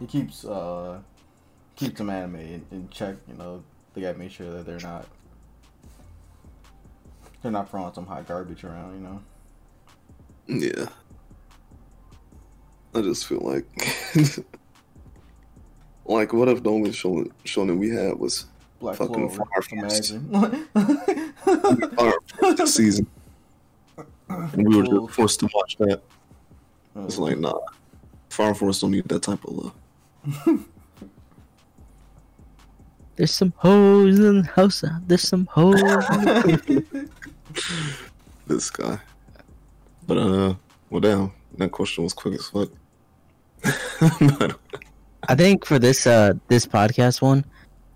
it 0.00 0.08
keeps 0.08 0.44
uh 0.46 1.00
keeps 1.74 1.98
some 1.98 2.08
anime 2.08 2.36
in, 2.36 2.66
in 2.70 2.88
check. 2.88 3.16
You 3.28 3.34
know, 3.34 3.62
they 3.92 4.00
gotta 4.00 4.18
make 4.18 4.30
sure 4.30 4.50
that 4.52 4.64
they're 4.64 4.78
not 4.78 5.06
they're 7.42 7.52
not 7.52 7.70
throwing 7.70 7.92
some 7.94 8.06
hot 8.06 8.26
garbage 8.26 8.64
around. 8.64 8.94
You 8.94 9.00
know. 9.00 9.22
Yeah. 10.48 10.86
I 12.94 13.02
just 13.02 13.26
feel 13.26 13.40
like, 13.40 13.66
like, 16.06 16.32
what 16.32 16.48
if 16.48 16.62
the 16.62 16.70
only 16.70 16.92
show 16.92 17.24
shonen 17.44 17.76
we 17.76 17.90
had 17.90 18.18
was 18.18 18.46
Black 18.80 18.96
Fucking 18.96 19.28
Clover. 19.28 19.44
Fire 19.44 19.62
Force. 19.62 20.10
Fire 21.94 22.12
Force 22.38 22.56
this 22.56 22.74
season, 22.74 23.06
and 24.28 24.66
we 24.66 24.76
were 24.76 24.82
just 24.82 25.14
forced 25.14 25.40
to 25.40 25.48
watch 25.54 25.76
that. 25.76 26.00
It's 26.96 27.18
like, 27.18 27.38
nah, 27.38 27.58
Fire 28.30 28.54
Force 28.54 28.80
don't 28.80 28.92
need 28.92 29.08
that 29.08 29.22
type 29.22 29.44
of 29.44 29.72
love. 30.26 30.64
There's 33.16 33.34
some 33.34 33.52
hoes 33.56 34.18
in 34.18 34.42
the 34.42 34.48
house. 34.48 34.84
uh, 34.84 34.98
There's 35.06 35.26
some 35.26 35.46
hoes. 35.46 35.80
the- 35.80 37.08
This 38.46 38.70
guy. 38.70 38.98
But 40.06 40.18
uh, 40.18 40.54
well, 40.90 41.00
damn, 41.00 41.32
that 41.58 41.72
question 41.72 42.04
was 42.04 42.12
quick 42.12 42.34
as 42.34 42.46
fuck. 42.48 42.68
I 45.28 45.34
think 45.34 45.64
for 45.64 45.78
this 45.80 46.06
uh 46.06 46.34
this 46.48 46.66
podcast 46.66 47.20
one, 47.22 47.44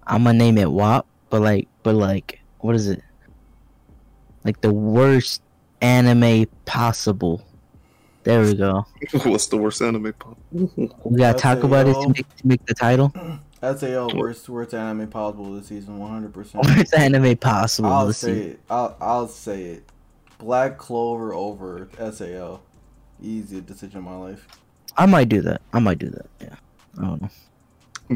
I'm 0.07 0.25
gonna 0.25 0.39
name 0.39 0.59
it 0.59 0.71
WAP, 0.71 1.07
but 1.29 1.41
like 1.43 1.69
but 1.85 1.95
like 1.95 2.41
what 2.59 2.75
is 2.75 2.89
it? 2.89 3.03
Like 4.45 4.61
the 4.61 4.73
worst 4.73 5.43
anime 5.83 6.47
possible. 6.65 7.45
There 8.25 8.43
we 8.43 8.55
go. 8.55 8.87
what's 9.25 9.47
the 9.47 9.57
worst 9.57 9.81
anime 9.83 10.13
pop? 10.15 10.37
We 10.51 11.19
gotta 11.19 11.39
talk 11.39 11.63
about 11.63 11.87
it 11.87 11.95
to 11.95 12.09
make 12.09 12.37
to 12.37 12.47
make 12.47 12.65
the 12.67 12.75
title. 12.75 13.13
I'd 13.63 13.79
say 13.79 13.95
oh 13.95 14.09
worst 14.15 14.49
worst 14.49 14.73
anime 14.73 15.09
possible 15.09 15.53
this 15.55 15.67
season, 15.67 15.99
one 15.99 16.11
hundred 16.11 16.33
percent. 16.33 16.65
Worst 16.77 16.95
anime 16.95 17.37
possible. 17.37 17.91
I'll 17.91 18.07
Let's 18.07 18.19
say 18.19 18.35
see. 18.35 18.41
it. 18.53 18.61
I'll 18.71 18.97
I'll 19.01 19.29
say 19.29 19.63
it. 19.65 19.85
Black 20.39 20.79
Clover 20.79 21.35
over 21.35 21.89
Sao. 22.13 22.61
Easy 23.23 23.61
decision 23.61 23.99
in 23.99 24.05
my 24.05 24.17
life. 24.17 24.47
I 24.97 25.05
might 25.07 25.29
do 25.29 25.43
that. 25.43 25.61
I 25.75 25.79
might 25.79 25.99
do 25.99 26.09
that. 26.09 26.27
Yeah. 26.41 26.55
I 26.99 27.03
don't 27.05 27.21
know. 27.23 27.29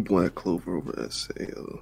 Black 0.01 0.35
Clover 0.35 0.77
over 0.79 1.09
SAO. 1.11 1.81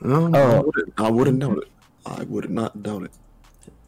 No, 0.00 0.26
I, 0.32 0.40
Oh. 0.40 0.62
wouldn't, 0.62 0.92
I 1.00 1.10
wouldn't 1.10 1.40
doubt 1.40 1.58
it. 1.58 1.68
I 2.06 2.22
would 2.24 2.48
not 2.50 2.82
doubt 2.82 3.04
it. 3.04 3.10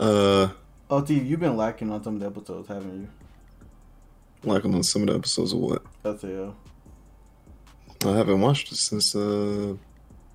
Uh, 0.01 0.49
Oh, 0.91 1.01
T, 1.01 1.15
you've 1.19 1.41
been 1.41 1.57
lacking 1.57 1.91
on 1.91 2.03
some 2.05 2.15
of 2.15 2.21
the 2.21 2.27
episodes, 2.27 2.69
haven't 2.69 3.09
like 4.45 4.65
on 4.65 4.83
some 4.83 5.03
of 5.03 5.09
the 5.09 5.15
episodes 5.15 5.53
of 5.53 5.59
what? 5.59 5.83
you? 6.05 6.17
Sao. 6.19 6.55
I 8.05 8.17
haven't 8.17 8.41
watched 8.41 8.73
it 8.73 8.77
since 8.77 9.15
uh 9.15 9.75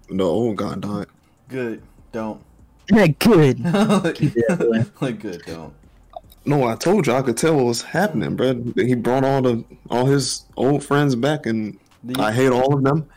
the 0.10 0.24
old 0.24 0.58
guy 0.58 0.76
died. 0.76 1.08
Good. 1.48 1.82
Don't. 2.12 2.42
Yeah, 2.92 3.08
good. 3.08 3.60
like, 3.64 4.16
Keep 4.16 4.34
it 4.38 5.02
like, 5.02 5.20
good. 5.20 5.42
Don't. 5.46 5.74
No, 6.46 6.64
I 6.68 6.76
told 6.76 7.08
you 7.08 7.14
I 7.14 7.22
could 7.22 7.38
tell 7.38 7.56
what 7.56 7.66
was 7.66 7.82
happening, 7.84 8.36
bro. 8.36 8.62
He 8.76 8.96
brought 8.96 9.24
all 9.24 9.42
the 9.42 9.64
all 9.90 10.06
his 10.06 10.46
old 10.58 10.84
friends 10.84 11.16
back, 11.16 11.46
and 11.46 11.78
The, 12.04 12.20
I 12.22 12.32
hate 12.32 12.50
all 12.50 12.74
of 12.74 12.84
them. 12.84 13.08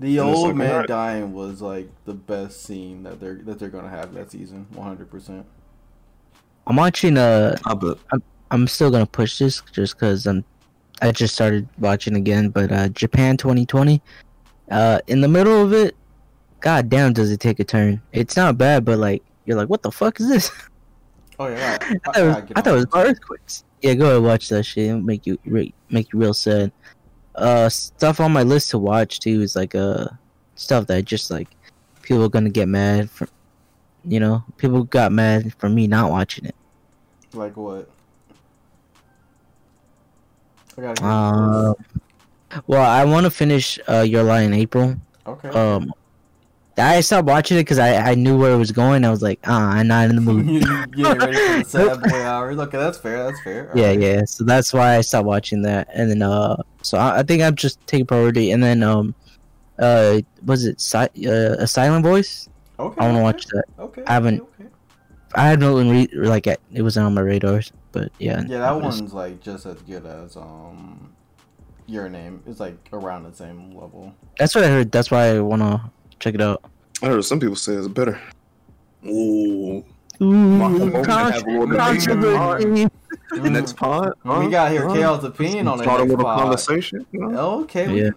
the 0.00 0.18
and 0.18 0.28
old 0.28 0.48
like, 0.48 0.56
man 0.56 0.70
alright. 0.72 0.88
dying 0.88 1.32
was 1.32 1.62
like 1.62 1.88
the 2.04 2.14
best 2.14 2.64
scene 2.64 3.04
that 3.04 3.20
they're 3.20 3.36
that 3.44 3.58
they're 3.58 3.68
gonna 3.68 3.88
have 3.88 4.12
that 4.14 4.32
season. 4.32 4.66
One 4.72 4.86
hundred 4.86 5.10
percent. 5.10 5.46
I'm 6.66 6.76
watching 6.76 7.16
uh 7.16 7.56
I 7.64 7.74
bet. 7.74 7.96
I'm 8.50 8.66
still 8.66 8.90
gonna 8.90 9.06
push 9.06 9.38
this 9.38 9.62
just 9.72 9.94
because 9.94 10.26
I'm. 10.26 10.44
I 11.02 11.12
just 11.12 11.34
started 11.34 11.68
watching 11.78 12.16
again, 12.16 12.48
but 12.50 12.70
uh, 12.72 12.88
Japan 12.88 13.36
2020. 13.36 14.00
Uh, 14.70 15.00
in 15.06 15.20
the 15.20 15.28
middle 15.28 15.62
of 15.62 15.72
it, 15.72 15.96
god 16.60 16.88
damn, 16.88 17.12
does 17.12 17.30
it 17.30 17.40
take 17.40 17.60
a 17.60 17.64
turn? 17.64 18.00
It's 18.12 18.36
not 18.36 18.56
bad, 18.56 18.84
but 18.84 18.98
like 18.98 19.22
you're 19.44 19.56
like, 19.56 19.68
what 19.68 19.82
the 19.82 19.90
fuck 19.90 20.20
is 20.20 20.28
this? 20.28 20.50
Oh 21.38 21.48
yeah. 21.48 21.78
I, 21.82 21.86
I 21.86 21.98
thought 21.98 22.16
it 22.16 22.22
was, 22.22 22.36
I 22.54 22.60
thought 22.60 22.74
it 22.74 22.76
was 22.76 22.86
earthquakes. 22.94 23.64
Yeah, 23.82 23.94
go 23.94 24.10
ahead 24.10 24.22
watch 24.22 24.48
that 24.50 24.62
shit. 24.62 24.86
It'll 24.86 25.00
make 25.00 25.26
you 25.26 25.36
re- 25.44 25.74
make 25.90 26.12
you 26.12 26.20
real 26.20 26.32
sad. 26.32 26.70
Uh, 27.34 27.68
stuff 27.68 28.20
on 28.20 28.32
my 28.32 28.44
list 28.44 28.70
to 28.70 28.78
watch 28.78 29.18
too 29.18 29.42
is 29.42 29.56
like 29.56 29.74
uh 29.74 30.06
stuff 30.54 30.86
that 30.86 31.04
just 31.04 31.32
like 31.32 31.48
people 32.02 32.22
are 32.22 32.28
gonna 32.28 32.50
get 32.50 32.68
mad 32.68 33.10
for. 33.10 33.28
You 34.04 34.20
know, 34.20 34.44
people 34.58 34.84
got 34.84 35.12
mad 35.12 35.54
for 35.58 35.68
me 35.68 35.88
not 35.88 36.10
watching 36.10 36.44
it. 36.44 36.54
Like 37.32 37.56
what? 37.56 37.90
I 40.78 40.80
gotta 40.80 41.02
hear 41.02 41.10
Uh, 41.10 41.74
well, 42.66 42.82
I 42.88 43.04
want 43.04 43.24
to 43.24 43.30
finish 43.30 43.78
uh, 43.88 44.00
Your 44.02 44.22
Lie 44.22 44.42
in 44.42 44.52
April. 44.54 44.96
okay. 45.26 45.48
Um, 45.48 45.92
I 46.76 47.00
stopped 47.02 47.28
watching 47.28 47.56
it 47.56 47.60
because 47.60 47.78
I, 47.78 47.94
I 48.10 48.14
knew 48.16 48.36
where 48.36 48.52
it 48.52 48.56
was 48.56 48.72
going. 48.72 49.04
I 49.04 49.10
was 49.10 49.22
like, 49.22 49.38
ah, 49.44 49.70
I'm 49.74 49.86
not 49.86 50.10
in 50.10 50.16
the 50.16 50.22
mood. 50.32 50.44
getting 50.92 51.18
ready 51.18 51.36
for 51.36 51.58
the 51.58 51.64
sad 51.68 52.00
boy 52.02 52.78
that's 52.78 52.98
fair. 52.98 53.24
That's 53.24 53.40
fair. 53.42 53.70
yeah, 53.76 53.82
Alright. 53.84 54.00
yeah. 54.00 54.24
So 54.24 54.42
that's 54.42 54.72
why 54.72 54.96
I 54.96 55.00
stopped 55.02 55.26
watching 55.26 55.62
that. 55.62 55.88
And 55.94 56.10
then, 56.10 56.22
uh, 56.22 56.56
so 56.82 56.98
I, 56.98 57.20
I 57.20 57.22
think 57.22 57.42
I'm 57.42 57.54
just 57.54 57.78
taking 57.86 58.06
priority. 58.06 58.50
And 58.50 58.60
then, 58.60 58.82
um, 58.82 59.14
uh, 59.78 60.20
was 60.44 60.64
it 60.64 60.80
si- 60.80 61.28
uh, 61.28 61.56
a 61.58 61.66
silent 61.68 62.04
voice? 62.04 62.48
Okay. 62.80 63.00
I 63.00 63.04
want 63.04 63.14
to 63.14 63.18
okay, 63.18 63.22
watch 63.22 63.46
that. 63.46 63.64
Okay. 63.78 64.02
I 64.08 64.12
haven't- 64.14 64.40
Okay. 64.40 64.50
I 65.36 65.46
had 65.48 65.60
no 65.60 65.76
re- 65.78 66.08
like 66.12 66.46
it 66.46 66.60
it 66.72 66.82
wasn't 66.82 67.06
on 67.06 67.14
my 67.14 67.20
radars, 67.20 67.72
but 67.92 68.10
yeah. 68.18 68.42
Yeah, 68.46 68.58
that 68.60 68.72
was- 68.80 69.00
one's 69.00 69.12
like 69.14 69.40
just 69.40 69.66
as 69.66 69.80
good 69.82 70.06
as 70.06 70.36
um, 70.36 71.12
your 71.86 72.08
name. 72.08 72.42
It's 72.46 72.60
like 72.60 72.76
around 72.92 73.24
the 73.24 73.32
same 73.34 73.70
level. 73.74 74.14
That's 74.38 74.54
what 74.54 74.64
I 74.64 74.68
heard. 74.68 74.92
That's 74.92 75.10
why 75.10 75.34
I 75.36 75.40
want 75.40 75.62
to 75.62 75.80
check 76.20 76.34
it 76.34 76.40
out. 76.40 76.62
I 77.02 77.06
heard 77.08 77.24
some 77.24 77.40
people 77.40 77.56
say 77.56 77.74
it's 77.74 77.88
better. 77.88 78.20
Ooh, 79.06 79.84
Ooh, 80.22 80.24
Marco 80.32 81.02
con- 81.02 81.32
have 81.32 81.42
a 81.46 81.50
little 81.50 81.76
controversy. 81.76 82.88
the 83.32 83.50
next 83.50 83.76
pod. 83.76 84.12
We 84.24 84.48
got 84.48 84.70
here 84.70 84.86
Huh? 84.88 84.94
Chaos' 84.94 85.24
opinion 85.24 85.68
on 85.68 85.78
the 85.78 85.84
Start 85.84 86.00
a 86.00 86.04
little 86.04 86.24
pod. 86.24 86.40
conversation. 86.40 87.04
You 87.12 87.20
know? 87.28 87.60
Okay. 87.62 87.92
Yeah. 88.04 88.10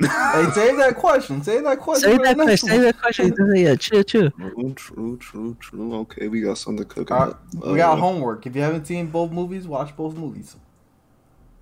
Hey, 0.00 0.46
save 0.54 0.76
that 0.78 0.96
question. 0.96 1.42
Save 1.42 1.64
that 1.64 1.78
question. 1.78 2.10
Say 2.10 2.16
for 2.16 2.24
that 2.24 2.36
the 2.36 2.44
next 2.44 2.62
question. 2.62 2.68
Say 2.68 2.84
that 2.84 3.00
question. 3.00 3.56
Yeah, 3.56 3.74
chill, 3.76 4.02
chill. 4.02 4.30
True, 4.30 4.74
true, 4.74 5.16
true, 5.18 5.56
true. 5.60 5.94
Okay, 5.96 6.28
we 6.28 6.40
got 6.40 6.58
something 6.58 6.86
cooking. 6.86 7.16
All 7.16 7.26
right, 7.26 7.34
up. 7.34 7.66
we 7.66 7.76
got 7.76 7.98
Uh, 7.98 8.00
homework. 8.00 8.46
If 8.46 8.56
you 8.56 8.62
haven't 8.62 8.86
seen 8.86 9.06
both 9.06 9.30
movies, 9.30 9.66
watch 9.68 9.96
both 9.96 10.16
movies. 10.16 10.56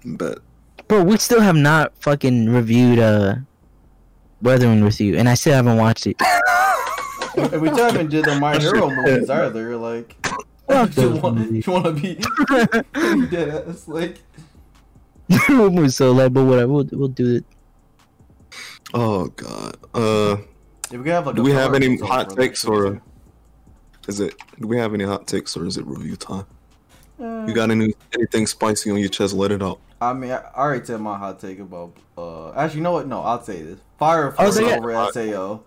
Bet. 0.05 0.39
Bro, 0.89 1.05
we 1.05 1.17
still 1.19 1.41
have 1.41 1.57
not 1.57 1.93
fucking 1.99 2.49
reviewed 2.49 2.99
uh 2.99 3.37
Weathering 4.43 4.83
with 4.83 5.01
you, 5.01 5.17
and 5.17 5.29
I 5.29 5.35
still 5.35 5.55
haven't 5.55 5.77
watched 5.77 6.09
it. 6.09 6.21
And 7.37 7.63
we 7.63 7.69
still 7.69 7.85
haven't 7.85 8.11
did 8.11 8.25
the 8.25 8.41
My 8.41 8.59
Hero 8.59 8.91
movies 8.95 9.31
either. 9.31 9.77
Like, 9.77 10.17
you 10.69 11.11
want, 11.11 11.53
you 11.53 11.73
want 11.73 11.85
to 11.85 11.93
be 11.93 13.27
dead 13.29 13.65
ass, 13.69 13.87
like, 13.87 14.19
We're 15.49 15.89
so 15.91 16.11
like, 16.11 16.33
but 16.33 16.45
whatever, 16.45 16.73
we'll, 16.73 16.89
we'll 16.91 17.09
do 17.09 17.37
it. 17.37 17.45
Oh 18.95 19.27
God. 19.29 19.77
Uh, 19.95 20.37
if 20.91 21.01
we 21.01 21.09
have 21.11 21.27
like, 21.27 21.37
do 21.37 21.43
we 21.43 21.53
have 21.53 21.75
any 21.75 21.97
hot 21.99 22.31
takes 22.37 22.65
or 22.65 23.01
is 24.09 24.21
it? 24.21 24.35
Do 24.61 24.67
we 24.67 24.77
have 24.77 24.93
any 24.95 25.05
hot 25.05 25.27
takes 25.27 25.57
or 25.57 25.67
is 25.67 25.77
it 25.79 25.87
review 25.87 26.17
time? 26.17 26.45
Eh, 27.21 27.47
You 27.47 27.55
got 27.55 27.71
any 27.71 27.95
anything 28.15 28.47
spicy 28.47 28.91
on 28.91 28.99
your 28.99 29.09
chest? 29.09 29.35
Let 29.35 29.53
it 29.53 29.63
out. 29.63 29.81
I 30.01 30.13
mean, 30.13 30.33
I, 30.33 30.39
I 30.39 30.55
already 30.57 30.85
said 30.85 31.01
my 31.01 31.17
hot 31.17 31.41
take 31.41 31.61
about. 31.61 31.97
Uh, 32.19 32.53
actually, 32.53 32.79
you 32.79 32.83
know 32.83 32.93
what? 32.93 33.07
No, 33.07 33.23
I'll 33.23 33.43
say 33.43 33.63
this. 33.63 33.79
Fire 33.99 34.35
Oh, 34.39 34.51
so 34.51 34.61
Force 34.61 34.71
yeah. 34.71 34.77
over 34.79 35.11
Sao. 35.13 35.61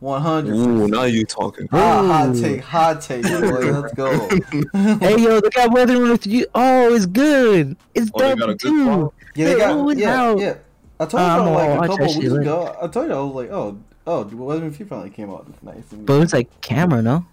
One 0.00 0.22
hundred. 0.22 0.54
Ooh, 0.54 0.86
now 0.86 1.04
you 1.04 1.24
talking. 1.24 1.66
Ah, 1.72 2.06
hot 2.26 2.36
take, 2.36 2.60
hot 2.60 3.00
take, 3.00 3.24
boy. 3.24 3.72
Let's 3.72 3.92
go. 3.94 4.28
hey 5.00 5.18
yo, 5.20 5.40
they 5.40 5.48
got 5.50 5.72
weathering 5.72 6.02
with 6.10 6.24
you. 6.24 6.46
Oh, 6.54 6.94
it's 6.94 7.06
good. 7.06 7.76
It's 7.96 8.08
Oh, 8.14 8.20
they 8.20 8.36
got 8.36 8.50
a 8.50 8.54
double 8.54 8.54
good 8.54 8.60
too. 8.60 8.84
quality? 8.84 9.16
Yeah, 9.34 9.44
they 9.46 9.52
Hey, 9.54 9.58
got. 9.58 9.70
oh, 9.76 9.90
yeah, 9.90 10.34
yeah. 10.36 10.54
I 11.00 11.06
told 11.06 11.12
you 11.22 11.28
I'm 11.28 11.40
about, 11.42 11.48
all- 11.48 11.76
like 11.78 11.84
a 11.90 11.92
couple 11.92 12.06
weeks 12.06 12.20
shit 12.22 12.32
ago. 12.32 12.76
I 12.82 12.86
told 12.88 13.08
you 13.08 13.14
I 13.14 13.20
was 13.20 13.34
like, 13.34 13.50
oh, 13.50 13.78
oh, 14.06 14.24
Weathering 14.24 14.70
with 14.70 14.80
you 14.80 14.86
finally 14.86 15.10
came 15.10 15.30
out 15.30 15.46
nice. 15.62 15.92
And, 15.92 16.04
But 16.06 16.22
it's 16.22 16.32
like 16.32 16.60
camera, 16.60 17.02
no? 17.02 17.24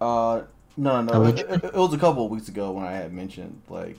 uh, 0.00 0.42
no, 0.76 1.00
no, 1.02 1.12
no. 1.22 1.24
It, 1.26 1.38
it- 1.40 1.64
it 1.64 1.74
was 1.74 1.94
a 1.94 1.98
couple 1.98 2.24
of 2.24 2.30
weeks 2.30 2.48
ago 2.48 2.72
when 2.72 2.84
I 2.84 2.92
had 2.92 3.12
mentioned 3.12 3.62
like 3.68 3.96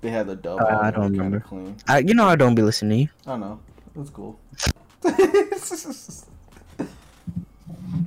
they 0.00 0.10
had 0.10 0.26
the 0.26 0.36
dub. 0.36 0.60
Uh, 0.60 0.78
I 0.80 0.90
don't 0.90 1.12
remember. 1.12 1.40
Clean. 1.40 1.76
I, 1.88 1.98
you 1.98 2.14
know 2.14 2.26
I 2.26 2.36
don't 2.36 2.54
be 2.54 2.62
listening 2.62 2.90
to 2.90 3.02
you. 3.02 3.08
I 3.32 3.36
know. 3.36 3.60
That's 3.96 4.10
cool. 4.10 4.38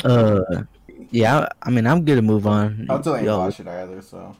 Uh, 0.04 0.64
yeah. 1.12 1.40
I, 1.40 1.50
I 1.64 1.70
mean, 1.70 1.86
I'm 1.88 2.04
good 2.06 2.16
to 2.16 2.22
move 2.22 2.48
on. 2.48 2.88
I 2.90 3.00
still 3.02 3.16
ain't 3.16 3.26
Yo, 3.26 3.38
watch 3.40 3.60
it 3.60 3.68
either, 3.68 4.02
so. 4.02 4.36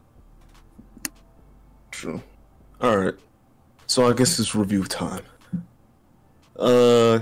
True. 1.90 2.20
All 2.80 2.96
right. 2.98 3.14
So 3.86 4.08
I 4.08 4.12
guess 4.12 4.38
it's 4.38 4.54
review 4.54 4.84
time. 4.84 5.22
Uh, 6.58 7.20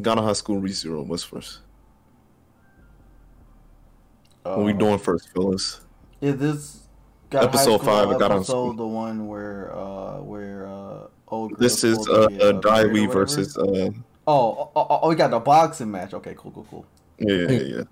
God 0.00 0.18
of 0.18 0.24
High 0.24 0.32
School 0.34 0.60
ReZero. 0.60 1.04
What's 1.06 1.22
first? 1.22 1.60
Uh, 4.44 4.56
What 4.56 4.66
we 4.66 4.72
doing 4.72 4.98
first, 4.98 5.28
fellas? 5.30 5.80
Yeah, 6.20 6.32
this 6.32 6.80
got 7.30 7.44
Episode 7.44 7.78
high 7.80 7.86
five, 7.86 8.10
it 8.10 8.18
got 8.18 8.30
on 8.30 8.38
episode, 8.38 8.44
school. 8.52 8.72
the 8.74 8.86
one 8.86 9.26
where 9.26 9.74
uh 9.74 10.18
where 10.20 10.66
uh 10.66 11.06
old 11.28 11.50
girl 11.52 11.58
This 11.58 11.82
is 11.84 11.96
supposed 12.02 12.10
uh, 12.10 12.28
to 12.28 12.34
uh 12.36 12.52
married 12.52 12.56
or 12.56 12.60
Daewi 12.60 12.90
whatever? 13.06 13.12
versus 13.12 13.56
uh 13.56 13.90
Oh, 14.26 14.70
oh, 14.70 14.70
oh, 14.76 15.00
oh, 15.02 15.08
we 15.08 15.14
got 15.16 15.30
the 15.30 15.38
boxing 15.40 15.90
match. 15.90 16.14
Okay, 16.14 16.34
cool, 16.36 16.50
cool, 16.52 16.66
cool. 16.70 16.86
yeah 17.18 17.34
yeah 17.34 17.50
yeah. 17.50 17.58
yeah. 17.76 17.82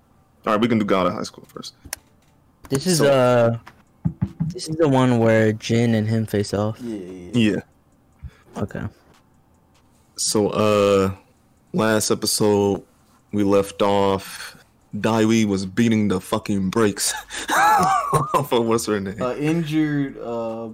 All 0.45 0.53
right, 0.53 0.59
we 0.61 0.67
can 0.67 0.77
do 0.79 0.85
God 0.85 1.07
of 1.07 1.13
High 1.13 1.23
School 1.23 1.45
first. 1.47 1.73
This 2.69 2.85
is 2.87 2.97
So- 2.99 3.11
uh, 3.11 3.57
this 4.47 4.67
is 4.67 4.75
the 4.75 4.87
one 4.89 5.19
where 5.19 5.53
Jin 5.53 5.95
and 5.95 6.07
him 6.07 6.25
face 6.25 6.53
off. 6.53 6.79
Yeah, 6.81 6.97
yeah, 6.97 7.31
yeah. 7.33 7.55
Yeah. 8.55 8.61
Okay. 8.63 8.83
So 10.15 10.49
uh, 10.49 11.15
last 11.73 12.11
episode 12.11 12.83
we 13.31 13.43
left 13.43 13.81
off. 13.81 14.57
Daewi 14.95 15.45
was 15.45 15.65
beating 15.65 16.07
the 16.07 16.21
fucking 16.21 16.69
brakes 16.69 17.13
off 17.49 18.51
of 18.53 18.65
what's 18.65 18.85
her 18.85 18.99
name. 18.99 19.19
Uh, 19.19 19.33
injured 19.35 20.17
uh, 20.19 20.69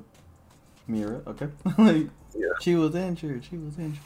Mira. 0.88 1.22
Okay, 1.26 1.48
like 1.78 2.08
Yeah. 2.36 2.48
she 2.62 2.76
was 2.76 2.96
injured. 2.96 3.46
She 3.50 3.58
was 3.58 3.78
injured. 3.80 4.04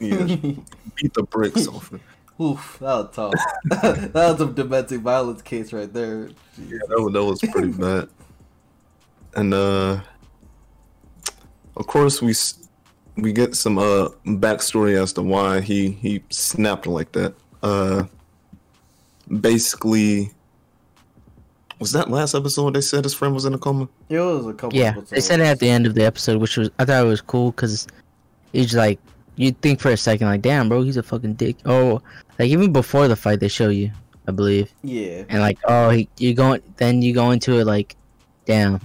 yeah, 0.00 0.36
beat 0.96 1.14
the 1.14 1.22
brakes 1.22 1.68
off 1.68 1.90
her. 1.90 2.00
Oof, 2.42 2.78
that 2.80 2.86
was 2.86 3.14
tough. 3.14 3.32
that 3.70 4.12
was 4.14 4.40
a 4.40 4.46
domestic 4.46 5.00
violence 5.00 5.42
case 5.42 5.72
right 5.72 5.90
there. 5.92 6.28
Yeah, 6.58 6.78
that 6.88 7.00
was, 7.00 7.12
that 7.12 7.24
was 7.24 7.40
pretty 7.52 7.68
bad. 7.72 8.08
And 9.36 9.54
uh, 9.54 10.00
of 11.76 11.86
course 11.86 12.20
we 12.20 12.34
we 13.16 13.32
get 13.32 13.54
some 13.54 13.78
uh 13.78 14.08
backstory 14.26 15.00
as 15.00 15.12
to 15.14 15.22
why 15.22 15.60
he 15.60 15.90
he 15.92 16.22
snapped 16.30 16.86
like 16.86 17.12
that. 17.12 17.34
Uh, 17.62 18.04
basically, 19.40 20.30
was 21.78 21.92
that 21.92 22.10
last 22.10 22.34
episode 22.34 22.74
they 22.74 22.80
said 22.80 23.04
his 23.04 23.14
friend 23.14 23.34
was 23.34 23.44
in 23.44 23.54
a 23.54 23.58
coma? 23.58 23.88
Yeah, 24.08 24.30
It 24.30 24.34
was 24.36 24.46
a 24.46 24.54
couple. 24.54 24.78
Yeah, 24.78 24.88
episodes. 24.90 25.10
they 25.10 25.20
said 25.20 25.40
it 25.40 25.44
at 25.46 25.58
the 25.58 25.68
end 25.68 25.86
of 25.86 25.94
the 25.94 26.04
episode, 26.04 26.40
which 26.40 26.56
was 26.56 26.70
I 26.78 26.84
thought 26.84 27.04
it 27.04 27.08
was 27.08 27.20
cool 27.20 27.50
because 27.50 27.86
he's 28.52 28.74
like 28.74 28.98
you'd 29.36 29.60
think 29.60 29.80
for 29.80 29.90
a 29.90 29.96
second 29.96 30.26
like, 30.28 30.42
damn, 30.42 30.68
bro, 30.68 30.82
he's 30.82 30.96
a 30.96 31.02
fucking 31.02 31.34
dick. 31.34 31.56
Oh, 31.66 32.00
like 32.38 32.48
even 32.48 32.72
before 32.72 33.08
the 33.08 33.16
fight, 33.16 33.40
they 33.40 33.48
show 33.48 33.68
you, 33.68 33.90
I 34.26 34.32
believe, 34.32 34.72
Yeah, 34.82 35.24
and 35.28 35.40
like, 35.40 35.58
oh, 35.64 35.90
he, 35.90 36.08
you 36.18 36.34
going 36.34 36.62
then 36.76 37.02
you 37.02 37.12
go 37.14 37.30
into 37.30 37.58
it 37.58 37.66
like, 37.66 37.96
damn, 38.46 38.80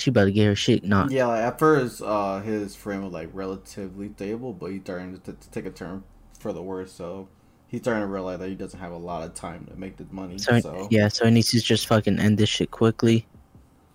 she 0.00 0.10
about 0.10 0.24
to 0.26 0.32
get 0.32 0.46
her 0.46 0.54
shit 0.56 0.84
knocked. 0.84 1.12
yeah. 1.12 1.26
Like 1.26 1.42
at 1.42 1.58
first, 1.58 2.02
uh, 2.02 2.40
his 2.40 2.74
frame 2.76 3.02
was 3.04 3.12
like 3.12 3.28
relatively 3.32 4.10
stable, 4.14 4.52
but 4.52 4.66
he 4.72 4.80
started 4.80 5.24
to, 5.24 5.32
to 5.32 5.50
take 5.50 5.66
a 5.66 5.70
turn 5.70 6.02
for 6.38 6.52
the 6.52 6.62
worse. 6.62 6.92
So 6.92 7.28
he's 7.68 7.80
starting 7.82 8.02
to 8.02 8.06
realize 8.06 8.38
that 8.40 8.48
he 8.48 8.54
doesn't 8.54 8.78
have 8.80 8.92
a 8.92 8.96
lot 8.96 9.22
of 9.22 9.34
time 9.34 9.66
to 9.66 9.76
make 9.76 9.96
the 9.96 10.06
money. 10.10 10.38
So, 10.38 10.60
So, 10.60 10.88
yeah, 10.90 11.08
so 11.08 11.24
he 11.26 11.30
needs 11.30 11.50
to 11.50 11.60
just 11.60 11.86
fucking 11.86 12.18
end 12.18 12.38
this 12.38 12.48
shit 12.48 12.70
quickly, 12.70 13.26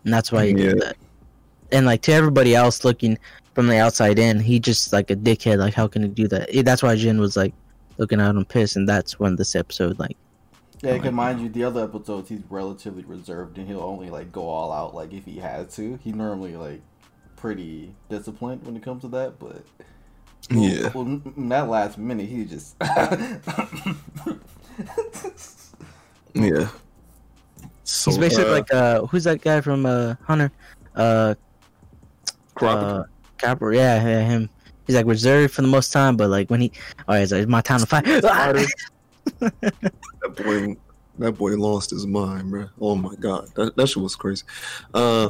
and 0.03 0.13
that's 0.13 0.31
why 0.31 0.45
he 0.45 0.51
Yeah. 0.51 0.57
did 0.73 0.81
that. 0.81 0.97
And 1.71 1.85
like 1.85 2.01
to 2.03 2.13
everybody 2.13 2.55
else 2.55 2.85
looking 2.85 3.17
from 3.55 3.67
the 3.67 3.77
outside 3.77 4.19
in, 4.19 4.39
he 4.39 4.59
just 4.59 4.93
like 4.93 5.09
a 5.09 5.15
dickhead. 5.15 5.57
Like, 5.57 5.73
how 5.73 5.87
can 5.87 6.03
he 6.03 6.07
do 6.09 6.27
that? 6.27 6.49
That's 6.63 6.83
why 6.83 6.95
Jin 6.95 7.19
was 7.19 7.35
like 7.35 7.53
looking 7.97 8.21
at 8.21 8.29
him 8.35 8.45
pissed, 8.45 8.75
and 8.75 8.87
that's 8.87 9.19
when 9.19 9.35
this 9.35 9.55
episode 9.55 9.97
like 9.99 10.15
Yeah, 10.85 10.91
my 10.93 10.97
because 10.99 11.13
mind 11.13 11.41
you, 11.41 11.49
the 11.49 11.63
other 11.63 11.83
episodes 11.83 12.29
he's 12.29 12.41
relatively 12.49 13.03
reserved 13.03 13.57
and 13.57 13.67
he'll 13.67 13.81
only 13.81 14.09
like 14.09 14.31
go 14.31 14.47
all 14.47 14.71
out 14.71 14.93
like 14.95 15.11
if 15.13 15.25
he 15.25 15.37
had 15.39 15.69
to. 15.71 15.99
He's 16.03 16.13
normally 16.15 16.55
like 16.55 16.81
pretty 17.35 17.93
disciplined 18.09 18.63
when 18.65 18.75
it 18.75 18.83
comes 18.83 19.01
to 19.01 19.07
that, 19.09 19.39
but 19.39 19.63
well, 20.51 20.63
Yeah. 20.63 20.89
well, 20.93 21.05
in 21.05 21.33
in 21.35 21.49
that 21.49 21.67
last 21.69 21.97
minute 21.97 22.27
he 22.29 22.45
just 22.45 22.75
Yeah. 26.33 26.67
So 27.83 28.11
he's 28.11 28.17
basically 28.17 28.45
uh, 28.45 28.51
like 28.51 28.73
uh, 28.73 29.05
who's 29.05 29.23
that 29.25 29.41
guy 29.41 29.61
from 29.61 29.85
uh 29.85 30.15
Hunter, 30.23 30.51
uh, 30.95 31.35
Kurapika. 32.55 32.99
uh, 32.99 33.03
Copper? 33.37 33.73
Yeah, 33.73 34.03
yeah, 34.05 34.21
him. 34.23 34.49
He's 34.87 34.95
like 34.95 35.05
reserved 35.05 35.53
for 35.53 35.61
the 35.61 35.67
most 35.67 35.91
time, 35.93 36.15
but 36.17 36.29
like 36.29 36.49
when 36.49 36.61
he, 36.61 36.71
all 37.07 37.15
right, 37.15 37.21
it's 37.21 37.31
like 37.31 37.41
it's 37.43 37.49
my 37.49 37.61
time 37.61 37.79
to 37.79 37.85
fight. 37.85 38.05
Fighter. 39.39 39.53
that 40.21 40.35
boy, 40.35 40.75
that 41.19 41.31
boy 41.33 41.55
lost 41.55 41.91
his 41.91 42.05
mind, 42.05 42.49
bro. 42.51 42.67
Oh 42.79 42.95
my 42.95 43.15
god, 43.15 43.49
that 43.55 43.75
that 43.75 43.87
shit 43.87 44.01
was 44.01 44.15
crazy. 44.15 44.43
Uh, 44.93 45.29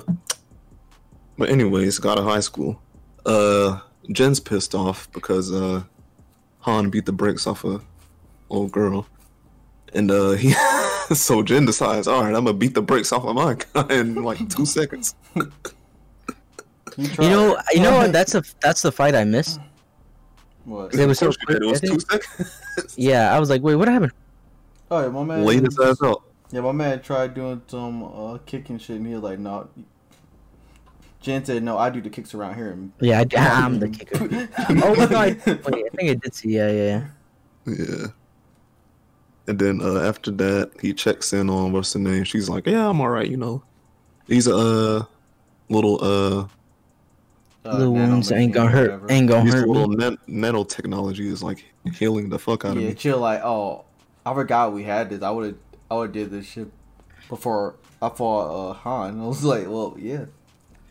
but 1.38 1.50
anyways, 1.50 2.00
got 2.00 2.16
to 2.16 2.24
high 2.24 2.40
school. 2.40 2.82
Uh, 3.26 3.80
Jin's 4.12 4.40
pissed 4.40 4.76
off 4.76 5.12
because 5.12 5.52
uh, 5.52 5.84
Han 6.60 6.90
beat 6.90 7.06
the 7.06 7.12
brakes 7.12 7.48
off 7.48 7.64
a 7.64 7.82
old 8.50 8.72
girl, 8.72 9.08
and 9.94 10.12
uh, 10.12 10.32
he 10.32 10.52
so 11.14 11.44
Jin 11.44 11.66
decides, 11.66 12.08
all 12.08 12.22
right, 12.22 12.36
I'm 12.36 12.46
gonna 12.46 12.54
beat 12.54 12.74
the 12.74 12.82
brakes 12.82 13.12
off 13.12 13.26
of 13.26 13.36
my 13.36 13.56
guy 13.56 13.96
in 13.96 14.16
like 14.16 14.48
two 14.50 14.66
seconds. 14.66 15.16
You, 15.36 15.52
You 16.98 17.30
know, 17.30 17.58
you 17.74 17.82
know 17.82 17.98
what? 17.98 18.14
That's 18.14 18.36
a 18.36 18.44
that's 18.62 18.82
the 18.82 18.92
fight 18.92 19.16
I 19.16 19.24
missed. 19.26 19.60
What? 20.66 20.94
It 20.94 21.06
was 21.08 21.20
so 21.20 21.28
Of 21.30 21.38
course 21.40 21.48
you 21.48 21.54
did. 21.60 21.64
It 21.64 21.70
was 21.70 21.82
two 21.82 22.00
seconds. 22.00 22.94
Yeah, 22.98 23.36
I 23.36 23.40
was 23.40 23.50
like, 23.50 23.62
wait, 23.62 23.76
what 23.76 23.88
happened? 23.88 24.12
Oh 24.92 25.02
yeah, 25.02 25.10
my 25.10 25.24
man. 25.24 25.46
Laid 25.46 25.64
his 25.64 25.80
ass 25.80 26.02
out. 26.04 26.24
Yeah, 26.52 26.62
my 26.62 26.72
man 26.72 27.02
tried 27.02 27.34
doing 27.34 27.62
some 27.68 28.04
uh, 28.04 28.38
kicking 28.46 28.78
shit, 28.78 28.98
and 28.98 29.08
he 29.08 29.14
was 29.14 29.24
like, 29.24 29.40
"No." 29.40 29.68
Jin 31.22 31.44
said, 31.44 31.64
"No, 31.64 31.78
I 31.78 31.90
do 31.90 32.02
the 32.02 32.10
kicks 32.10 32.34
around 32.36 32.56
here." 32.56 32.72
And 32.72 32.92
Yeah, 33.00 33.20
I, 33.20 33.26
I'm 33.38 33.80
the 33.80 33.90
kicker. 33.98 34.50
oh 34.84 34.96
my 34.96 35.06
God. 35.08 35.42
wait, 35.46 35.48
I 35.48 35.64
think 35.64 36.12
I 36.12 36.14
did 36.14 36.34
see. 36.36 36.50
Yeah, 36.56 36.70
yeah, 36.72 37.08
yeah. 37.66 37.74
Yeah. 37.74 38.08
And 39.48 39.60
then 39.60 39.82
uh, 39.82 40.02
after 40.02 40.32
that, 40.32 40.72
he 40.82 40.94
checks 40.94 41.34
in 41.34 41.50
on 41.50 41.72
what's 41.72 41.94
the 41.94 42.00
name. 42.00 42.24
She's 42.24 42.48
like, 42.50 42.68
"Yeah, 42.68 42.88
I'm 42.90 43.02
all 43.02 43.10
right." 43.10 43.28
You 43.30 43.38
know, 43.38 43.64
these 44.28 44.48
uh 44.48 45.04
little 45.70 45.98
uh 46.04 46.48
uh, 47.66 47.78
Little 47.78 47.94
wounds 47.94 48.32
ain't 48.32 48.54
gonna 48.54 48.70
hurt. 48.70 49.10
Ain't 49.10 49.28
gonna 49.28 49.46
these 49.46 49.54
hurt 49.54 49.68
little 49.68 49.88
me. 49.90 49.96
nan- 49.96 50.18
nanotechnology 50.28 51.26
is 51.26 51.42
like 51.42 51.66
healing 51.94 52.30
the 52.30 52.38
fuck 52.40 52.64
out 52.66 52.72
of 52.72 52.78
me. 52.78 52.84
Yeah, 52.84 52.90
me. 52.90 52.96
chill. 52.96 53.20
Like, 53.20 53.42
oh, 53.44 53.86
I 54.26 54.34
forgot 54.34 54.74
we 54.74 54.84
had 54.84 55.10
this. 55.10 55.22
I 55.22 55.32
would 55.32 55.46
have, 55.48 55.56
I 55.90 55.96
would 55.96 56.08
have 56.08 56.14
did 56.14 56.32
this 56.32 56.46
shit 56.46 56.72
before 57.28 57.76
I 58.02 58.10
fought 58.10 58.70
uh, 58.70 58.74
Han. 58.74 59.20
I 59.22 59.26
was 59.26 59.44
like, 59.44 59.68
well, 59.68 59.96
yeah, 59.98 60.26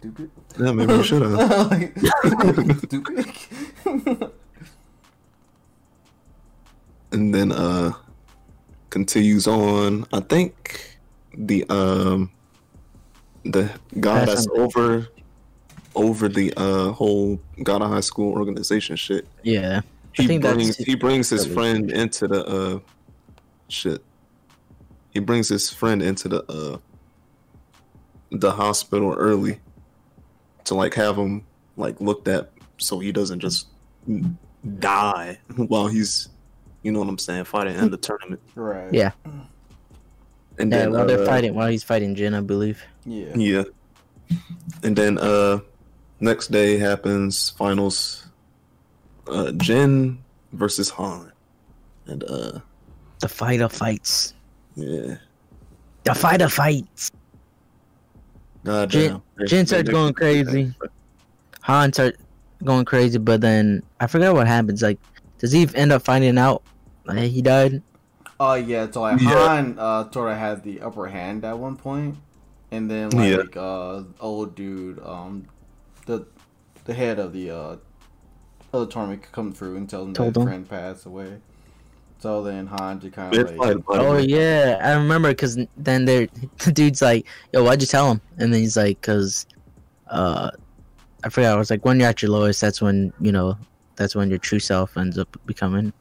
stupid. 0.01 0.31
Yeah, 0.59 0.73
maybe 0.73 0.93
you 0.95 1.03
should 1.05 1.23
have. 1.23 1.33
Like, 1.71 1.97
stupid. 2.79 4.31
and 7.13 7.35
then 7.35 7.53
uh 7.53 7.93
continues 8.91 9.47
on. 9.47 10.07
I 10.13 10.21
think 10.21 10.99
the 11.37 11.65
um 11.69 12.31
the 13.45 13.71
guy 14.01 14.25
That's 14.25 14.47
that's 14.47 14.49
over 14.59 15.09
over 15.95 16.29
the 16.29 16.53
uh 16.57 16.93
whole 16.93 17.41
God 17.63 17.83
of 17.83 17.91
High 17.91 18.01
School 18.01 18.33
organization 18.33 18.97
shit. 18.97 19.27
Yeah, 19.43 19.83
he 20.13 20.27
think 20.27 20.43
brings 20.43 20.77
he 20.77 20.95
brings 20.95 21.29
his 21.31 21.47
friend 21.47 21.91
into 21.91 22.29
the 22.29 22.45
uh 22.45 22.79
shit. 23.69 24.03
He 25.11 25.21
brings 25.21 25.49
his 25.49 25.71
friend 25.71 26.03
into 26.03 26.29
the 26.29 26.45
uh 26.51 26.79
the 28.31 28.53
hospital 28.53 29.15
early 29.15 29.61
to 30.65 30.75
like 30.75 30.95
have 30.95 31.17
him 31.17 31.45
like 31.77 32.01
looked 32.01 32.29
at 32.29 32.51
so 32.79 32.99
he 32.99 33.13
doesn't 33.13 33.41
just 33.41 33.69
die 34.79 35.39
while 35.57 35.87
he's 35.87 36.29
you 36.83 36.93
know 36.93 36.99
what 36.99 37.09
I'm 37.09 37.19
saying 37.19 37.45
fighting 37.45 37.77
in 37.77 37.91
the 37.91 37.97
tournament. 37.97 38.41
right. 38.55 38.93
Yeah. 38.93 39.13
And 40.59 40.71
yeah. 40.71 40.79
then 40.79 40.93
While 40.93 41.07
they're 41.07 41.23
uh, 41.23 41.27
fighting, 41.27 41.55
while 41.55 41.69
he's 41.69 41.83
fighting 41.83 42.15
Jin, 42.15 42.35
I 42.35 42.41
believe. 42.41 42.85
Yeah. 43.05 43.35
yeah. 43.35 43.65
And 44.83 44.95
then 44.95 45.19
uh 45.19 45.61
next 46.25 46.49
day 46.51 46.79
happens 46.79 47.51
finals 47.51 48.27
uh 49.29 49.53
Jin 49.53 50.19
versus 50.53 50.89
Han. 50.91 51.31
And 52.07 52.25
uh 52.25 52.59
The 53.21 53.29
fighter 53.29 53.69
fights. 53.69 54.35
yeah. 54.77 55.17
The 56.05 56.15
fighter 56.15 56.49
fights. 56.49 57.11
God 58.65 58.91
Jin- 58.91 59.21
damn. 59.39 59.47
Jin 59.47 59.67
starts 59.67 59.89
going 59.91 60.15
crazy. 60.15 60.75
Han 61.63 61.93
starts 61.93 62.19
going 62.63 62.85
crazy, 62.85 63.19
but 63.19 63.41
then 63.41 63.83
I 64.01 64.07
forgot 64.07 64.35
what 64.35 64.47
happens. 64.47 64.83
Like, 64.83 64.99
does 65.39 65.53
he 65.53 65.69
end 65.75 65.93
up 65.93 66.03
finding 66.03 66.37
out 66.39 66.63
that 67.07 67.17
he 67.29 67.41
died? 67.43 67.83
Oh 68.41 68.55
yeah, 68.55 68.91
so 68.91 69.03
like 69.03 69.21
Yeah. 69.21 69.49
Han 69.49 69.77
uh 69.79 70.11
sort 70.11 70.33
of 70.33 70.39
had 70.39 70.63
the 70.65 70.81
upper 70.81 71.07
hand 71.07 71.45
at 71.45 71.59
one 71.59 71.77
point, 71.77 72.17
and 72.71 72.91
then 72.91 73.11
Yeah. 73.17 73.37
like 73.37 73.57
uh 73.57 74.03
old 74.21 74.55
dude 74.55 74.99
um 75.05 75.47
the 76.07 76.27
the 76.85 76.95
head 76.95 77.19
of 77.19 77.33
the 77.33 77.51
uh 77.51 77.77
other 78.73 78.87
tournament 78.87 79.23
could 79.23 79.33
come 79.33 79.53
through 79.53 79.77
and 79.77 79.89
tell 79.89 80.03
him 80.05 80.13
Told 80.13 80.35
that 80.35 80.41
his 80.41 80.49
friend 80.49 80.69
passed 80.69 81.07
away. 81.07 81.39
So 82.19 82.43
then 82.43 82.67
Han 82.67 83.01
just 83.01 83.15
kind 83.15 83.37
of 83.37 83.57
like 83.57 83.77
Oh 83.89 84.17
yeah, 84.17 84.81
I 84.83 84.93
remember 84.93 85.29
because 85.29 85.59
then 85.77 86.05
there, 86.05 86.27
the 86.65 86.73
dude's 86.73 87.03
like, 87.03 87.27
"Yo, 87.53 87.63
why'd 87.63 87.81
you 87.81 87.87
tell 87.87 88.11
him?" 88.11 88.21
And 88.39 88.53
then 88.53 88.61
he's 88.61 88.77
like, 88.77 89.01
"Cause, 89.03 89.47
uh, 90.09 90.51
I 91.23 91.29
forgot. 91.29 91.55
I 91.55 91.57
was 91.59 91.71
like, 91.71 91.85
when 91.85 92.01
you're 92.01 92.09
at 92.09 92.23
your 92.23 92.31
lowest, 92.31 92.61
that's 92.61 92.81
when 92.81 93.13
you 93.21 93.31
know, 93.31 93.59
that's 93.97 94.17
when 94.17 94.31
your 94.31 94.39
true 94.39 94.59
self 94.59 94.97
ends 94.97 95.19
up 95.19 95.37
becoming 95.45 95.93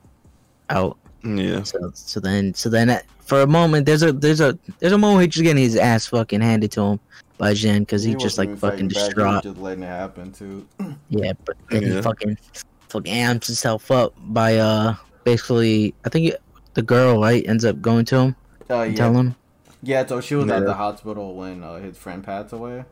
out." 0.70 0.97
Yeah. 1.26 1.64
So, 1.64 1.91
so 1.93 2.20
then, 2.20 2.54
so 2.54 2.70
then, 2.70 2.89
at, 2.89 3.06
for 3.20 3.41
a 3.41 3.47
moment, 3.47 3.86
there's 3.86 4.04
a 4.04 4.14
there's 4.14 4.39
a 4.39 4.58
there's 4.80 4.93
a 4.93 4.97
moment 4.97 5.26
he's 5.26 5.36
just 5.36 5.43
getting 5.43 5.62
his 5.62 5.76
ass 5.76 6.08
fucking 6.08 6.41
handed 6.41 6.72
to 6.72 6.82
him 6.82 6.99
by 7.38 7.53
Jin 7.53 7.84
because 7.84 8.03
he's 8.03 8.15
just 8.15 8.38
like 8.38 8.49
fucking 8.57 8.59
fighting 8.59 8.88
back, 8.89 8.95
he 8.95 8.99
was 8.99 9.07
distraught. 9.07 9.43
just 9.43 9.57
letting 9.57 9.84
it 9.84 9.88
happen 9.88 10.31
too. 10.31 10.67
Yeah, 11.09 11.34
but 11.45 11.55
then 11.69 11.84
he 11.84 12.01
fucking 12.01 12.38
fucking 12.89 13.11
amps 13.11 13.47
himself 13.47 13.89
up 13.91 14.13
by 14.19 14.57
uh 14.57 14.95
basically 15.23 15.93
I 16.05 16.09
think 16.09 16.34
the 16.73 16.81
girl 16.81 17.21
right 17.21 17.43
ends 17.47 17.65
up 17.65 17.81
going 17.81 18.05
to 18.05 18.17
him 18.17 18.36
Uh, 18.69 18.75
and 18.81 18.91
yeah, 18.93 18.97
telling 18.97 19.15
him. 19.27 19.36
yeah. 19.84 20.05
So 20.05 20.21
she 20.21 20.36
was 20.36 20.49
at 20.49 20.65
the 20.65 20.73
hospital 20.73 21.36
when 21.36 21.63
uh, 21.63 21.75
his 21.77 21.97
friend 21.97 22.23
passed 22.23 22.51
away, 22.53 22.86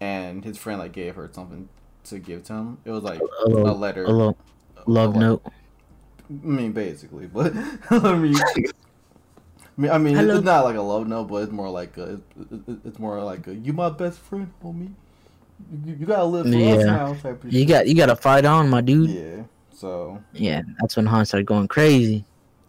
and 0.00 0.44
his 0.44 0.56
friend 0.58 0.78
like 0.78 0.92
gave 0.92 1.14
her 1.16 1.28
something 1.32 1.68
to 2.04 2.18
give 2.18 2.44
to 2.44 2.52
him. 2.52 2.78
It 2.84 2.90
was 2.90 3.02
like 3.02 3.20
A 3.20 3.24
a 3.44 3.48
little, 3.48 3.76
letter, 3.76 4.04
a 4.04 4.10
little 4.10 4.38
love 4.86 5.16
a- 5.16 5.18
note. 5.18 5.42
I 6.30 6.46
mean, 6.46 6.72
basically, 6.72 7.26
but 7.26 7.52
I 7.90 8.14
mean, 8.16 8.34
I 9.78 9.80
mean, 9.80 9.90
I 9.92 9.98
mean, 9.98 10.16
Hello. 10.16 10.34
it's 10.36 10.44
not 10.44 10.64
like 10.64 10.76
a 10.76 10.80
love 10.82 11.06
note, 11.06 11.24
but 11.28 11.36
it's 11.44 11.52
more 11.52 11.70
like 11.70 11.96
a, 11.98 12.14
it, 12.14 12.20
it- 12.66 12.78
it's 12.84 12.98
more 12.98 13.22
like 13.22 13.46
a, 13.46 13.54
you 13.54 13.72
my 13.72 13.90
best 13.90 14.18
friend, 14.18 14.50
homie. 14.62 14.90
You, 15.84 15.94
you 16.00 16.06
gotta 16.06 16.24
live 16.24 16.46
for 16.46 16.50
us 16.52 16.54
Yeah. 16.56 16.82
now, 16.84 17.14
type 17.14 17.44
of 17.44 17.52
You 17.52 17.60
shit. 17.60 17.68
got 17.68 17.86
you 17.88 17.94
got 17.94 18.06
to 18.06 18.16
fight 18.16 18.44
on, 18.44 18.68
my 18.68 18.80
dude. 18.80 19.10
Yeah. 19.10 19.42
So. 19.72 20.22
Yeah. 20.32 20.62
That's 20.80 20.96
when 20.96 21.06
Han 21.06 21.24
started 21.26 21.46
going 21.46 21.68
crazy. 21.68 22.24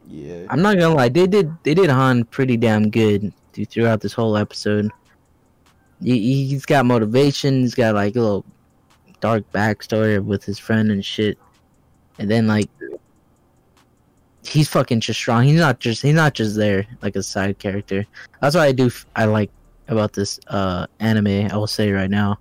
yeah, 0.07 0.45
I'm 0.49 0.61
not 0.61 0.77
gonna 0.77 0.93
lie, 0.95 1.09
they 1.09 1.25
did 1.27 1.51
they 1.63 1.73
did 1.73 1.89
Han 1.89 2.25
pretty 2.25 2.57
damn 2.57 2.89
good 2.91 3.33
throughout 3.69 4.01
this 4.01 4.13
whole 4.13 4.37
episode. 4.37 4.89
He, 6.01 6.45
he's 6.47 6.65
got 6.65 6.85
motivation. 6.85 7.61
He's 7.61 7.75
got 7.75 7.93
like 7.95 8.15
a 8.15 8.21
little 8.21 8.45
dark 9.19 9.43
backstory 9.51 10.23
with 10.23 10.43
his 10.43 10.57
friend 10.57 10.91
and 10.91 11.03
shit. 11.03 11.37
And 12.19 12.29
then 12.29 12.47
like 12.47 12.69
he's 14.49 14.67
fucking 14.67 14.99
just 14.99 15.19
strong. 15.19 15.43
He's 15.43 15.59
not 15.59 15.79
just 15.79 16.01
he's 16.01 16.13
not 16.15 16.33
just 16.33 16.55
there 16.55 16.85
like 17.01 17.15
a 17.15 17.23
side 17.23 17.59
character. 17.59 18.05
That's 18.41 18.55
what 18.55 18.63
I 18.63 18.71
do. 18.71 18.87
f- 18.87 19.05
I 19.15 19.25
like 19.25 19.51
about 19.87 20.13
this 20.13 20.39
uh 20.47 20.87
anime. 20.99 21.51
I 21.51 21.55
will 21.55 21.67
say 21.67 21.91
right 21.91 22.09
now, 22.09 22.37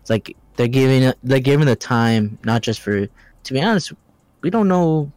it's 0.00 0.10
like 0.10 0.36
they're 0.56 0.68
giving 0.68 1.12
they're 1.22 1.40
giving 1.40 1.66
the 1.66 1.76
time 1.76 2.38
not 2.44 2.62
just 2.62 2.80
for. 2.80 3.06
To 3.06 3.52
be 3.52 3.60
honest, 3.60 3.92
we 4.40 4.48
don't 4.50 4.68
know. 4.68 5.12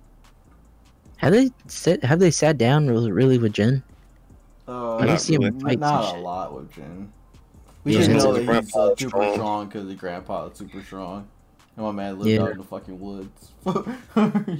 Have 1.17 1.31
they 1.33 1.49
sit? 1.67 2.03
Have 2.03 2.19
they 2.19 2.29
sat 2.31 2.57
down 2.57 2.87
really, 2.87 3.11
really 3.11 3.37
with 3.37 3.53
Jin? 3.53 3.81
uh, 4.67 4.97
I 4.97 4.99
Not 5.01 5.07
can 5.07 5.17
see 5.19 5.33
him 5.35 5.41
really. 5.43 5.59
fight 5.61 5.79
not 5.79 6.03
a 6.03 6.07
shit. 6.09 6.19
lot 6.19 6.53
with 6.53 6.71
Jin. 6.73 7.11
We 7.85 7.93
Yeah, 7.93 7.99
just 7.99 8.11
know 8.11 8.33
that 8.33 8.39
he's 8.39 8.47
grandpa 8.47 8.79
uh, 8.79 8.95
super 8.97 9.09
strong. 9.09 9.33
strong 9.33 9.65
because 9.67 9.87
his 9.87 9.95
grandpa 9.95 10.47
is 10.47 10.57
super 10.57 10.83
strong, 10.83 11.27
and 11.77 11.85
my 11.85 11.91
man 11.93 12.19
lived 12.19 12.29
Yeah. 12.31 12.43
out 12.43 12.51
in 12.51 12.57
the 12.57 12.63
fucking 12.65 12.99
woods. 12.99 13.51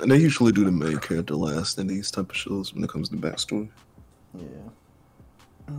And 0.00 0.10
they 0.10 0.18
usually 0.18 0.52
do 0.52 0.64
the 0.64 0.72
main 0.72 0.98
character 0.98 1.34
last 1.34 1.78
in 1.78 1.86
these 1.86 2.10
type 2.10 2.30
of 2.30 2.36
shows 2.36 2.74
when 2.74 2.82
it 2.82 2.90
comes 2.90 3.08
to 3.10 3.16
backstory. 3.16 3.68
yeah. 4.34 5.74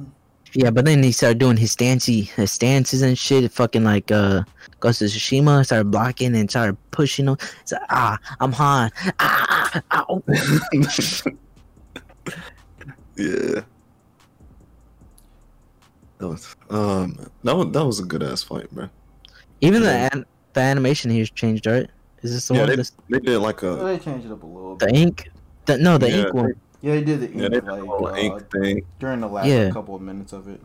Yeah, 0.53 0.69
but 0.69 0.85
then 0.85 1.03
he 1.03 1.11
started 1.11 1.37
doing 1.37 1.57
his 1.57 1.73
stancy, 1.73 2.21
his 2.21 2.49
stances 2.49 3.01
and 3.01 3.17
shit. 3.17 3.51
Fucking 3.51 3.83
like 3.83 4.09
uh, 4.09 4.43
Ghost 4.79 5.01
of 5.01 5.09
Tsushima 5.09 5.65
started 5.65 5.91
blocking 5.91 6.33
and 6.33 6.49
started 6.49 6.77
pushing 6.91 7.27
him. 7.27 7.35
It's 7.61 7.73
like, 7.73 7.81
ah, 7.89 8.17
I'm 8.39 8.53
Han. 8.53 8.89
Ah, 9.19 9.81
ah, 9.91 10.05
ow. 10.09 10.23
yeah. 13.17 13.61
That 16.17 16.29
was 16.29 16.55
um 16.69 17.29
that 17.43 17.53
was 17.55 17.71
that 17.71 17.85
was 17.85 17.99
a 17.99 18.03
good 18.05 18.23
ass 18.23 18.41
fight, 18.41 18.71
bro. 18.71 18.87
Even 19.59 19.81
the 19.81 20.09
an- 20.13 20.25
the 20.53 20.61
animation 20.61 21.11
here's 21.11 21.29
changed, 21.31 21.65
right? 21.67 21.89
Is 22.25 22.33
this 22.33 22.47
the 22.47 22.53
Yeah, 22.55 22.59
one? 22.61 22.69
they, 22.69 22.75
This, 22.77 22.91
they 23.09 23.19
did 23.19 23.37
like 23.39 23.61
a 23.63 23.75
They 23.75 23.99
changed 23.99 24.25
it 24.25 24.31
up 24.31 24.43
a 24.43 24.45
little. 24.45 24.75
the 24.75 24.87
bit. 24.87 24.95
ink? 24.95 25.29
The, 25.65 25.77
no, 25.77 25.97
the 25.97 26.09
Yeah, 26.09 26.17
ink 26.25 26.33
one. 26.33 26.53
Yeah, 26.81 26.95
he 26.95 27.03
did 27.03 27.19
the 27.21 27.31
ink 27.31 27.37
they 27.37 27.49
did 27.49 27.63
like 27.65 27.81
uh, 27.89 28.15
ink 28.15 28.51
thing. 28.51 28.81
during 28.99 29.19
the 29.21 29.27
last 29.27 29.47
Yeah. 29.47 29.69
couple 29.71 29.95
of 29.95 30.01
minutes 30.01 30.33
of 30.33 30.47
it. 30.47 30.61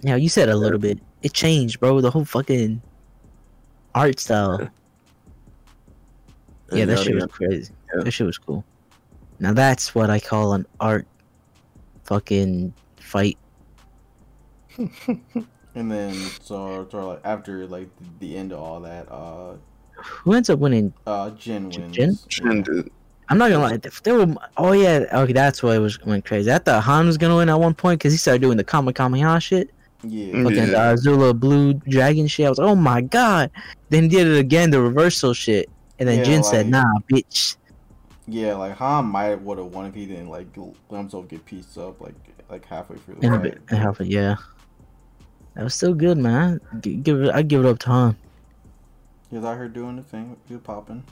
Yeah, 0.00 0.16
you 0.16 0.28
said 0.28 0.48
a 0.48 0.56
little 0.56 0.78
bit. 0.78 0.98
It 1.22 1.32
changed, 1.32 1.78
bro. 1.80 2.00
The 2.00 2.10
whole 2.10 2.24
fucking 2.24 2.82
art 3.94 4.18
style. 4.20 4.68
Yeah, 6.72 6.86
that 6.86 7.00
shit 7.00 7.14
was 7.14 7.26
crazy. 7.26 7.70
yeah. 7.94 8.02
That 8.02 8.10
shit 8.12 8.26
was 8.26 8.38
cool. 8.38 8.64
Now 9.38 9.52
that's 9.52 9.94
what 9.94 10.08
I 10.08 10.18
call 10.20 10.54
an 10.54 10.64
art 10.80 11.06
fucking 12.04 12.72
fight. 12.98 13.36
And 15.74 15.90
then 15.90 16.12
so 16.42 16.86
sort 16.90 16.94
of 16.94 17.04
like 17.04 17.20
after 17.24 17.66
like 17.66 17.88
the 18.20 18.36
end 18.36 18.52
of 18.52 18.60
all 18.60 18.80
that, 18.80 19.10
uh, 19.10 19.54
Who 20.04 20.34
ends 20.34 20.50
up 20.50 20.58
winning? 20.58 20.92
uh, 21.06 21.30
Jin 21.30 21.70
wins. 21.70 21.94
Jin? 21.96 22.18
Chin 22.28 22.62
did. 22.62 22.90
I'm 23.28 23.38
not 23.38 23.50
gonna 23.50 23.62
lie. 23.62 23.78
if 23.82 24.02
There 24.02 24.14
were. 24.14 24.34
Oh 24.56 24.72
yeah. 24.72 25.04
Okay, 25.12 25.32
that's 25.32 25.62
why 25.62 25.76
it 25.76 25.78
was 25.78 25.98
went 26.04 26.24
crazy. 26.24 26.52
I 26.52 26.58
thought 26.58 26.82
Han 26.82 27.06
was 27.06 27.16
gonna 27.16 27.36
win 27.36 27.48
at 27.48 27.58
one 27.58 27.74
point 27.74 27.98
because 28.00 28.12
he 28.12 28.18
started 28.18 28.42
doing 28.42 28.56
the 28.56 28.64
Kama 28.64 28.92
Kamehameha 28.92 29.40
shit. 29.40 29.70
Yeah. 30.04 30.42
Fucking 30.42 30.68
Yeah. 30.72 30.82
uh, 30.90 30.96
Zula 30.96 31.32
Blue 31.32 31.74
Dragon 31.74 32.26
shit. 32.26 32.46
I 32.46 32.48
was 32.50 32.58
like, 32.58 32.68
oh 32.68 32.74
my 32.74 33.00
god. 33.00 33.50
Then 33.88 34.02
he 34.04 34.08
did 34.08 34.26
it 34.26 34.38
again, 34.38 34.70
the 34.70 34.82
reversal 34.82 35.32
shit. 35.32 35.70
And 35.98 36.08
then 36.08 36.18
Yeah, 36.18 36.24
Jin 36.24 36.42
said, 36.42 36.68
nah, 36.68 36.84
bitch. 37.10 37.56
Yeah, 38.26 38.54
like 38.54 38.76
Han 38.76 39.06
might 39.06 39.40
would 39.40 39.58
have 39.58 39.68
won 39.68 39.86
if 39.86 39.94
he 39.94 40.06
didn't 40.06 40.28
like 40.28 40.48
let 40.90 40.98
himself 40.98 41.28
get 41.28 41.44
pieced 41.46 41.78
up 41.78 42.00
like 42.00 42.14
like 42.50 42.66
halfway 42.66 42.96
through 42.98 43.14
the 43.14 43.26
And 43.26 43.34
a 43.34 43.38
fight. 43.38 43.42
bit, 43.44 43.60
and 43.70 43.78
half 43.78 44.00
yeah. 44.00 44.34
That 45.54 45.64
was 45.64 45.74
still 45.74 45.94
good, 45.94 46.18
man. 46.18 46.60
G- 46.80 46.96
give 46.96 47.22
it, 47.22 47.30
I 47.34 47.42
give 47.42 47.64
it 47.64 47.68
up 47.68 47.78
to 47.80 47.88
Han. 47.88 48.16
He 49.32 49.38
was 49.38 49.46
out 49.46 49.56
here 49.56 49.66
doing 49.66 49.96
the 49.96 50.02
thing, 50.02 50.36
You 50.50 50.58
popping. 50.58 51.02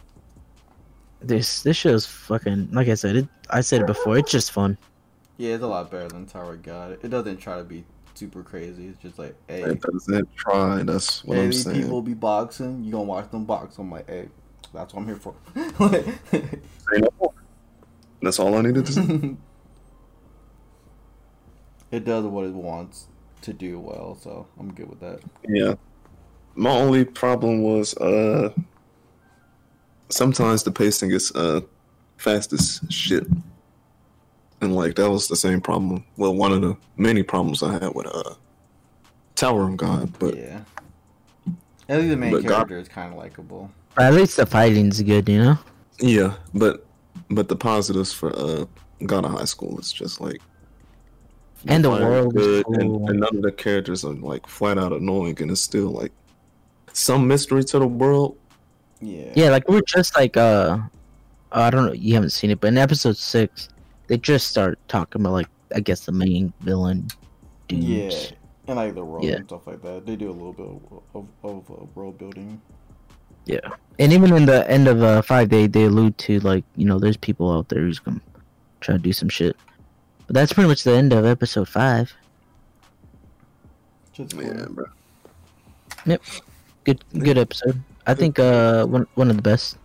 This 1.23 1.62
this 1.62 1.75
show's 1.75 2.05
fucking 2.05 2.68
like 2.71 2.89
I 2.89 2.95
said. 2.95 3.16
It, 3.16 3.29
I 3.49 3.62
said 3.62 3.81
it 3.81 3.87
before. 3.87 4.18
It's 4.18 4.31
just 4.31 4.53
fun. 4.53 4.77
Yeah, 5.39 5.55
it's 5.55 5.62
a 5.64 5.66
lot 5.66 5.91
better 5.91 6.09
than 6.09 6.27
Tower 6.27 6.57
God. 6.57 6.99
It 7.03 7.09
doesn't 7.09 7.39
try 7.39 7.57
to 7.57 7.64
be 7.64 7.83
super 8.12 8.43
crazy. 8.43 8.89
It's 8.89 9.01
just 9.01 9.18
like, 9.18 9.35
hey, 9.49 9.62
That 9.62 9.81
doesn't 9.81 10.37
try. 10.37 10.83
That's 10.83 11.25
what 11.25 11.39
hey 11.39 11.45
I'm 11.45 11.51
these 11.51 11.64
saying. 11.64 11.83
people 11.83 12.03
be 12.03 12.12
boxing. 12.12 12.85
You 12.85 12.93
gonna 12.93 13.05
watch 13.05 13.31
them 13.31 13.47
box? 13.47 13.79
I'm 13.79 13.91
like, 13.91 14.07
hey, 14.07 14.29
that's 14.75 14.93
what 14.93 15.01
I'm 15.01 15.07
here 15.07 15.16
for. 15.16 15.35
Like- 15.79 16.05
Say 16.31 16.99
no 16.99 17.09
more. 17.18 17.33
That's 18.21 18.39
all 18.39 18.55
I 18.55 18.61
needed 18.61 18.85
to 18.85 18.93
say. 18.93 19.37
it 21.91 22.05
does 22.05 22.27
what 22.27 22.45
it 22.45 22.53
wants 22.53 23.07
to 23.43 23.55
do 23.55 23.81
well, 23.81 24.14
so 24.21 24.47
I'm 24.59 24.75
good 24.75 24.91
with 24.91 25.01
that. 25.01 25.21
Yeah. 25.49 25.75
My 26.55 26.70
only 26.70 27.05
problem 27.05 27.62
was 27.62 27.96
uh 27.96 28.53
sometimes 30.09 30.62
the 30.62 30.70
pacing 30.72 31.11
is 31.12 31.32
uh 31.34 31.61
fast 32.16 32.53
as 32.53 32.80
shit. 32.90 33.26
And 34.61 34.74
like 34.76 34.96
that 34.96 35.09
was 35.11 35.28
the 35.28 35.36
same 35.36 35.61
problem. 35.61 36.05
Well, 36.16 36.34
one 36.34 36.53
of 36.53 36.61
the 36.61 36.76
many 36.96 37.22
problems 37.22 37.62
I 37.62 37.72
had 37.72 37.94
with 37.94 38.07
uh 38.07 38.34
Tower 39.36 39.68
of 39.68 39.76
God, 39.78 40.12
but 40.18 40.36
yeah, 40.36 40.61
at 41.88 41.98
least 41.98 42.11
the 42.11 42.16
main 42.16 42.32
but 42.32 42.42
God- 42.42 42.55
character 42.57 42.78
is 42.78 42.88
kind 42.88 43.12
of 43.12 43.18
likable. 43.18 43.70
At 43.96 44.12
least 44.14 44.36
the 44.36 44.46
fighting's 44.46 45.01
good, 45.03 45.28
you 45.28 45.42
know. 45.42 45.59
yeah, 45.98 46.34
but 46.55 46.86
but 47.30 47.48
the 47.48 47.57
positives 47.57 48.12
for 48.12 48.36
uh 48.36 48.66
God 49.07 49.24
of 49.24 49.30
High 49.32 49.46
School 49.46 49.78
is 49.78 49.92
just 49.92 50.20
like 50.20 50.42
And 51.66 51.82
the 51.84 51.90
fighting 51.90 52.07
world 52.09 52.36
is 52.36 52.46
good, 52.46 52.64
cool. 52.66 52.74
and, 52.74 53.09
and 53.09 53.20
none 53.20 53.36
of 53.36 53.42
the 53.42 53.53
characters 53.53 54.05
are 54.05 54.12
like 54.12 54.46
flat 54.46 54.76
out 54.78 54.92
annoying, 54.92 55.40
and 55.40 55.51
it's 55.51 55.61
still 55.62 55.88
like 55.90 56.12
some 56.93 57.26
mystery 57.26 57.64
to 57.64 57.78
the 57.78 57.86
world. 57.86 58.36
Yeah, 59.01 59.32
Yeah, 59.34 59.51
like 59.51 59.68
we're 59.68 59.80
just 59.82 60.16
like 60.16 60.36
uh, 60.36 60.78
I 61.53 61.70
don't 61.70 61.86
know. 61.86 61.93
You 61.93 62.14
haven't 62.14 62.30
seen 62.30 62.51
it, 62.51 62.61
but 62.61 62.68
in 62.68 62.78
episode 62.78 63.16
six, 63.16 63.68
they 64.09 64.18
just 64.18 64.49
start 64.49 64.78
talking 64.88 65.22
about 65.22 65.32
like 65.32 65.49
I 65.74 65.80
guess 65.80 66.05
the 66.05 66.12
main 66.12 66.53
villain. 66.61 67.09
Dudes. 67.68 67.86
yeah. 67.86 68.36
and 68.66 68.76
like 68.76 68.95
the 68.95 69.05
world 69.05 69.24
Yeah. 69.24 69.36
and 69.36 69.47
stuff 69.47 69.66
like 69.66 69.80
that. 69.82 70.05
They 70.07 70.16
do 70.16 70.28
a 70.30 70.32
little 70.32 70.53
bit 70.53 70.66
of, 70.66 71.03
of, 71.14 71.28
of 71.45 71.70
uh, 71.70 71.84
world 71.95 72.18
building. 72.18 72.61
Yeah. 73.47 73.61
And 73.99 74.12
even 74.12 74.34
in 74.34 74.45
the 74.47 74.68
end 74.70 74.86
of 74.88 75.03
uh, 75.03 75.22
five, 75.22 75.49
they 75.49 75.66
they 75.66 75.84
allude 75.84 76.18
to 76.18 76.41
like 76.41 76.64
you 76.76 76.84
know 76.86 76.99
there's 76.99 77.16
people 77.16 77.51
out 77.51 77.68
there 77.68 77.80
who's 77.80 77.99
gonna 78.01 78.20
try 78.80 78.95
to 78.97 78.99
do 79.01 79.12
some 79.12 79.28
shit. 79.28 79.57
But 80.26 80.34
that's 80.34 80.53
pretty 80.53 80.68
much 80.68 80.84
the 80.84 80.93
end 80.93 81.12
of 81.12 81.24
episode 81.24 81.68
five. 81.68 82.12
Just 84.12 84.34
Yeah, 84.34 84.53
cool. 84.66 84.74
bro. 86.07 86.16
Good 86.85 87.05
good 87.18 87.39
episode. 87.39 87.83
I 88.07 88.14
think 88.14 88.39
uh 88.39 88.87
one 88.87 89.07
one 89.14 89.31
of 89.31 89.37
the 89.37 89.43
best. 89.43 89.76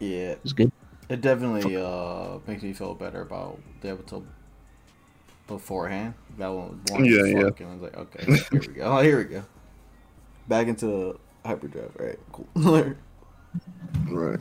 yeah, 0.00 0.32
It 0.32 0.40
was 0.42 0.52
good. 0.52 0.72
it 1.08 1.20
definitely 1.20 1.76
uh 1.76 2.38
makes 2.46 2.62
me 2.62 2.72
feel 2.72 2.94
better 2.94 3.20
about 3.22 3.58
the 3.82 3.90
episode 3.90 4.26
beforehand. 5.46 6.14
That 6.38 6.48
one, 6.48 6.80
was 6.82 6.92
one 6.92 7.04
Yeah, 7.04 7.22
was 7.22 7.30
yeah. 7.30 7.42
fucking, 7.44 7.66
I 7.66 7.72
was 7.74 7.82
like, 7.82 7.96
okay, 7.96 8.24
here 8.50 8.60
we 8.60 8.66
go. 8.68 8.82
Oh, 8.84 9.00
here 9.08 9.18
we 9.18 9.24
go. 9.24 9.42
Back 10.48 10.68
into 10.68 11.18
hyperdrive. 11.44 11.92
All 11.98 12.06
right, 12.06 12.18
cool. 12.32 12.48
Right. 14.10 14.38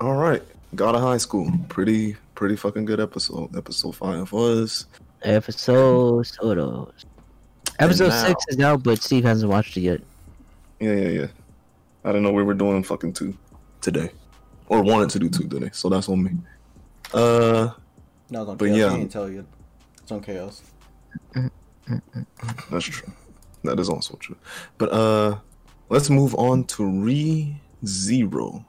All 0.00 0.14
right. 0.16 0.42
Got 0.74 0.94
a 0.94 0.98
high 0.98 1.18
school. 1.18 1.50
Pretty, 1.68 2.16
pretty 2.34 2.56
fucking 2.56 2.84
good 2.86 2.98
episode. 3.00 3.54
Episode 3.56 3.94
five 3.96 4.32
was. 4.32 4.86
Episode 5.22 6.24
Sotos. 6.24 6.92
Episode 7.78 8.08
now- 8.08 8.24
six 8.26 8.44
is 8.48 8.58
out, 8.60 8.82
but 8.82 9.02
Steve 9.02 9.24
hasn't 9.24 9.50
watched 9.50 9.76
it 9.76 9.80
yet. 9.82 10.00
Yeah, 10.80 10.94
yeah, 10.94 11.08
yeah. 11.08 11.26
I 12.04 12.08
didn't 12.08 12.22
know 12.22 12.32
we 12.32 12.42
were 12.42 12.54
doing 12.54 12.82
fucking 12.82 13.12
two 13.12 13.36
today, 13.80 14.10
or 14.68 14.82
wanted 14.82 15.10
to 15.10 15.18
do 15.18 15.28
two 15.28 15.46
today. 15.48 15.70
So 15.72 15.88
that's 15.88 16.08
on 16.08 16.22
me. 16.22 16.30
Uh, 17.12 17.70
no, 18.30 18.42
it's 18.42 18.50
on 18.50 18.56
But 18.56 18.64
chaos. 18.66 18.78
yeah. 18.78 18.86
I 18.86 18.96
can't 18.98 19.10
tell 19.12 19.30
you. 19.30 19.46
It's 20.02 20.10
on 20.12 20.20
chaos. 20.22 20.62
that's 22.70 22.84
true. 22.86 23.12
That 23.64 23.78
is 23.78 23.88
also 23.90 24.16
true. 24.16 24.36
But 24.78 24.92
uh, 24.92 25.38
let's 25.90 26.08
move 26.08 26.34
on 26.36 26.64
to 26.64 26.84
Re 26.84 27.60
Zero, 27.84 28.64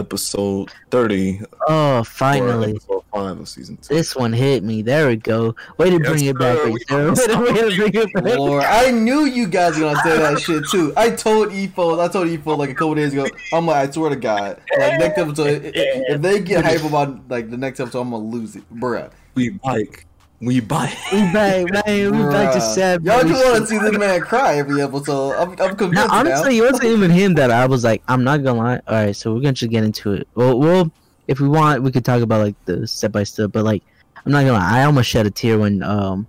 episode 0.00 0.70
thirty. 0.90 1.40
Oh, 1.68 2.02
finally. 2.02 2.70
episode 2.72 3.04
five 3.12 3.38
of 3.38 3.48
season 3.48 3.76
two. 3.76 3.94
This 3.94 4.16
one 4.16 4.32
hit 4.32 4.64
me. 4.64 4.82
There 4.82 5.06
we 5.08 5.16
go. 5.16 5.54
Way 5.78 5.90
to 5.90 5.98
Yes, 5.98 6.08
bring 6.08 6.24
it 6.26 6.38
back, 6.38 6.56
sir. 6.58 6.64
right 6.64 7.38
We 7.40 7.52
Way 7.52 7.70
to 7.70 7.76
bring 7.76 7.94
it 7.94 8.12
back. 8.14 8.38
Lord, 8.38 8.64
I 8.66 8.90
knew 8.90 9.24
you 9.26 9.46
guys 9.46 9.74
were 9.76 9.82
gonna 9.82 10.00
say 10.02 10.18
that 10.18 10.40
shit 10.40 10.64
too. 10.70 10.92
I 10.96 11.10
told 11.10 11.50
Efo, 11.50 12.00
I 12.02 12.08
told 12.08 12.28
Efo 12.28 12.56
like 12.58 12.70
a 12.70 12.74
couple 12.74 12.94
days 12.96 13.12
ago. 13.12 13.26
I'm 13.52 13.66
like, 13.66 13.88
I 13.88 13.92
swear 13.92 14.10
to 14.10 14.16
God, 14.16 14.60
like 14.78 14.98
next 14.98 15.18
episode, 15.18 15.64
i- 15.64 15.68
i- 15.68 15.72
if 16.14 16.20
they 16.22 16.40
get 16.40 16.64
hype 16.64 16.82
about 16.84 17.28
like 17.28 17.50
the 17.50 17.56
next 17.56 17.78
episode, 17.80 18.00
I'm 18.00 18.10
gonna 18.10 18.24
lose 18.24 18.56
it, 18.56 18.64
bruh. 18.74 19.10
We 19.34 19.50
bike. 19.50 20.06
We 20.40 20.60
bike. 20.60 20.96
We 21.12 21.18
back, 21.32 21.70
man. 21.70 22.12
We 22.12 22.22
back 22.32 22.54
to 22.54 22.58
Bruh. 22.60 22.74
sad. 22.74 23.04
Y'all 23.04 23.22
just 23.22 23.44
want 23.44 23.58
to 23.62 23.66
see 23.66 23.76
this 23.78 23.98
man 23.98 24.22
cry 24.22 24.54
every 24.56 24.80
episode. 24.80 25.32
I'm, 25.34 25.50
I'm 25.60 25.76
convinced 25.76 25.94
No, 25.94 26.06
honestly, 26.10 26.58
now. 26.58 26.64
it 26.64 26.72
wasn't 26.72 26.88
even 26.90 27.10
him 27.10 27.34
that 27.34 27.50
I 27.50 27.66
was 27.66 27.84
like, 27.84 28.02
I'm 28.08 28.24
not 28.24 28.42
gonna 28.42 28.58
lie. 28.58 28.80
All 28.86 28.94
right, 29.04 29.14
so 29.14 29.34
we're 29.34 29.40
gonna 29.40 29.52
just 29.52 29.70
get 29.70 29.84
into 29.84 30.14
it. 30.14 30.26
Well, 30.34 30.58
well, 30.58 30.90
if 31.28 31.40
we 31.40 31.48
want, 31.48 31.82
we 31.82 31.92
could 31.92 32.06
talk 32.06 32.22
about 32.22 32.40
like 32.42 32.56
the 32.64 32.86
step 32.86 33.12
by 33.12 33.22
step. 33.24 33.52
But 33.52 33.64
like, 33.64 33.82
I'm 34.24 34.32
not 34.32 34.40
gonna 34.46 34.54
lie. 34.54 34.80
I 34.80 34.84
almost 34.84 35.10
shed 35.10 35.26
a 35.26 35.30
tear 35.30 35.58
when 35.58 35.82
um 35.82 36.26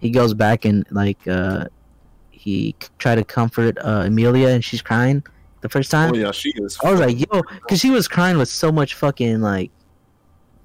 he 0.00 0.10
goes 0.10 0.34
back 0.34 0.66
and 0.66 0.84
like 0.90 1.26
uh 1.26 1.64
he 2.30 2.76
c- 2.82 2.88
tried 2.98 3.14
to 3.14 3.24
comfort 3.24 3.78
uh 3.78 4.02
Emilia 4.04 4.48
and 4.48 4.62
she's 4.62 4.82
crying 4.82 5.24
the 5.62 5.70
first 5.70 5.90
time. 5.90 6.12
Oh 6.12 6.14
yeah, 6.14 6.30
she 6.30 6.50
is. 6.56 6.76
I 6.84 6.90
was 6.90 7.00
like, 7.00 7.18
yo, 7.18 7.40
because 7.62 7.80
she 7.80 7.88
was 7.88 8.06
crying 8.06 8.36
with 8.36 8.50
so 8.50 8.70
much 8.70 8.92
fucking 8.92 9.40
like 9.40 9.70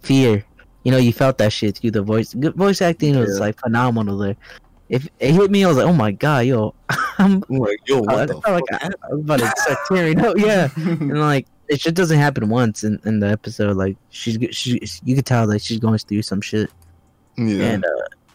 fear. 0.01 0.43
You 0.83 0.91
know, 0.91 0.97
you 0.97 1.13
felt 1.13 1.37
that 1.37 1.53
shit 1.53 1.77
through 1.77 1.91
the 1.91 2.01
voice. 2.01 2.33
Good 2.33 2.55
voice 2.55 2.81
acting 2.81 3.17
was 3.17 3.35
Yeah. 3.37 3.45
like 3.45 3.59
phenomenal 3.59 4.17
there. 4.17 4.35
If 4.89 5.07
it 5.19 5.31
hit 5.33 5.51
me, 5.51 5.63
I 5.63 5.67
was 5.67 5.77
like, 5.77 5.85
oh 5.87 5.93
my 5.93 6.11
god, 6.11 6.45
yo, 6.45 6.73
I'm 7.17 7.43
I'm 7.49 7.57
like, 7.57 7.77
yo, 7.87 7.99
I 8.09 8.13
what 8.15 8.27
the 8.27 8.41
felt 8.41 8.61
like? 8.71 8.83
I, 8.83 8.87
I 8.87 9.13
was 9.13 9.21
about 9.21 9.39
to 9.39 9.53
start 9.57 9.77
tearing 9.87 10.19
up. 10.19 10.37
Yeah, 10.37 10.69
and 10.75 11.19
like 11.19 11.47
it 11.69 11.79
just 11.79 11.95
doesn't 11.95 12.17
happen 12.17 12.49
once 12.49 12.83
in, 12.83 12.99
in 13.05 13.19
the 13.19 13.29
episode. 13.29 13.77
Like 13.77 13.95
she's 14.09 14.37
she, 14.55 14.81
you 15.05 15.15
could 15.15 15.25
tell 15.25 15.47
like 15.47 15.61
she's 15.61 15.79
going 15.79 15.97
through 15.99 16.23
some 16.23 16.41
shit, 16.41 16.69
yeah. 17.37 17.63
and 17.73 17.85
uh, 17.85 17.89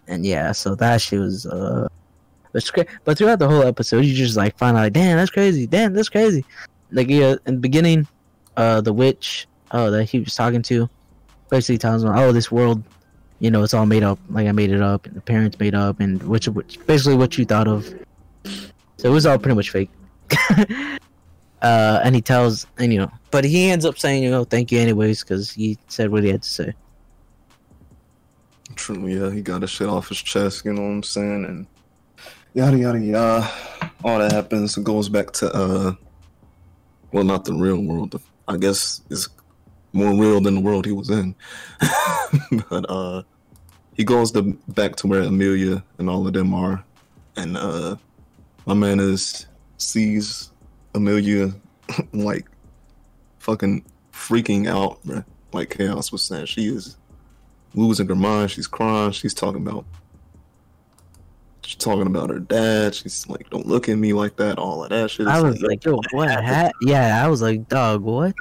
and 0.07 0.25
yeah, 0.25 0.53
so 0.53 0.75
that 0.77 1.01
shit 1.03 1.21
was 1.21 1.45
uh, 1.47 1.89
cra- 2.73 2.87
But 3.05 3.19
throughout 3.19 3.39
the 3.41 3.49
whole 3.49 3.63
episode, 3.65 4.05
you 4.07 4.15
just 4.15 4.37
like 4.37 4.57
find 4.57 4.77
out, 4.77 4.81
like, 4.85 4.93
damn, 4.95 5.19
that's 5.19 5.31
crazy. 5.31 5.67
Damn, 5.67 5.93
that's 5.93 6.09
crazy. 6.09 6.45
Like 6.93 7.09
yeah, 7.11 7.35
in 7.47 7.57
the 7.57 7.61
beginning, 7.61 8.07
uh, 8.57 8.81
the 8.81 8.93
witch, 8.95 9.47
uh, 9.73 9.91
that 9.91 10.05
he 10.05 10.21
was 10.21 10.35
talking 10.35 10.63
to, 10.63 10.89
basically 11.51 11.79
tells 11.79 12.05
him, 12.05 12.11
oh, 12.15 12.33
this 12.33 12.51
world. 12.51 12.83
You 13.39 13.51
know, 13.51 13.63
it's 13.63 13.75
all 13.75 13.85
made 13.85 14.03
up. 14.03 14.19
Like 14.31 14.47
I 14.47 14.53
made 14.53 14.71
it 14.71 14.81
up, 14.81 15.05
and 15.05 15.15
the 15.15 15.21
parents 15.21 15.59
made 15.59 15.75
up, 15.75 16.01
and 16.01 16.23
which, 16.23 16.49
which 16.49 16.79
basically 16.87 17.17
what 17.17 17.37
you 17.37 17.45
thought 17.45 17.69
of. 17.69 17.87
So 18.97 19.11
it 19.11 19.11
was 19.11 19.27
all 19.27 19.39
pretty 19.39 19.57
much 19.57 19.71
fake. 19.71 19.91
uh, 21.63 22.01
and 22.03 22.15
he 22.15 22.23
tells, 22.23 22.67
and 22.79 22.93
you 22.95 22.99
know, 22.99 23.11
but 23.31 23.45
he 23.45 23.69
ends 23.69 23.85
up 23.85 23.99
saying, 23.99 24.23
you 24.23 24.31
know, 24.31 24.45
thank 24.45 24.73
you 24.73 24.79
anyways, 24.79 25.23
because 25.23 25.51
he 25.51 25.77
said 25.89 26.11
what 26.11 26.23
he 26.23 26.31
had 26.31 26.43
to 26.43 26.49
say. 26.49 26.75
True, 28.75 29.07
yeah, 29.07 29.31
he 29.31 29.43
got 29.43 29.63
his 29.63 29.71
shit 29.71 29.89
off 29.89 30.09
his 30.09 30.19
chest, 30.19 30.65
you 30.65 30.73
know 30.73 30.83
what 30.83 30.89
I'm 30.89 31.03
saying? 31.03 31.45
And 31.45 31.67
yada 32.55 32.79
yada 32.79 32.99
yada. 32.99 33.51
All 34.03 34.19
that 34.19 34.33
happens. 34.33 34.77
Goes 34.77 35.09
back 35.09 35.33
to 35.35 35.53
uh 35.53 35.93
well 37.13 37.25
not 37.25 37.45
the 37.45 37.53
real 37.53 37.81
world. 37.81 38.21
I 38.49 38.57
guess 38.57 39.03
it's 39.11 39.29
more 39.97 40.15
real 40.15 40.41
than 40.41 40.55
the 40.55 40.61
world 40.61 40.87
he 40.87 40.93
was 40.93 41.11
in. 41.11 41.35
but 42.71 42.87
uh 42.89 43.23
he 43.95 44.05
goes 44.05 44.31
to 44.33 44.43
back 44.69 44.97
to 44.97 45.07
where 45.07 45.23
Emilia 45.23 45.83
and 45.99 46.11
all 46.11 46.27
of 46.27 46.33
them 46.33 46.55
are. 46.55 46.85
And 47.37 47.57
uh 47.57 47.97
my 48.67 48.75
man 48.75 49.01
is 49.01 49.47
sees 49.79 50.51
Emilia 50.95 51.53
like 52.13 52.47
fucking 53.39 53.85
freaking 54.13 54.69
out, 54.69 55.03
bruh. 55.05 55.25
Like 55.53 55.71
Chaos 55.71 56.13
was 56.13 56.23
saying. 56.23 56.47
She 56.47 56.67
is 56.67 56.97
losing 57.75 58.09
her 58.09 58.15
mind. 58.15 58.51
She's 58.51 58.67
crying. 58.67 59.13
She's 59.13 59.33
talking 59.33 59.67
about 59.67 59.87
she's 61.67 61.77
talking 61.77 62.07
about 62.07 62.31
her 62.31 62.39
dad. 62.39 62.95
She's 62.95 63.27
like, 63.29 63.49
"Don't 63.51 63.67
look 63.67 63.89
at 63.89 63.97
me 63.97 64.13
like 64.13 64.37
that." 64.37 64.59
All 64.59 64.85
of 64.85 64.91
that 64.91 65.11
shit. 65.11 65.27
I 65.27 65.41
was 65.41 65.63
like, 65.63 65.85
yo, 65.85 66.01
what? 66.13 66.31
Ha- 66.31 66.71
yeah, 66.83 67.25
I 67.25 67.29
was 67.29 67.43
like, 67.43 67.69
dog, 67.69 68.03
what? 68.03 68.35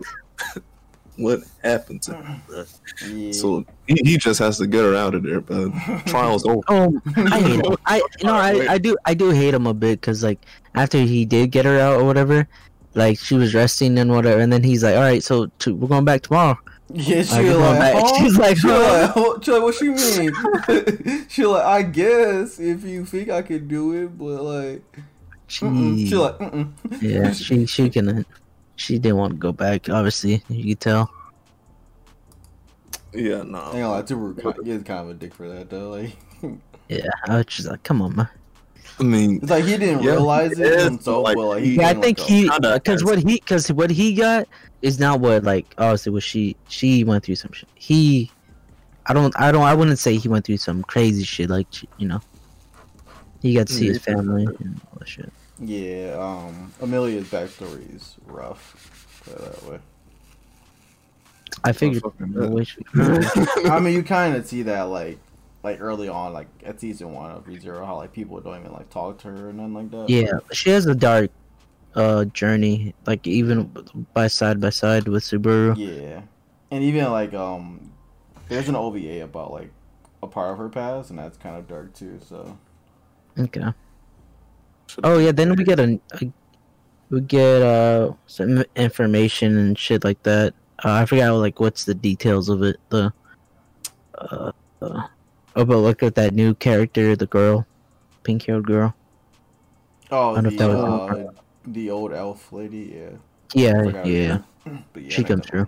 "What 1.18 1.42
happened 1.64 2.02
to?" 2.04 2.12
Mm. 2.12 2.42
Her? 2.48 2.66
Yeah. 3.08 3.32
So 3.32 3.66
he, 3.88 3.96
he 4.04 4.18
just 4.18 4.40
has 4.40 4.58
to 4.60 4.68
get 4.68 4.84
her 4.84 4.96
out 4.96 5.16
of 5.16 5.24
there. 5.24 5.42
But 5.42 5.70
trial's 6.06 6.46
over. 6.46 6.62
Oh, 6.68 7.02
I 7.16 7.40
hate 7.42 7.66
him. 7.66 7.76
I 7.86 7.98
you 8.20 8.28
know 8.28 8.34
I, 8.36 8.74
I 8.74 8.78
do 8.78 8.98
I 9.06 9.14
do 9.14 9.30
hate 9.32 9.54
him 9.54 9.68
a 9.68 9.74
bit 9.74 10.02
because 10.02 10.24
like 10.24 10.40
after 10.76 10.98
he 11.00 11.26
did 11.26 11.52
get 11.52 11.66
her 11.66 11.80
out 11.80 12.00
or 12.00 12.04
whatever, 12.06 12.48
like 12.94 13.20
she 13.20 13.36
was 13.36 13.54
resting 13.54 13.98
and 13.98 14.12
whatever, 14.12 14.40
and 14.42 14.52
then 14.52 14.64
he's 14.64 14.84
like, 14.84 14.96
all 14.96 15.02
right, 15.02 15.24
so 15.24 15.48
to, 15.60 15.76
we're 15.76 15.88
going 15.88 16.06
back 16.06 16.22
tomorrow. 16.24 16.58
Yeah, 16.94 17.24
she 17.24 17.34
Like, 17.36 17.46
was 17.46 17.58
like, 17.58 17.80
man. 17.80 17.96
huh? 17.98 18.18
She's 18.20 18.38
like, 18.38 18.58
she 18.58 18.68
huh? 18.68 19.02
like, 19.08 19.16
what, 19.16 19.44
she 19.44 19.52
like, 19.52 19.62
what 19.64 19.82
you 19.82 19.92
mean? 19.94 21.26
she 21.30 21.46
like, 21.46 21.64
I 21.66 21.82
guess 21.82 22.60
if 22.60 22.84
you 22.84 23.06
think 23.06 23.30
I 23.30 23.42
could 23.42 23.68
do 23.68 23.94
it, 23.94 24.18
but 24.18 24.42
like. 24.44 24.84
She, 25.48 26.08
she 26.08 26.16
like, 26.16 26.38
mm-mm. 26.40 26.72
yeah, 27.02 27.32
she 27.32 27.68
she 27.68 27.88
can. 27.90 28.10
Uh, 28.10 28.24
She 28.76 29.00
didn't 29.00 29.18
want 29.18 29.34
to 29.34 29.40
go 29.40 29.52
back. 29.52 29.90
Obviously, 29.90 30.44
you 30.50 30.76
could 30.76 30.82
tell. 30.82 31.10
Yeah, 33.14 33.36
I 33.36 33.40
ain't 33.40 33.52
no. 33.52 33.72
gonna 33.72 33.90
lie, 33.92 34.02
Tuber 34.02 34.34
ki- 34.54 34.70
is 34.70 34.84
kind 34.84 35.00
of 35.00 35.10
a 35.10 35.14
dick 35.14 35.34
for 35.34 35.48
that 35.48 35.70
though. 35.70 35.92
Like, 35.92 36.18
Yeah, 36.90 37.10
I 37.28 37.38
was 37.38 37.46
just 37.46 37.70
like, 37.70 37.82
come 37.84 38.02
on, 38.02 38.16
man. 38.16 38.30
I 39.00 39.04
mean, 39.04 39.38
it's 39.42 39.50
like 39.50 39.64
he 39.64 39.78
didn't 39.78 40.04
Yeah, 40.04 40.12
realize 40.12 40.60
it, 40.60 40.66
it 40.66 40.74
is, 40.74 40.84
himself, 40.86 41.24
like, 41.24 41.36
but 41.36 41.48
like, 41.48 41.64
he 41.64 41.76
Yeah, 41.76 41.90
I 41.90 41.94
think 41.94 42.20
he 42.20 42.50
because 42.74 43.04
what 43.04 43.20
he 43.20 43.36
because 43.36 43.72
what 43.72 43.90
he 43.90 44.14
got 44.14 44.48
is 44.82 45.00
not 45.00 45.20
what 45.20 45.44
like 45.44 45.74
obviously 45.78 46.12
what 46.12 46.24
she 46.24 46.56
she 46.68 47.04
went 47.04 47.24
through 47.26 47.36
some 47.36 47.52
shit. 47.54 47.70
He, 47.76 48.32
I 49.08 49.14
don't 49.14 49.34
I 49.40 49.52
don't 49.52 49.64
I 49.64 49.74
wouldn't 49.74 50.00
say 50.00 50.18
he 50.18 50.28
went 50.28 50.46
through 50.46 50.58
some 50.58 50.84
crazy 50.84 51.24
shit 51.24 51.50
like 51.50 51.68
you 51.98 52.08
know. 52.08 52.20
He 53.42 53.54
got 53.54 53.68
to 53.68 53.74
see 53.74 53.88
his 53.88 54.00
family 54.00 54.46
and 54.60 54.82
all 54.92 54.98
that 55.00 55.08
shit. 55.08 55.32
Yeah, 55.60 56.18
um, 56.20 56.74
Emilia's 56.82 57.28
backstory 57.28 57.96
is 57.96 58.16
rough. 58.26 59.22
Put 59.24 59.36
it 59.36 59.42
that 59.42 59.72
way. 59.72 59.80
I 61.64 61.72
figured. 61.72 62.04
I 62.98 63.70
I 63.70 63.80
mean, 63.80 63.94
you 63.94 64.04
kind 64.04 64.36
of 64.36 64.46
see 64.46 64.64
that 64.64 64.84
like, 64.84 65.18
like 65.64 65.80
early 65.80 66.10
on, 66.10 66.34
like 66.34 66.48
at 66.64 66.80
season 66.80 67.14
one 67.14 67.32
of 67.32 67.46
ReZero, 67.46 67.86
how 67.86 67.96
like 67.96 68.12
people 68.12 68.40
don't 68.42 68.60
even 68.60 68.74
like 68.74 68.90
talk 68.90 69.20
to 69.20 69.30
her 69.30 69.50
and 69.50 69.58
nothing 69.58 69.74
like 69.74 69.92
that. 69.92 70.10
yeah, 70.10 70.40
she 70.52 70.70
has 70.72 70.86
a 70.86 70.96
dark 70.96 71.32
uh 71.96 72.26
journey, 72.26 72.94
like 73.08 73.26
even 73.26 73.72
by 74.14 74.28
side 74.28 74.60
by 74.60 74.70
side 74.70 75.08
with 75.08 75.24
Subaru. 75.24 75.76
Yeah, 75.78 76.22
and 76.70 76.84
even 76.84 77.10
like 77.12 77.34
um, 77.34 77.92
there's 78.50 78.68
an 78.68 78.76
OVA 78.76 79.24
about 79.24 79.52
like 79.54 79.72
a 80.22 80.28
part 80.28 80.52
of 80.52 80.58
her 80.58 80.70
past, 80.70 81.10
and 81.10 81.18
that's 81.18 81.38
kind 81.38 81.56
of 81.56 81.68
dark 81.68 81.94
too. 81.94 82.20
So 82.28 82.58
Okay. 83.38 83.74
Oh 85.04 85.18
yeah, 85.20 85.32
then 85.32 85.56
we 85.56 85.64
get 85.64 85.80
a, 85.80 86.00
a 86.22 86.32
we 87.10 87.22
get 87.22 87.62
uh 87.62 88.14
some 88.28 88.64
information 88.76 89.58
and 89.58 89.78
shit 89.78 90.04
like 90.04 90.22
that. 90.24 90.54
Uh, 90.84 90.92
I 90.92 91.06
forgot 91.06 91.32
like 91.34 91.60
what's 91.60 91.86
the 91.86 91.94
details 91.94 92.50
of 92.50 92.64
it. 92.64 92.78
The 92.90 93.12
uh, 94.18 94.52
uh 94.82 95.08
oh, 95.56 95.66
but 95.66 95.78
look 95.78 96.04
at 96.04 96.16
that 96.16 96.34
new 96.34 96.54
character, 96.56 97.16
the 97.16 97.28
girl. 97.28 97.66
pink 98.24 98.46
haired 98.46 98.66
girl. 98.66 98.94
Oh, 100.12 100.32
I 100.36 100.42
don't 100.42 100.44
know 100.44 100.50
the 100.50 100.56
if 100.56 100.60
that 100.60 100.68
was- 100.70 101.12
uh, 101.12 101.42
the 101.68 101.90
old 101.92 102.14
elf 102.14 102.52
lady. 102.52 102.96
Yeah. 102.96 103.18
Yeah, 103.54 104.04
yeah. 104.06 104.38
But 104.94 105.04
yeah, 105.04 105.10
she 105.10 105.24
comes 105.24 105.46
through. 105.46 105.68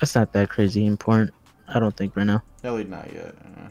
That's 0.00 0.14
not 0.14 0.32
that 0.32 0.48
crazy 0.50 0.86
important. 0.86 1.32
I 1.66 1.80
don't 1.80 1.96
think 1.96 2.14
right 2.14 2.26
now. 2.26 2.42
At 2.62 2.74
least 2.74 2.88
not 2.90 3.12
yet. 3.12 3.34
yeah. 3.34 3.68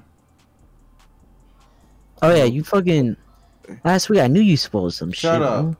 Oh 2.21 2.33
yeah, 2.35 2.43
you 2.43 2.63
fucking 2.63 3.15
last 3.83 4.09
week 4.09 4.19
I 4.21 4.27
knew 4.27 4.41
you 4.41 4.57
spoiled 4.57 4.93
some 4.93 5.11
shit. 5.11 5.21
Shut 5.21 5.41
up. 5.41 5.63
bro. 5.65 5.75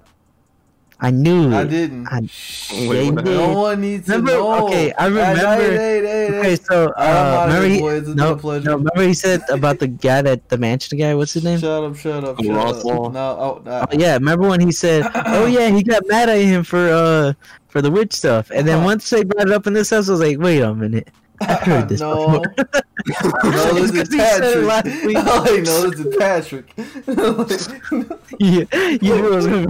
I 0.97 1.11
knew 1.11 1.53
I 1.53 1.63
it. 1.63 1.67
didn't. 1.69 2.07
I- 2.07 2.21
Wait, 2.21 2.29
Yeah, 2.71 3.01
you 3.01 3.05
what 3.13 3.15
the 3.25 3.31
did. 3.31 3.37
hell? 3.39 3.47
No 3.51 3.59
one 3.59 3.81
needs 3.81 4.05
to 4.05 4.11
Remember- 4.13 4.31
know. 4.31 4.65
okay, 4.67 4.93
I 4.93 5.07
remember- 5.07 5.39
Hey, 5.41 5.75
hey, 5.75 6.01
hey, 6.05 6.27
hey. 6.31 6.39
Okay, 6.39 6.55
so 6.55 6.85
uh, 6.91 7.45
remember 7.47 7.67
he, 7.67 7.79
boys. 7.81 8.07
No, 8.07 8.35
no, 8.35 8.59
remember 8.77 9.01
he 9.03 9.13
said 9.13 9.41
about 9.49 9.79
the 9.79 9.87
guy 9.89 10.21
that 10.21 10.47
the 10.47 10.57
mansion 10.57 10.97
guy. 10.97 11.13
What's 11.13 11.33
his 11.33 11.43
name? 11.43 11.59
Shut 11.59 11.83
up, 11.83 11.97
shut 11.97 12.23
up, 12.23 12.41
shut 12.41 12.49
up. 12.55 12.85
No, 12.85 13.11
oh, 13.13 13.61
nah. 13.65 13.85
Oh, 13.91 13.97
yeah, 13.97 14.13
remember 14.13 14.47
when 14.47 14.61
he 14.61 14.71
said, 14.71 15.05
"Oh 15.25 15.45
yeah, 15.47 15.69
he 15.69 15.83
got 15.83 16.01
mad 16.07 16.29
at 16.29 16.37
him 16.39 16.63
for 16.63 16.89
uh 16.89 17.33
for 17.67 17.81
the 17.81 17.91
witch 17.91 18.13
stuff," 18.13 18.49
and 18.55 18.65
then 18.65 18.77
Uh-huh. 18.77 18.85
once 18.85 19.09
they 19.09 19.25
brought 19.25 19.47
it 19.47 19.53
up 19.53 19.67
in 19.67 19.73
this 19.73 19.89
house, 19.89 20.07
I 20.07 20.11
was 20.13 20.21
like, 20.21 20.39
"Wait 20.39 20.61
a 20.61 20.73
minute, 20.73 21.09
I 21.41 21.53
heard 21.55 21.89
this 21.89 22.01
no. 22.01 22.39
before." 22.39 22.55
No, 23.43 23.73
this 23.73 23.91
is 23.91 24.11
he 24.11 24.17
said 24.17 24.43
it 24.43 24.65
Patrick. 24.65 24.65
last 24.65 25.05
week. 25.05 25.17
Oh, 25.19 25.43
wait, 25.43 25.63
no, 25.63 25.89
this 25.89 25.99
is 25.99 26.15
Patrick. 26.15 26.73
yeah, 28.39 28.65
you 29.01 29.15
knew 29.15 29.27
it 29.27 29.35
was 29.35 29.47
gonna 29.47 29.67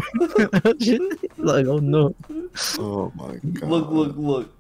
be 0.76 1.44
like, 1.44 1.66
oh 1.66 1.80
no. 1.80 2.16
Oh 2.80 3.12
my 3.16 3.36
god. 3.36 3.70
look, 3.70 3.90
look, 3.90 4.16
look. 4.16 4.52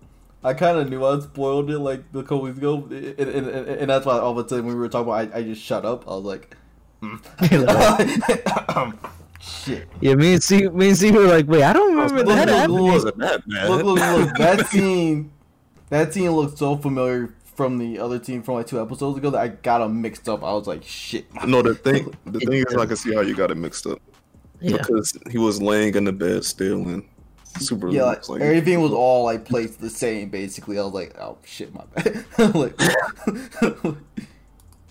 I 0.43 0.53
kind 0.53 0.77
of 0.77 0.89
knew 0.89 1.05
I 1.05 1.19
spoiled 1.21 1.71
it 1.71 1.79
like 1.79 2.03
a 2.13 2.21
couple 2.21 2.41
weeks 2.41 2.57
ago, 2.57 2.85
and, 2.89 3.17
and, 3.17 3.47
and, 3.47 3.67
and 3.67 3.89
that's 3.89 4.05
why 4.05 4.19
all 4.19 4.37
of 4.37 4.45
a 4.45 4.49
sudden 4.49 4.65
when 4.65 4.75
we 4.75 4.81
were 4.81 4.89
talking 4.89 5.07
about, 5.07 5.33
I, 5.33 5.39
I 5.39 5.43
just 5.43 5.61
shut 5.61 5.85
up. 5.85 6.05
I 6.07 6.11
was 6.11 6.25
like, 6.25 6.55
mm. 7.01 7.21
shit. 9.39 9.87
Yeah, 10.01 10.15
me 10.15 10.33
and 10.33 10.43
C, 10.43 10.67
me 10.67 10.89
and 10.89 10.97
C 10.97 11.11
were 11.11 11.27
like, 11.27 11.47
"Wait, 11.47 11.63
I 11.63 11.71
don't 11.71 11.95
remember 11.95 12.17
Look, 12.17 12.27
that 12.27 12.47
look, 12.47 12.55
happening." 12.57 12.77
look. 12.77 12.93
wasn't 12.93 13.17
that 13.19 13.47
bad. 13.47 13.69
Look, 13.69 13.83
look, 13.83 13.99
look. 13.99 14.37
That 14.37 14.67
scene, 14.67 15.31
that 15.89 16.13
scene 16.13 16.31
looked 16.31 16.57
so 16.57 16.77
familiar 16.77 17.33
from 17.55 17.77
the 17.77 17.99
other 17.99 18.19
team 18.19 18.43
from 18.43 18.55
like 18.55 18.67
two 18.67 18.81
episodes 18.81 19.17
ago 19.17 19.29
that 19.29 19.41
I 19.41 19.47
got 19.47 19.79
them 19.79 20.01
mixed 20.01 20.27
up. 20.27 20.43
I 20.43 20.53
was 20.53 20.67
like, 20.67 20.83
shit. 20.83 21.25
No, 21.45 21.61
the 21.61 21.73
thing, 21.73 22.13
the 22.25 22.39
thing 22.39 22.53
is, 22.53 22.75
I 22.77 22.85
can 22.85 22.95
see 22.95 23.13
how 23.13 23.21
you 23.21 23.35
got 23.35 23.51
it 23.51 23.55
mixed 23.55 23.87
up 23.87 23.99
Yeah, 24.59 24.77
because 24.77 25.17
he 25.31 25.37
was 25.37 25.61
laying 25.61 25.95
in 25.95 26.03
the 26.03 26.11
bed 26.11 26.43
still, 26.43 26.87
and 26.87 27.03
super. 27.59 27.89
Yeah, 27.89 28.03
like, 28.03 28.27
like 28.27 28.41
everything 28.41 28.81
was 28.81 28.91
all 28.93 29.23
like 29.23 29.45
placed 29.45 29.79
the 29.79 29.89
same. 29.89 30.29
Basically, 30.29 30.77
I 30.77 30.83
was 30.83 30.93
like, 30.93 31.17
oh 31.19 31.37
shit, 31.45 31.73
my 31.73 31.83
bad. 31.95 32.25
like, 32.55 32.79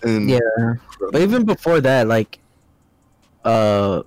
And 0.03 0.29
yeah. 0.29 0.73
But 1.11 1.21
even 1.21 1.45
before 1.45 1.81
that, 1.81 2.07
like, 2.07 2.39
uh, 3.43 4.03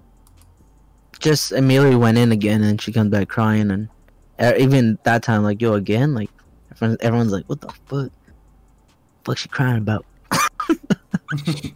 just 1.20 1.52
Emilia 1.52 1.98
went 1.98 2.18
in 2.18 2.32
again, 2.32 2.62
and 2.62 2.80
she 2.80 2.92
comes 2.92 3.10
back 3.10 3.28
crying, 3.28 3.70
and 3.70 3.88
uh, 4.38 4.54
even 4.58 4.98
that 5.04 5.22
time, 5.22 5.42
like, 5.42 5.60
yo, 5.60 5.74
again, 5.74 6.14
like, 6.14 6.30
everyone, 6.30 6.37
everyone's 6.82 7.32
like, 7.32 7.44
"What 7.46 7.60
the 7.60 7.68
fuck? 7.86 8.10
Fuck, 9.24 9.38
she 9.38 9.48
crying 9.48 9.78
about?" 9.78 10.04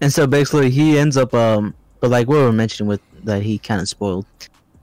and 0.00 0.12
so 0.12 0.26
basically, 0.26 0.70
he 0.70 0.98
ends 0.98 1.16
up, 1.16 1.34
um, 1.34 1.74
but 2.00 2.10
like 2.10 2.28
what 2.28 2.38
we 2.38 2.42
were 2.44 2.52
mentioning 2.52 2.88
with 2.88 3.00
that, 3.24 3.42
he 3.42 3.58
kind 3.58 3.80
of 3.80 3.88
spoiled, 3.88 4.26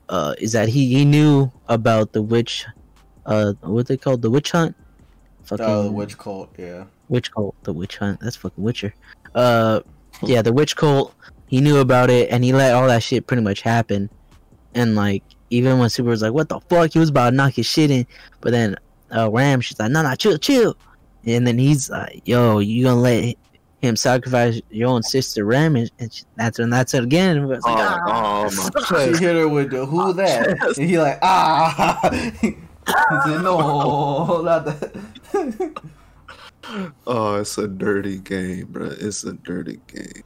uh, 0.08 0.34
is 0.38 0.52
that 0.52 0.68
he 0.68 0.86
he 0.86 1.04
knew 1.04 1.50
about 1.68 2.12
the 2.12 2.22
witch, 2.22 2.66
uh, 3.26 3.52
what 3.62 3.86
they 3.86 3.96
called 3.96 4.22
the 4.22 4.30
witch 4.30 4.50
hunt. 4.50 4.76
Fucking 5.44 5.64
uh, 5.64 5.82
the 5.82 5.92
witch 5.92 6.18
cult, 6.18 6.50
yeah. 6.58 6.84
witch 7.08 7.32
cult, 7.32 7.54
the 7.64 7.72
witch 7.72 7.96
hunt. 7.96 8.20
That's 8.20 8.36
fucking 8.36 8.62
Witcher. 8.62 8.94
Uh, 9.34 9.80
yeah, 10.22 10.42
the 10.42 10.52
witch 10.52 10.76
cult. 10.76 11.14
He 11.46 11.60
knew 11.60 11.78
about 11.78 12.10
it, 12.10 12.30
and 12.30 12.44
he 12.44 12.52
let 12.52 12.74
all 12.74 12.86
that 12.86 13.02
shit 13.02 13.26
pretty 13.26 13.42
much 13.42 13.60
happen. 13.62 14.08
And 14.74 14.94
like, 14.94 15.24
even 15.50 15.78
when 15.78 15.90
Super 15.90 16.10
was 16.10 16.22
like, 16.22 16.32
"What 16.32 16.48
the 16.48 16.60
fuck?" 16.68 16.92
He 16.92 16.98
was 16.98 17.10
about 17.10 17.30
to 17.30 17.36
knock 17.36 17.52
his 17.54 17.66
shit 17.66 17.90
in, 17.90 18.06
but 18.40 18.52
then 18.52 18.76
uh, 19.14 19.30
Ram, 19.30 19.60
she's 19.60 19.78
like, 19.78 19.90
"No, 19.90 20.02
no, 20.02 20.14
chill, 20.14 20.38
chill." 20.38 20.76
And 21.26 21.46
then 21.46 21.58
he's 21.58 21.90
like, 21.90 22.22
"Yo, 22.24 22.58
you 22.60 22.84
gonna 22.84 23.00
let 23.00 23.34
him 23.82 23.96
sacrifice 23.96 24.60
your 24.70 24.88
own 24.88 25.02
sister, 25.02 25.44
Ram?" 25.44 25.76
And, 25.76 25.90
and 25.98 26.12
she, 26.12 26.24
that's 26.36 26.58
when 26.58 26.70
that's 26.70 26.94
it 26.94 27.04
again. 27.04 27.36
And 27.36 27.44
it 27.46 27.48
was 27.48 27.62
oh, 27.66 27.72
like, 27.74 27.78
"Ah." 27.78 28.00
oh 28.06 28.42
my 28.44 28.80
She 29.04 29.10
chest. 29.10 29.20
hit 29.20 29.36
her 29.36 29.48
with 29.48 29.70
the 29.70 29.84
who 29.86 30.12
that, 30.14 30.56
Yes. 30.60 30.78
and 30.78 30.88
he 30.88 30.98
like 30.98 31.18
ah. 31.22 31.98
he 32.40 32.56
said 33.26 33.42
no, 33.42 34.40
not 34.44 34.64
that. 34.64 35.82
Oh, 37.06 37.36
it's 37.36 37.58
a 37.58 37.66
dirty 37.66 38.18
game, 38.18 38.66
bro. 38.70 38.86
It's 38.98 39.24
a 39.24 39.32
dirty 39.32 39.80
game. 39.88 40.22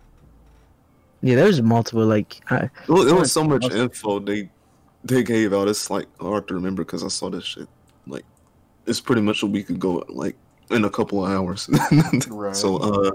yeah, 1.23 1.37
there's 1.37 1.63
multiple 1.63 2.05
like, 2.05 2.41
I, 2.51 2.65
It 2.65 2.71
was, 2.89 3.11
it 3.11 3.15
was 3.15 3.33
so 3.33 3.45
much 3.45 3.65
awesome. 3.65 3.79
info 3.81 4.19
they 4.21 4.51
they 5.05 5.23
gave 5.23 5.53
out. 5.53 5.69
It's 5.69 5.91
like 5.91 6.07
hard 6.21 6.49
to 6.49 6.55
remember 6.55 6.85
because 6.85 7.05
I 7.05 7.09
saw 7.09 7.31
this 7.31 7.45
shit. 7.45 7.69
Like, 8.07 8.25
it's 8.87 9.01
pretty 9.01 9.23
much 9.23 9.43
a 9.43 9.47
week 9.47 9.71
ago. 9.71 10.03
Like 10.09 10.37
in 10.71 10.85
a 10.85 10.91
couple 10.91 11.25
of 11.25 11.31
hours. 11.31 11.69
Right. 12.29 12.57
So, 12.57 12.77
uh, 12.79 13.11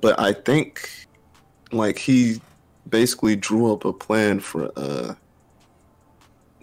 but 0.00 0.18
I 0.18 0.32
think 0.32 0.88
like 1.72 1.98
he 1.98 2.40
basically 2.88 3.36
drew 3.36 3.72
up 3.72 3.84
a 3.84 3.92
plan 3.92 4.40
for 4.40 4.70
uh. 4.76 5.14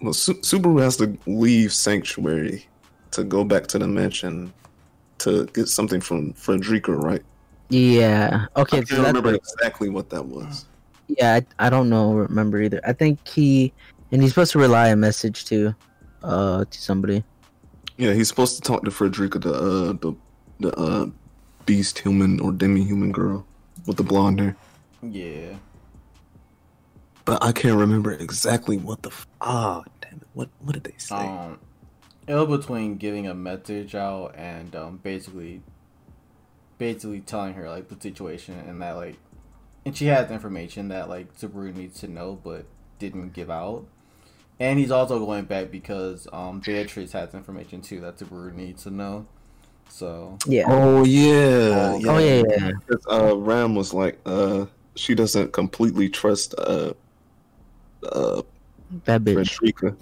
Well, 0.00 0.12
Su- 0.12 0.34
Subaru 0.42 0.80
has 0.80 0.96
to 0.98 1.18
leave 1.26 1.72
Sanctuary 1.72 2.66
to 3.10 3.24
go 3.24 3.42
back 3.42 3.66
to 3.68 3.80
the 3.80 3.88
mansion 3.88 4.52
to 5.18 5.46
get 5.46 5.66
something 5.68 6.00
from 6.00 6.32
Frederica, 6.34 6.92
right? 6.94 7.22
yeah, 7.70 8.46
okay. 8.56 8.78
I 8.78 8.80
So 8.80 8.86
can't 8.86 8.88
that's 8.88 8.92
remember 8.92 9.22
what- 9.32 9.34
exactly 9.34 9.88
what 9.88 10.08
that 10.10 10.24
was. 10.24 10.66
Yeah, 11.08 11.40
I, 11.58 11.66
I 11.66 11.70
don't 11.70 11.88
know, 11.88 12.12
remember 12.12 12.60
either. 12.60 12.80
I 12.86 12.92
think 12.92 13.26
he 13.26 13.72
and 14.10 14.22
he's 14.22 14.30
supposed 14.30 14.52
to 14.52 14.58
rely 14.58 14.88
a 14.88 14.96
message 14.96 15.44
to, 15.46 15.74
uh, 16.22 16.64
to 16.64 16.80
somebody. 16.80 17.24
Yeah, 17.96 18.12
he's 18.12 18.28
supposed 18.28 18.56
to 18.56 18.62
talk 18.62 18.84
to 18.84 18.90
Frederica, 18.90 19.38
the 19.38 19.52
uh, 19.52 19.92
the 19.92 20.14
the 20.60 20.76
uh, 20.76 21.06
beast 21.66 21.98
human 21.98 22.40
or 22.40 22.52
demi 22.52 22.84
human 22.84 23.12
girl 23.12 23.46
with 23.86 23.96
the 23.96 24.02
blonde 24.02 24.40
hair. 24.40 24.56
Yeah. 25.02 25.56
But 27.24 27.42
I 27.42 27.52
can't 27.52 27.76
remember 27.76 28.12
exactly 28.12 28.78
what 28.78 29.02
the. 29.02 29.10
F- 29.10 29.26
ah, 29.40 29.82
damn 30.00 30.14
it! 30.14 30.28
What 30.32 30.48
what 30.60 30.74
did 30.74 30.84
they 30.84 30.94
say? 30.96 31.16
Um, 31.16 31.58
it 32.26 32.34
was 32.34 32.60
between 32.60 32.96
giving 32.96 33.26
a 33.26 33.34
message 33.34 33.94
out 33.94 34.34
and 34.36 34.74
um, 34.76 34.98
basically, 35.02 35.62
basically 36.78 37.20
telling 37.20 37.54
her 37.54 37.68
like 37.68 37.88
the 37.88 38.00
situation 38.00 38.58
and 38.66 38.80
that 38.80 38.92
like, 38.92 39.16
and 39.84 39.96
she 39.96 40.06
has 40.06 40.30
information 40.30 40.88
that 40.88 41.08
like 41.08 41.36
Subaru 41.36 41.74
needs 41.74 42.00
to 42.00 42.08
know 42.08 42.38
but 42.42 42.66
didn't 42.98 43.30
give 43.32 43.50
out. 43.50 43.86
And 44.60 44.78
he's 44.78 44.90
also 44.90 45.24
going 45.24 45.44
back 45.44 45.70
because 45.70 46.26
um, 46.32 46.60
Beatrice 46.60 47.12
has 47.12 47.32
information 47.34 47.80
too 47.80 48.00
that 48.00 48.18
Subaru 48.18 48.52
needs 48.54 48.82
to 48.84 48.90
know. 48.90 49.26
So 49.88 50.38
Yeah. 50.46 50.64
oh 50.68 51.04
yeah, 51.04 51.92
Oh, 51.94 52.00
Oh 52.06 52.18
yeah, 52.18 52.42
yeah. 52.48 52.70
Because, 52.86 53.06
uh, 53.10 53.36
Ram 53.36 53.74
was 53.74 53.94
like, 53.94 54.18
uh, 54.26 54.66
she 54.96 55.14
doesn't 55.14 55.52
completely 55.52 56.08
trust 56.08 56.54
uh, 56.58 56.92
uh, 58.02 58.42
Bad 58.90 59.24
bitch. 59.24 59.54
Frederica. 59.54 59.96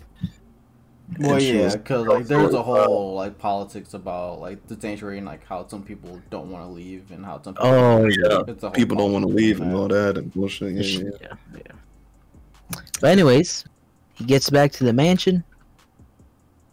Well, 1.19 1.35
And 1.35 1.43
yeah, 1.43 1.77
because 1.77 2.07
like 2.07 2.27
there's 2.27 2.53
a 2.53 2.63
whole 2.63 3.15
like 3.15 3.39
politics 3.39 3.95
about 3.95 4.41
like 4.41 4.67
the 4.67 4.79
sanctuary 4.81 5.19
and 5.19 5.27
like 5.27 5.47
how 5.47 5.67
some 5.67 5.83
people 5.83 6.21
don't 6.31 6.51
want 6.51 6.65
to 6.65 6.71
leave 6.71 7.13
and 7.13 7.25
how 7.25 7.41
some 7.41 7.55
people 7.55 7.69
Oh 7.69 8.07
Yeah, 8.07 8.43
it's 8.49 8.65
a 8.65 8.71
people 8.71 8.97
don't 8.97 9.13
want 9.13 9.25
to 9.25 9.31
leave 9.31 9.61
and 9.61 9.73
all 9.73 9.89
that 9.89 10.19
and 10.19 10.33
bullshit. 10.33 10.75
Yeah, 10.75 10.83
yeah. 10.83 11.11
yeah. 11.21 11.35
yeah. 11.55 11.73
But 13.01 13.11
anyways, 13.11 13.65
he 14.15 14.25
gets 14.25 14.51
back 14.51 14.73
to 14.73 14.85
the 14.85 14.93
mansion. 14.93 15.45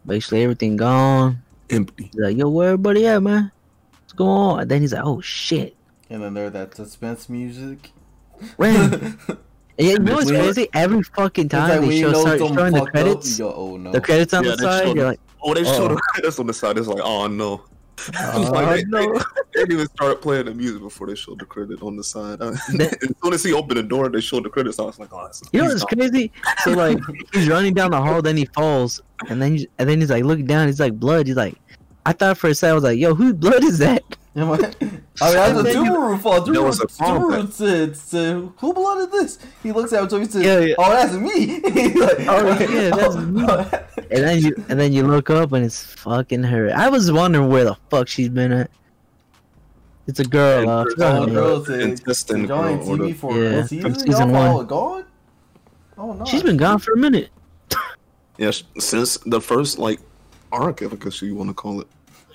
Basically, 0.04 0.42
everything 0.42 0.76
gone. 0.76 1.42
Empty. 1.70 2.10
He's 2.12 2.20
like, 2.20 2.36
"Yo, 2.36 2.48
where 2.48 2.70
everybody 2.70 3.06
at, 3.06 3.22
man? 3.22 3.52
What's 4.00 4.12
going 4.12 4.30
on?" 4.30 4.60
And 4.60 4.70
then 4.70 4.80
he's 4.80 4.92
like, 4.92 5.04
"Oh 5.04 5.20
shit, 5.20 5.76
And 6.10 6.22
then 6.22 6.34
there 6.34 6.50
that 6.50 6.74
suspense 6.74 7.28
music. 7.28 7.92
Ram." 8.58 9.18
Yeah, 9.78 9.90
you 9.92 9.98
know 9.98 10.14
what's 10.14 10.30
When- 10.30 10.40
crazy? 10.40 10.68
Every 10.72 11.02
fucking 11.02 11.48
time 11.48 11.68
like 11.80 11.88
they 11.90 12.00
show 12.00 12.10
know 12.12 12.20
start 12.20 12.38
showing 12.38 12.54
the 12.54 12.62
fucked 12.62 12.76
up, 12.76 12.88
credits, 12.92 13.38
go, 13.38 13.52
oh 13.54 13.76
no. 13.76 13.92
the 13.92 14.00
credits 14.00 14.32
on 14.34 14.44
Yeah, 14.44 14.50
the 14.52 14.58
side, 14.58 14.84
showed 14.84 14.96
you're 14.96 15.04
like, 15.06 15.20
Oh, 15.42 15.52
they 15.54 15.64
showed 15.64 15.90
Oh. 15.90 15.94
the 15.94 16.00
credits 16.12 16.38
on 16.38 16.46
the 16.46 16.54
side. 16.54 16.78
It's 16.78 16.86
like, 16.88 17.02
oh 17.02 17.26
no. 17.26 17.62
"Oh 18.18 18.50
Like, 18.52 18.76
they, 18.76 18.84
no!" 18.86 19.12
they, 19.12 19.18
they 19.18 19.60
didn't 19.60 19.72
even 19.72 19.86
start 19.88 20.20
playing 20.20 20.46
the 20.46 20.54
music 20.54 20.82
before 20.82 21.06
they 21.06 21.14
showed 21.14 21.38
the 21.38 21.44
credit 21.44 21.80
on 21.82 21.96
the 21.96 22.02
side. 22.02 22.38
Uh, 22.42 22.50
as 22.52 22.98
soon 23.22 23.32
as 23.32 23.44
he 23.44 23.52
opened 23.52 23.78
the 23.78 23.82
door, 23.84 24.08
they 24.08 24.20
showed 24.20 24.44
the 24.44 24.48
credits. 24.50 24.78
I 24.80 24.82
was 24.82 24.98
like, 24.98 25.12
oh, 25.12 25.22
that's 25.24 25.42
You 25.52 25.60
know 25.62 25.64
he's 25.70 25.82
what's 25.82 25.94
gone. 25.94 26.10
crazy? 26.10 26.32
So 26.64 26.72
like 26.72 26.98
he's 27.32 27.48
running 27.48 27.72
down 27.74 27.90
the 27.92 28.00
hall, 28.02 28.20
then 28.22 28.36
he 28.36 28.46
falls, 28.46 29.00
and 29.28 29.40
then 29.40 29.58
and 29.78 29.88
then 29.88 30.00
he's 30.00 30.10
like 30.10 30.24
looking 30.24 30.46
down. 30.46 30.66
He's 30.66 30.80
like 30.80 30.98
blood. 30.98 31.26
He's 31.28 31.36
like, 31.36 31.56
I 32.06 32.12
thought 32.12 32.36
for 32.38 32.48
a 32.48 32.54
second 32.54 32.72
I 32.72 32.74
was 32.74 32.84
like, 32.84 32.98
yo, 32.98 33.14
whose 33.14 33.34
blood 33.34 33.62
is 33.62 33.78
that? 33.78 34.02
Am 34.36 34.50
I, 34.50 34.54
I 34.54 34.56
mean, 34.56 34.68
that's 35.16 35.22
a 35.22 35.40
And 35.58 35.66
then 35.66 35.84
you- 35.84 35.92
Subaru 35.92 36.20
fault. 36.20 36.46
There 36.52 36.62
was 36.62 36.80
Subaru, 36.80 36.84
a 36.84 36.88
phone 36.88 37.20
Subaru 37.46 37.52
said, 37.52 37.96
said, 37.96 38.48
"Who 38.58 38.74
blooded 38.74 39.12
this?" 39.12 39.38
He 39.62 39.70
looks 39.70 39.92
at 39.92 40.02
him, 40.02 40.10
so 40.10 40.18
he 40.18 40.24
says, 40.24 40.42
Yeah, 40.42 40.58
yeah. 40.58 40.74
"Oh, 40.78 40.90
that's 40.90 41.14
me." 41.14 41.46
He's 41.72 41.94
like, 41.94 42.18
Oh, 42.26 42.46
yeah, 42.58 42.90
that's 42.96 43.16
me. 43.16 43.46
And 44.10 44.24
then 44.24 44.42
you 44.42 44.64
and 44.68 44.80
then 44.80 44.92
you 44.92 45.06
look 45.06 45.30
up 45.30 45.52
and 45.52 45.64
it's 45.64 45.84
fucking 45.84 46.42
her. 46.42 46.72
I 46.74 46.88
was 46.88 47.12
wondering 47.12 47.48
where 47.48 47.64
the 47.64 47.76
fuck 47.90 48.08
she's 48.08 48.28
been 48.28 48.50
at. 48.52 48.70
It's 50.06 50.18
a 50.20 50.24
girl. 50.24 50.68
Uh, 50.68 50.82
I 50.82 50.84
forgot 50.90 51.12
her 51.14 51.18
Oh, 51.20 51.24
name. 51.26 51.34
girl 51.34 51.64
said, 51.64 51.80
Intestine 51.80 52.46
y'all 52.46 52.76
girl, 52.76 52.90
or 52.90 52.96
TV 52.98 53.14
for 53.16 53.32
Yeah, 53.42 53.56
one 53.58 53.68
season? 53.68 53.98
season 54.00 54.30
one. 54.32 54.66
gone? 54.66 55.04
Oh 55.96 56.12
no. 56.12 56.24
She's 56.24 56.42
been 56.42 56.56
gone 56.56 56.78
for 56.80 56.92
a 56.94 56.98
minute. 56.98 57.30
Yeah, 58.36 58.50
since 58.78 59.16
the 59.18 59.40
first 59.40 59.78
like 59.78 60.00
arc, 60.50 60.82
I 60.82 60.86
guess 60.96 61.22
you 61.22 61.36
want 61.36 61.50
to 61.50 61.54
call 61.54 61.80
it. 61.80 61.86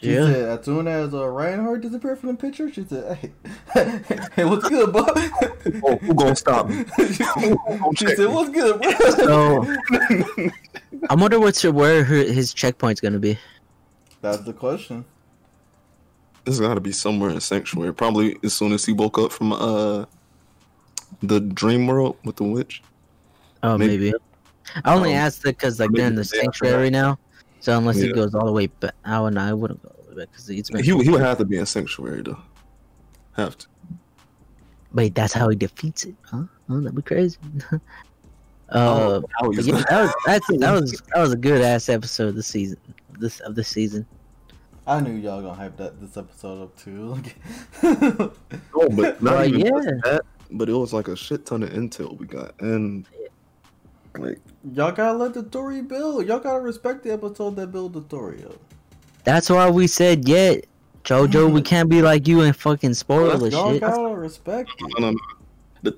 She 0.01 0.13
Yeah. 0.13 0.25
said 0.27 0.59
as 0.59 0.65
soon 0.65 0.87
as 0.87 1.13
uh, 1.13 1.27
Reinhard 1.27 1.81
disappeared 1.81 2.19
from 2.19 2.29
the 2.29 2.35
picture, 2.35 2.71
she 2.71 2.85
said, 2.85 3.17
"Hey, 3.17 3.31
hey, 4.35 4.45
what's 4.45 4.67
good, 4.69 4.93
bud?" 4.93 5.11
Oh, 5.83 5.97
who 5.97 6.13
gonna 6.13 6.35
stop 6.35 6.69
me? 6.69 6.85
she 6.97 7.13
check 7.95 8.15
said, 8.15 8.27
"What's 8.27 8.49
good, 8.49 8.81
bro?" 8.81 8.91
So 8.91 9.65
I 11.09 11.15
wonder 11.15 11.39
what's 11.39 11.63
where 11.63 12.03
her, 12.05 12.15
his 12.23 12.53
checkpoint's 12.53 13.01
gonna 13.01 13.19
be. 13.19 13.37
That's 14.21 14.41
the 14.43 14.53
question. 14.53 15.03
This 16.45 16.59
got 16.59 16.75
to 16.75 16.81
be 16.81 16.91
somewhere 16.93 17.29
in 17.29 17.39
Sanctuary. 17.41 17.93
Probably 17.93 18.37
as 18.43 18.53
soon 18.53 18.71
as 18.71 18.85
he 18.85 18.93
woke 18.93 19.19
up 19.19 19.31
from 19.31 19.51
uh 19.53 20.05
the 21.21 21.41
dream 21.41 21.87
world 21.87 22.17
with 22.23 22.37
the 22.37 22.43
witch. 22.43 22.81
Oh, 23.63 23.77
Maybe. 23.77 23.97
maybe. 24.11 24.13
I 24.85 24.95
only 24.95 25.11
Um, 25.11 25.17
asked 25.17 25.39
it 25.41 25.57
because 25.57 25.79
like 25.79 25.91
they're 25.91 26.07
in 26.07 26.15
the 26.15 26.21
the 26.23 26.27
day 26.29 26.37
after 26.39 26.43
sanctuary 26.65 26.89
now. 26.89 27.17
So 27.61 27.77
unless 27.77 27.97
Yeah. 27.97 28.07
it 28.09 28.15
goes 28.15 28.33
all 28.35 28.45
the 28.45 28.51
way 28.53 28.67
back, 28.67 28.95
I 29.03 29.19
would 29.19 29.33
not. 29.33 29.49
I 29.49 29.53
wouldn't 29.53 29.81
go 29.83 29.89
all 29.89 30.03
the 30.09 30.15
way 30.15 30.21
back 30.23 30.31
because 30.31 30.47
he's 30.47 30.69
been. 30.69 30.83
He 30.83 30.91
he 31.03 31.09
would 31.09 31.21
have 31.21 31.37
to 31.39 31.45
be 31.45 31.57
in 31.57 31.65
Sanctuary 31.65 32.21
though. 32.21 32.39
Have 33.33 33.57
to. 33.57 33.67
Wait, 34.93 35.13
that's 35.13 35.33
how 35.33 35.49
he 35.49 35.55
defeats 35.55 36.05
it, 36.05 36.15
huh? 36.23 36.43
Oh, 36.69 36.79
that'd 36.79 36.95
be 36.95 37.01
crazy. 37.01 37.37
uh, 37.71 37.79
Oh, 38.71 39.23
how 39.39 39.47
but 39.47 39.55
he's 39.55 39.67
yeah, 39.67 39.83
that 39.89 40.01
was 40.03 40.13
that's, 40.25 40.47
that 40.57 40.71
was 40.81 40.91
that 41.13 41.19
was 41.21 41.33
a 41.33 41.37
good 41.37 41.61
ass 41.61 41.89
episode 41.89 42.31
this 42.35 42.47
season. 42.47 42.77
This 43.19 43.39
of 43.41 43.55
this 43.55 43.67
season. 43.67 44.05
I 44.87 44.99
knew 45.01 45.11
y'all 45.11 45.41
gonna 45.41 45.53
hype 45.53 45.77
that 45.77 45.99
this 46.01 46.17
episode 46.17 46.63
up 46.63 46.75
too. 46.77 47.21
Oh, 48.73 48.89
but 48.89 49.21
not 49.21 49.33
Well, 49.33 49.45
even 49.45 49.59
yeah. 49.59 49.69
just 49.71 49.87
that. 50.05 50.21
But 50.51 50.69
it 50.69 50.73
was 50.73 50.93
like 50.93 51.07
a 51.07 51.15
shit 51.15 51.45
ton 51.45 51.61
of 51.61 51.69
intel 51.69 52.17
we 52.17 52.25
got, 52.25 52.59
and 52.61 53.05
like 54.21 54.39
y'all 54.73 54.91
gotta 54.91 55.17
let 55.17 55.33
the 55.33 55.45
story 55.47 55.81
build. 55.81 56.27
Y'all 56.27 56.39
gotta 56.39 56.59
respect 56.59 57.03
the 57.03 57.13
episode 57.13 57.55
that 57.57 57.67
build 57.67 57.93
the 57.93 58.03
story 58.03 58.43
up. 58.43 58.55
That's 59.23 59.49
why 59.49 59.69
we 59.69 59.87
said, 59.87 60.27
yeah, 60.27 60.55
JoJo, 61.03 61.51
we 61.51 61.61
can't 61.61 61.89
be 61.89 62.01
like 62.01 62.27
you 62.27 62.41
and 62.41 62.55
fucking 62.55 62.93
spoil 62.93 63.37
the 63.37 63.45
shit. 63.45 63.53
Y'all 63.53 63.71
shit. 63.71 63.81
gotta 63.81 64.15
respect 64.15 64.69
it. 64.79 64.93
no, 64.97 65.07
no, 65.07 65.11
no. 65.11 65.19
The, 65.83 65.97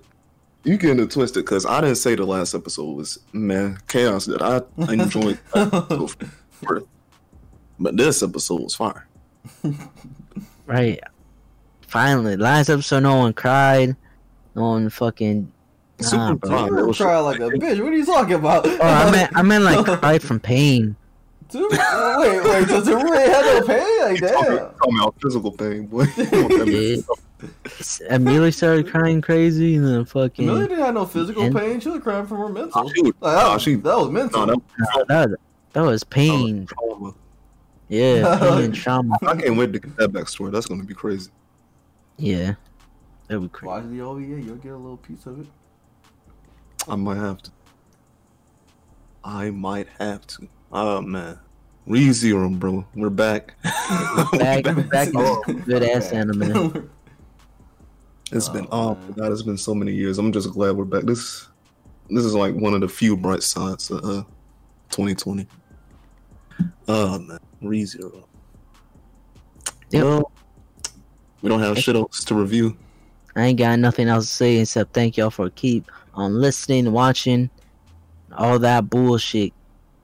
you 0.64 0.78
getting 0.78 1.00
it 1.00 1.12
twisted 1.12 1.46
because 1.46 1.66
I 1.66 1.82
didn't 1.82 1.96
say 1.98 2.16
the 2.16 2.26
last 2.26 2.54
episode 2.54 2.96
was 2.96 3.20
man 3.34 3.78
chaos 3.88 4.26
that 4.26 4.42
I 4.42 4.62
enjoyed. 4.92 5.40
first. 6.50 6.86
but 7.80 7.98
this 7.98 8.22
episode 8.24 8.62
was 8.62 8.76
fire. 8.76 9.08
Right. 10.72 11.02
Finally, 11.82 12.38
last 12.38 12.70
episode, 12.70 13.02
no 13.02 13.18
one 13.18 13.34
cried. 13.34 13.98
No 14.56 14.62
one 14.62 14.90
fucking. 14.90 15.52
Nah, 16.02 16.08
Super 16.08 16.36
bro. 16.36 16.50
fire. 16.50 16.68
You 16.70 16.78
It 16.80 16.88
was- 16.88 17.00
like 17.00 17.40
a 17.40 17.50
bitch. 17.50 17.84
What 17.84 17.94
are 17.94 17.96
you 17.96 18.06
talking 18.06 18.34
about? 18.36 18.66
Oh, 18.68 18.78
I 18.82 19.12
meant, 19.12 19.32
I 19.38 19.42
meant 19.42 19.64
like 19.64 19.86
cried 20.00 20.22
from 20.22 20.40
pain. 20.40 20.96
Dude, 21.50 21.70
wait, 21.72 22.44
wait. 22.44 22.68
Does 22.68 22.88
it 22.88 22.94
really 22.96 23.30
have 23.30 23.46
no 23.46 23.68
pain? 23.68 24.00
Like 24.02 24.20
Talking 24.22 24.56
damn. 24.56 24.58
talking 24.74 24.98
about 25.00 25.16
physical 25.22 25.52
pain, 25.52 25.86
boy. 25.88 26.06
Yeah. 26.66 27.02
Emilia 28.10 28.52
started 28.52 28.88
crying 28.88 29.20
crazy, 29.20 29.76
and 29.76 29.86
then 29.86 30.06
fucking. 30.06 30.48
Emilia 30.48 30.68
didn't 30.68 30.86
have 30.86 30.94
no 30.94 31.06
physical 31.08 31.44
And- 31.44 31.56
pain. 31.56 31.80
She 31.80 31.90
was 31.90 32.02
crying 32.02 32.26
from 32.28 32.38
her 32.38 32.50
mental. 32.50 32.72
Oh, 32.76 32.90
she 32.94 33.02
was- 33.02 33.14
Like, 33.20 33.36
that, 33.36 33.46
oh, 33.48 33.54
was, 33.54 33.62
she- 33.64 33.76
that 33.76 33.98
was 33.98 34.10
mental. 34.12 34.46
no, 34.46 34.54
that, 34.96 35.08
that, 35.08 35.30
was, 35.30 35.38
that 35.74 35.82
was 35.82 36.04
pain. 36.04 36.68
trauma. 36.68 37.14
Yeah, 37.90 38.38
pain 38.40 38.64
and 38.66 38.76
trauma. 38.76 39.18
I 39.24 39.36
can't 39.36 39.58
wait 39.58 39.74
to 39.74 39.80
get 39.80 39.98
that 39.98 40.12
backstory. 40.12 40.52
That's 40.52 40.68
gonna 40.68 40.84
be 40.84 40.94
crazy. 40.94 41.32
Yeah. 42.18 42.54
That'd 43.28 43.42
be 43.44 43.50
crazy. 43.50 43.68
Watch 43.68 43.90
the 43.90 44.02
OVA. 44.02 44.22
You'll 44.22 44.56
get 44.58 44.72
a 44.74 44.78
little 44.78 44.98
piece 44.98 45.26
of 45.26 45.40
it. 45.42 45.48
I 46.88 46.96
might 46.96 47.18
have 47.18 47.42
to. 47.44 47.52
I 49.24 49.50
might 49.52 49.88
have 50.00 50.26
to. 50.28 50.48
Oh 50.72 51.02
man, 51.02 51.38
Re 51.86 52.12
Zero, 52.12 52.50
bro. 52.50 52.86
We're 52.96 53.10
back. 53.10 53.56
Back, 54.34 54.64
back 54.90 55.10
Oh, 55.16 55.44
in 55.48 55.60
good 55.62 55.84
ass 55.84 56.12
anime. 56.12 56.90
It's 58.34 58.48
been 58.48 58.66
Oh, 58.72 58.92
oh 58.92 58.96
man. 58.96 59.12
god, 59.12 59.32
it's 59.34 59.42
been 59.42 59.58
so 59.58 59.76
many 59.76 59.92
years. 59.92 60.18
I'm 60.18 60.32
just 60.32 60.52
glad 60.54 60.78
we're 60.78 60.86
back. 60.86 61.04
This 61.04 61.50
this 62.10 62.24
is 62.24 62.34
like 62.34 62.56
one 62.56 62.74
of 62.74 62.80
the 62.80 62.88
few 62.88 63.18
bright 63.18 63.44
sides 63.44 63.92
of 63.92 63.98
uh 64.06 64.24
2020. 64.92 65.46
Oh 66.88 67.20
man, 67.20 67.38
Re 67.62 67.84
Zero. 67.84 68.26
Yep. 69.90 70.04
Well, 70.06 70.32
we 71.42 71.50
don't 71.50 71.60
have 71.60 71.78
shit 71.78 71.98
else 71.98 72.24
to 72.24 72.34
review. 72.36 72.78
I 73.36 73.44
ain't 73.48 73.60
got 73.60 73.78
nothing 73.80 74.08
else 74.08 74.28
to 74.30 74.34
say 74.34 74.58
except 74.60 74.94
thank 74.94 75.18
y'all 75.18 75.30
for 75.30 75.50
keep 75.50 75.92
on 76.14 76.40
listening, 76.40 76.92
watching, 76.92 77.50
all 78.38 78.60
that 78.60 78.90
bullshit. 78.90 79.54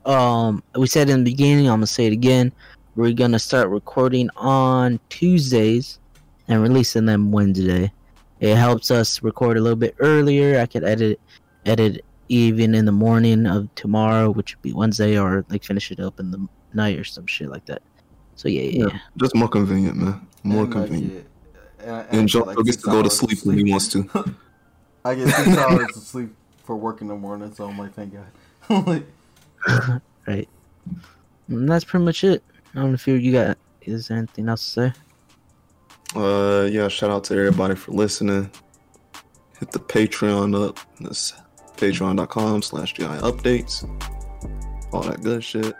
Um, 0.06 0.64
we 0.76 0.88
said 0.88 1.10
in 1.10 1.24
the 1.24 1.32
beginning, 1.32 1.68
I'm 1.68 1.78
gonna 1.78 1.88
say 1.88 2.06
it 2.06 2.14
again. 2.14 2.52
We're 2.96 3.14
gonna 3.14 3.40
start 3.40 3.70
recording 3.70 4.30
on 4.38 5.00
Tuesdays 5.10 6.00
and 6.48 6.62
releasing 6.62 7.06
them 7.06 7.32
Wednesday. 7.32 7.92
It 8.40 8.56
helps 8.56 8.92
us 8.92 9.22
record 9.24 9.58
a 9.58 9.62
little 9.62 9.76
bit 9.78 9.96
earlier. 10.00 10.60
I 10.60 10.66
could 10.66 10.84
edit, 10.84 11.20
edit 11.66 12.06
even 12.30 12.76
in 12.76 12.86
the 12.86 12.92
morning 12.92 13.46
of 13.46 13.74
tomorrow, 13.76 14.30
which 14.32 14.56
would 14.56 14.62
be 14.62 14.74
Wednesday, 14.74 15.18
or 15.18 15.46
like 15.50 15.64
finish 15.64 15.92
it 15.92 16.00
up 16.00 16.20
in 16.20 16.32
the 16.32 16.48
night 16.74 16.98
or 17.00 17.04
some 17.04 17.26
shit 17.28 17.50
like 17.50 17.66
that. 17.66 17.82
So 18.36 18.48
yeah, 18.48 18.62
yeah. 18.62 18.86
yeah. 18.92 19.00
Just 19.18 19.36
more 19.36 19.48
convenient, 19.48 19.98
man. 19.98 20.26
More 20.44 20.64
And, 20.64 20.76
like, 20.76 20.86
convenient. 20.90 21.26
yeah, 21.82 21.86
and, 21.88 21.92
I- 21.96 22.02
And 22.12 22.22
I 22.22 22.26
Joe 22.26 22.40
like, 22.44 22.58
gets 22.64 22.78
to 22.78 22.84
go 22.84 22.92
to 22.92 22.98
hours 23.00 23.06
of 23.08 23.12
sleep 23.30 23.40
when 23.46 23.58
he 23.66 23.70
wants 23.72 23.88
to. 23.90 24.10
I 25.08 25.16
get 25.16 25.30
six 25.30 25.48
hours 25.58 25.96
of 25.96 26.04
sleep 26.04 26.30
for 26.64 26.76
work 26.76 27.02
in 27.02 27.08
the 27.08 27.16
morning, 27.16 27.54
so 27.54 27.66
I'm 27.66 27.78
like, 27.78 27.94
thank 27.94 28.14
God. 28.14 28.88
like, 28.88 29.06
right. 30.28 30.50
And 31.48 31.70
that's 31.70 31.86
pretty 31.86 32.04
much 32.04 32.24
it. 32.26 32.44
I 32.74 32.80
don't 32.80 32.90
know 32.90 32.96
if 32.96 33.08
you, 33.08 33.14
you 33.14 33.32
got 33.32 33.58
is 33.82 34.10
there 34.10 34.18
anything 34.18 34.50
else 34.50 34.74
to 34.74 34.92
say? 34.92 34.94
Uh, 36.16 36.66
yeah, 36.66 36.90
shout 36.90 37.10
out 37.10 37.24
to 37.26 37.38
everybody 37.38 37.76
for 37.76 37.94
listening. 37.94 38.52
Hit 39.60 39.72
the 39.72 39.80
Patreon 39.80 40.68
up. 40.68 40.78
That's 41.00 41.34
patreon.com 41.78 42.62
slash 42.62 42.94
GI 42.94 43.06
updates. 43.06 43.84
All 44.92 45.04
that 45.04 45.22
good 45.22 45.44
shit. 45.44 45.74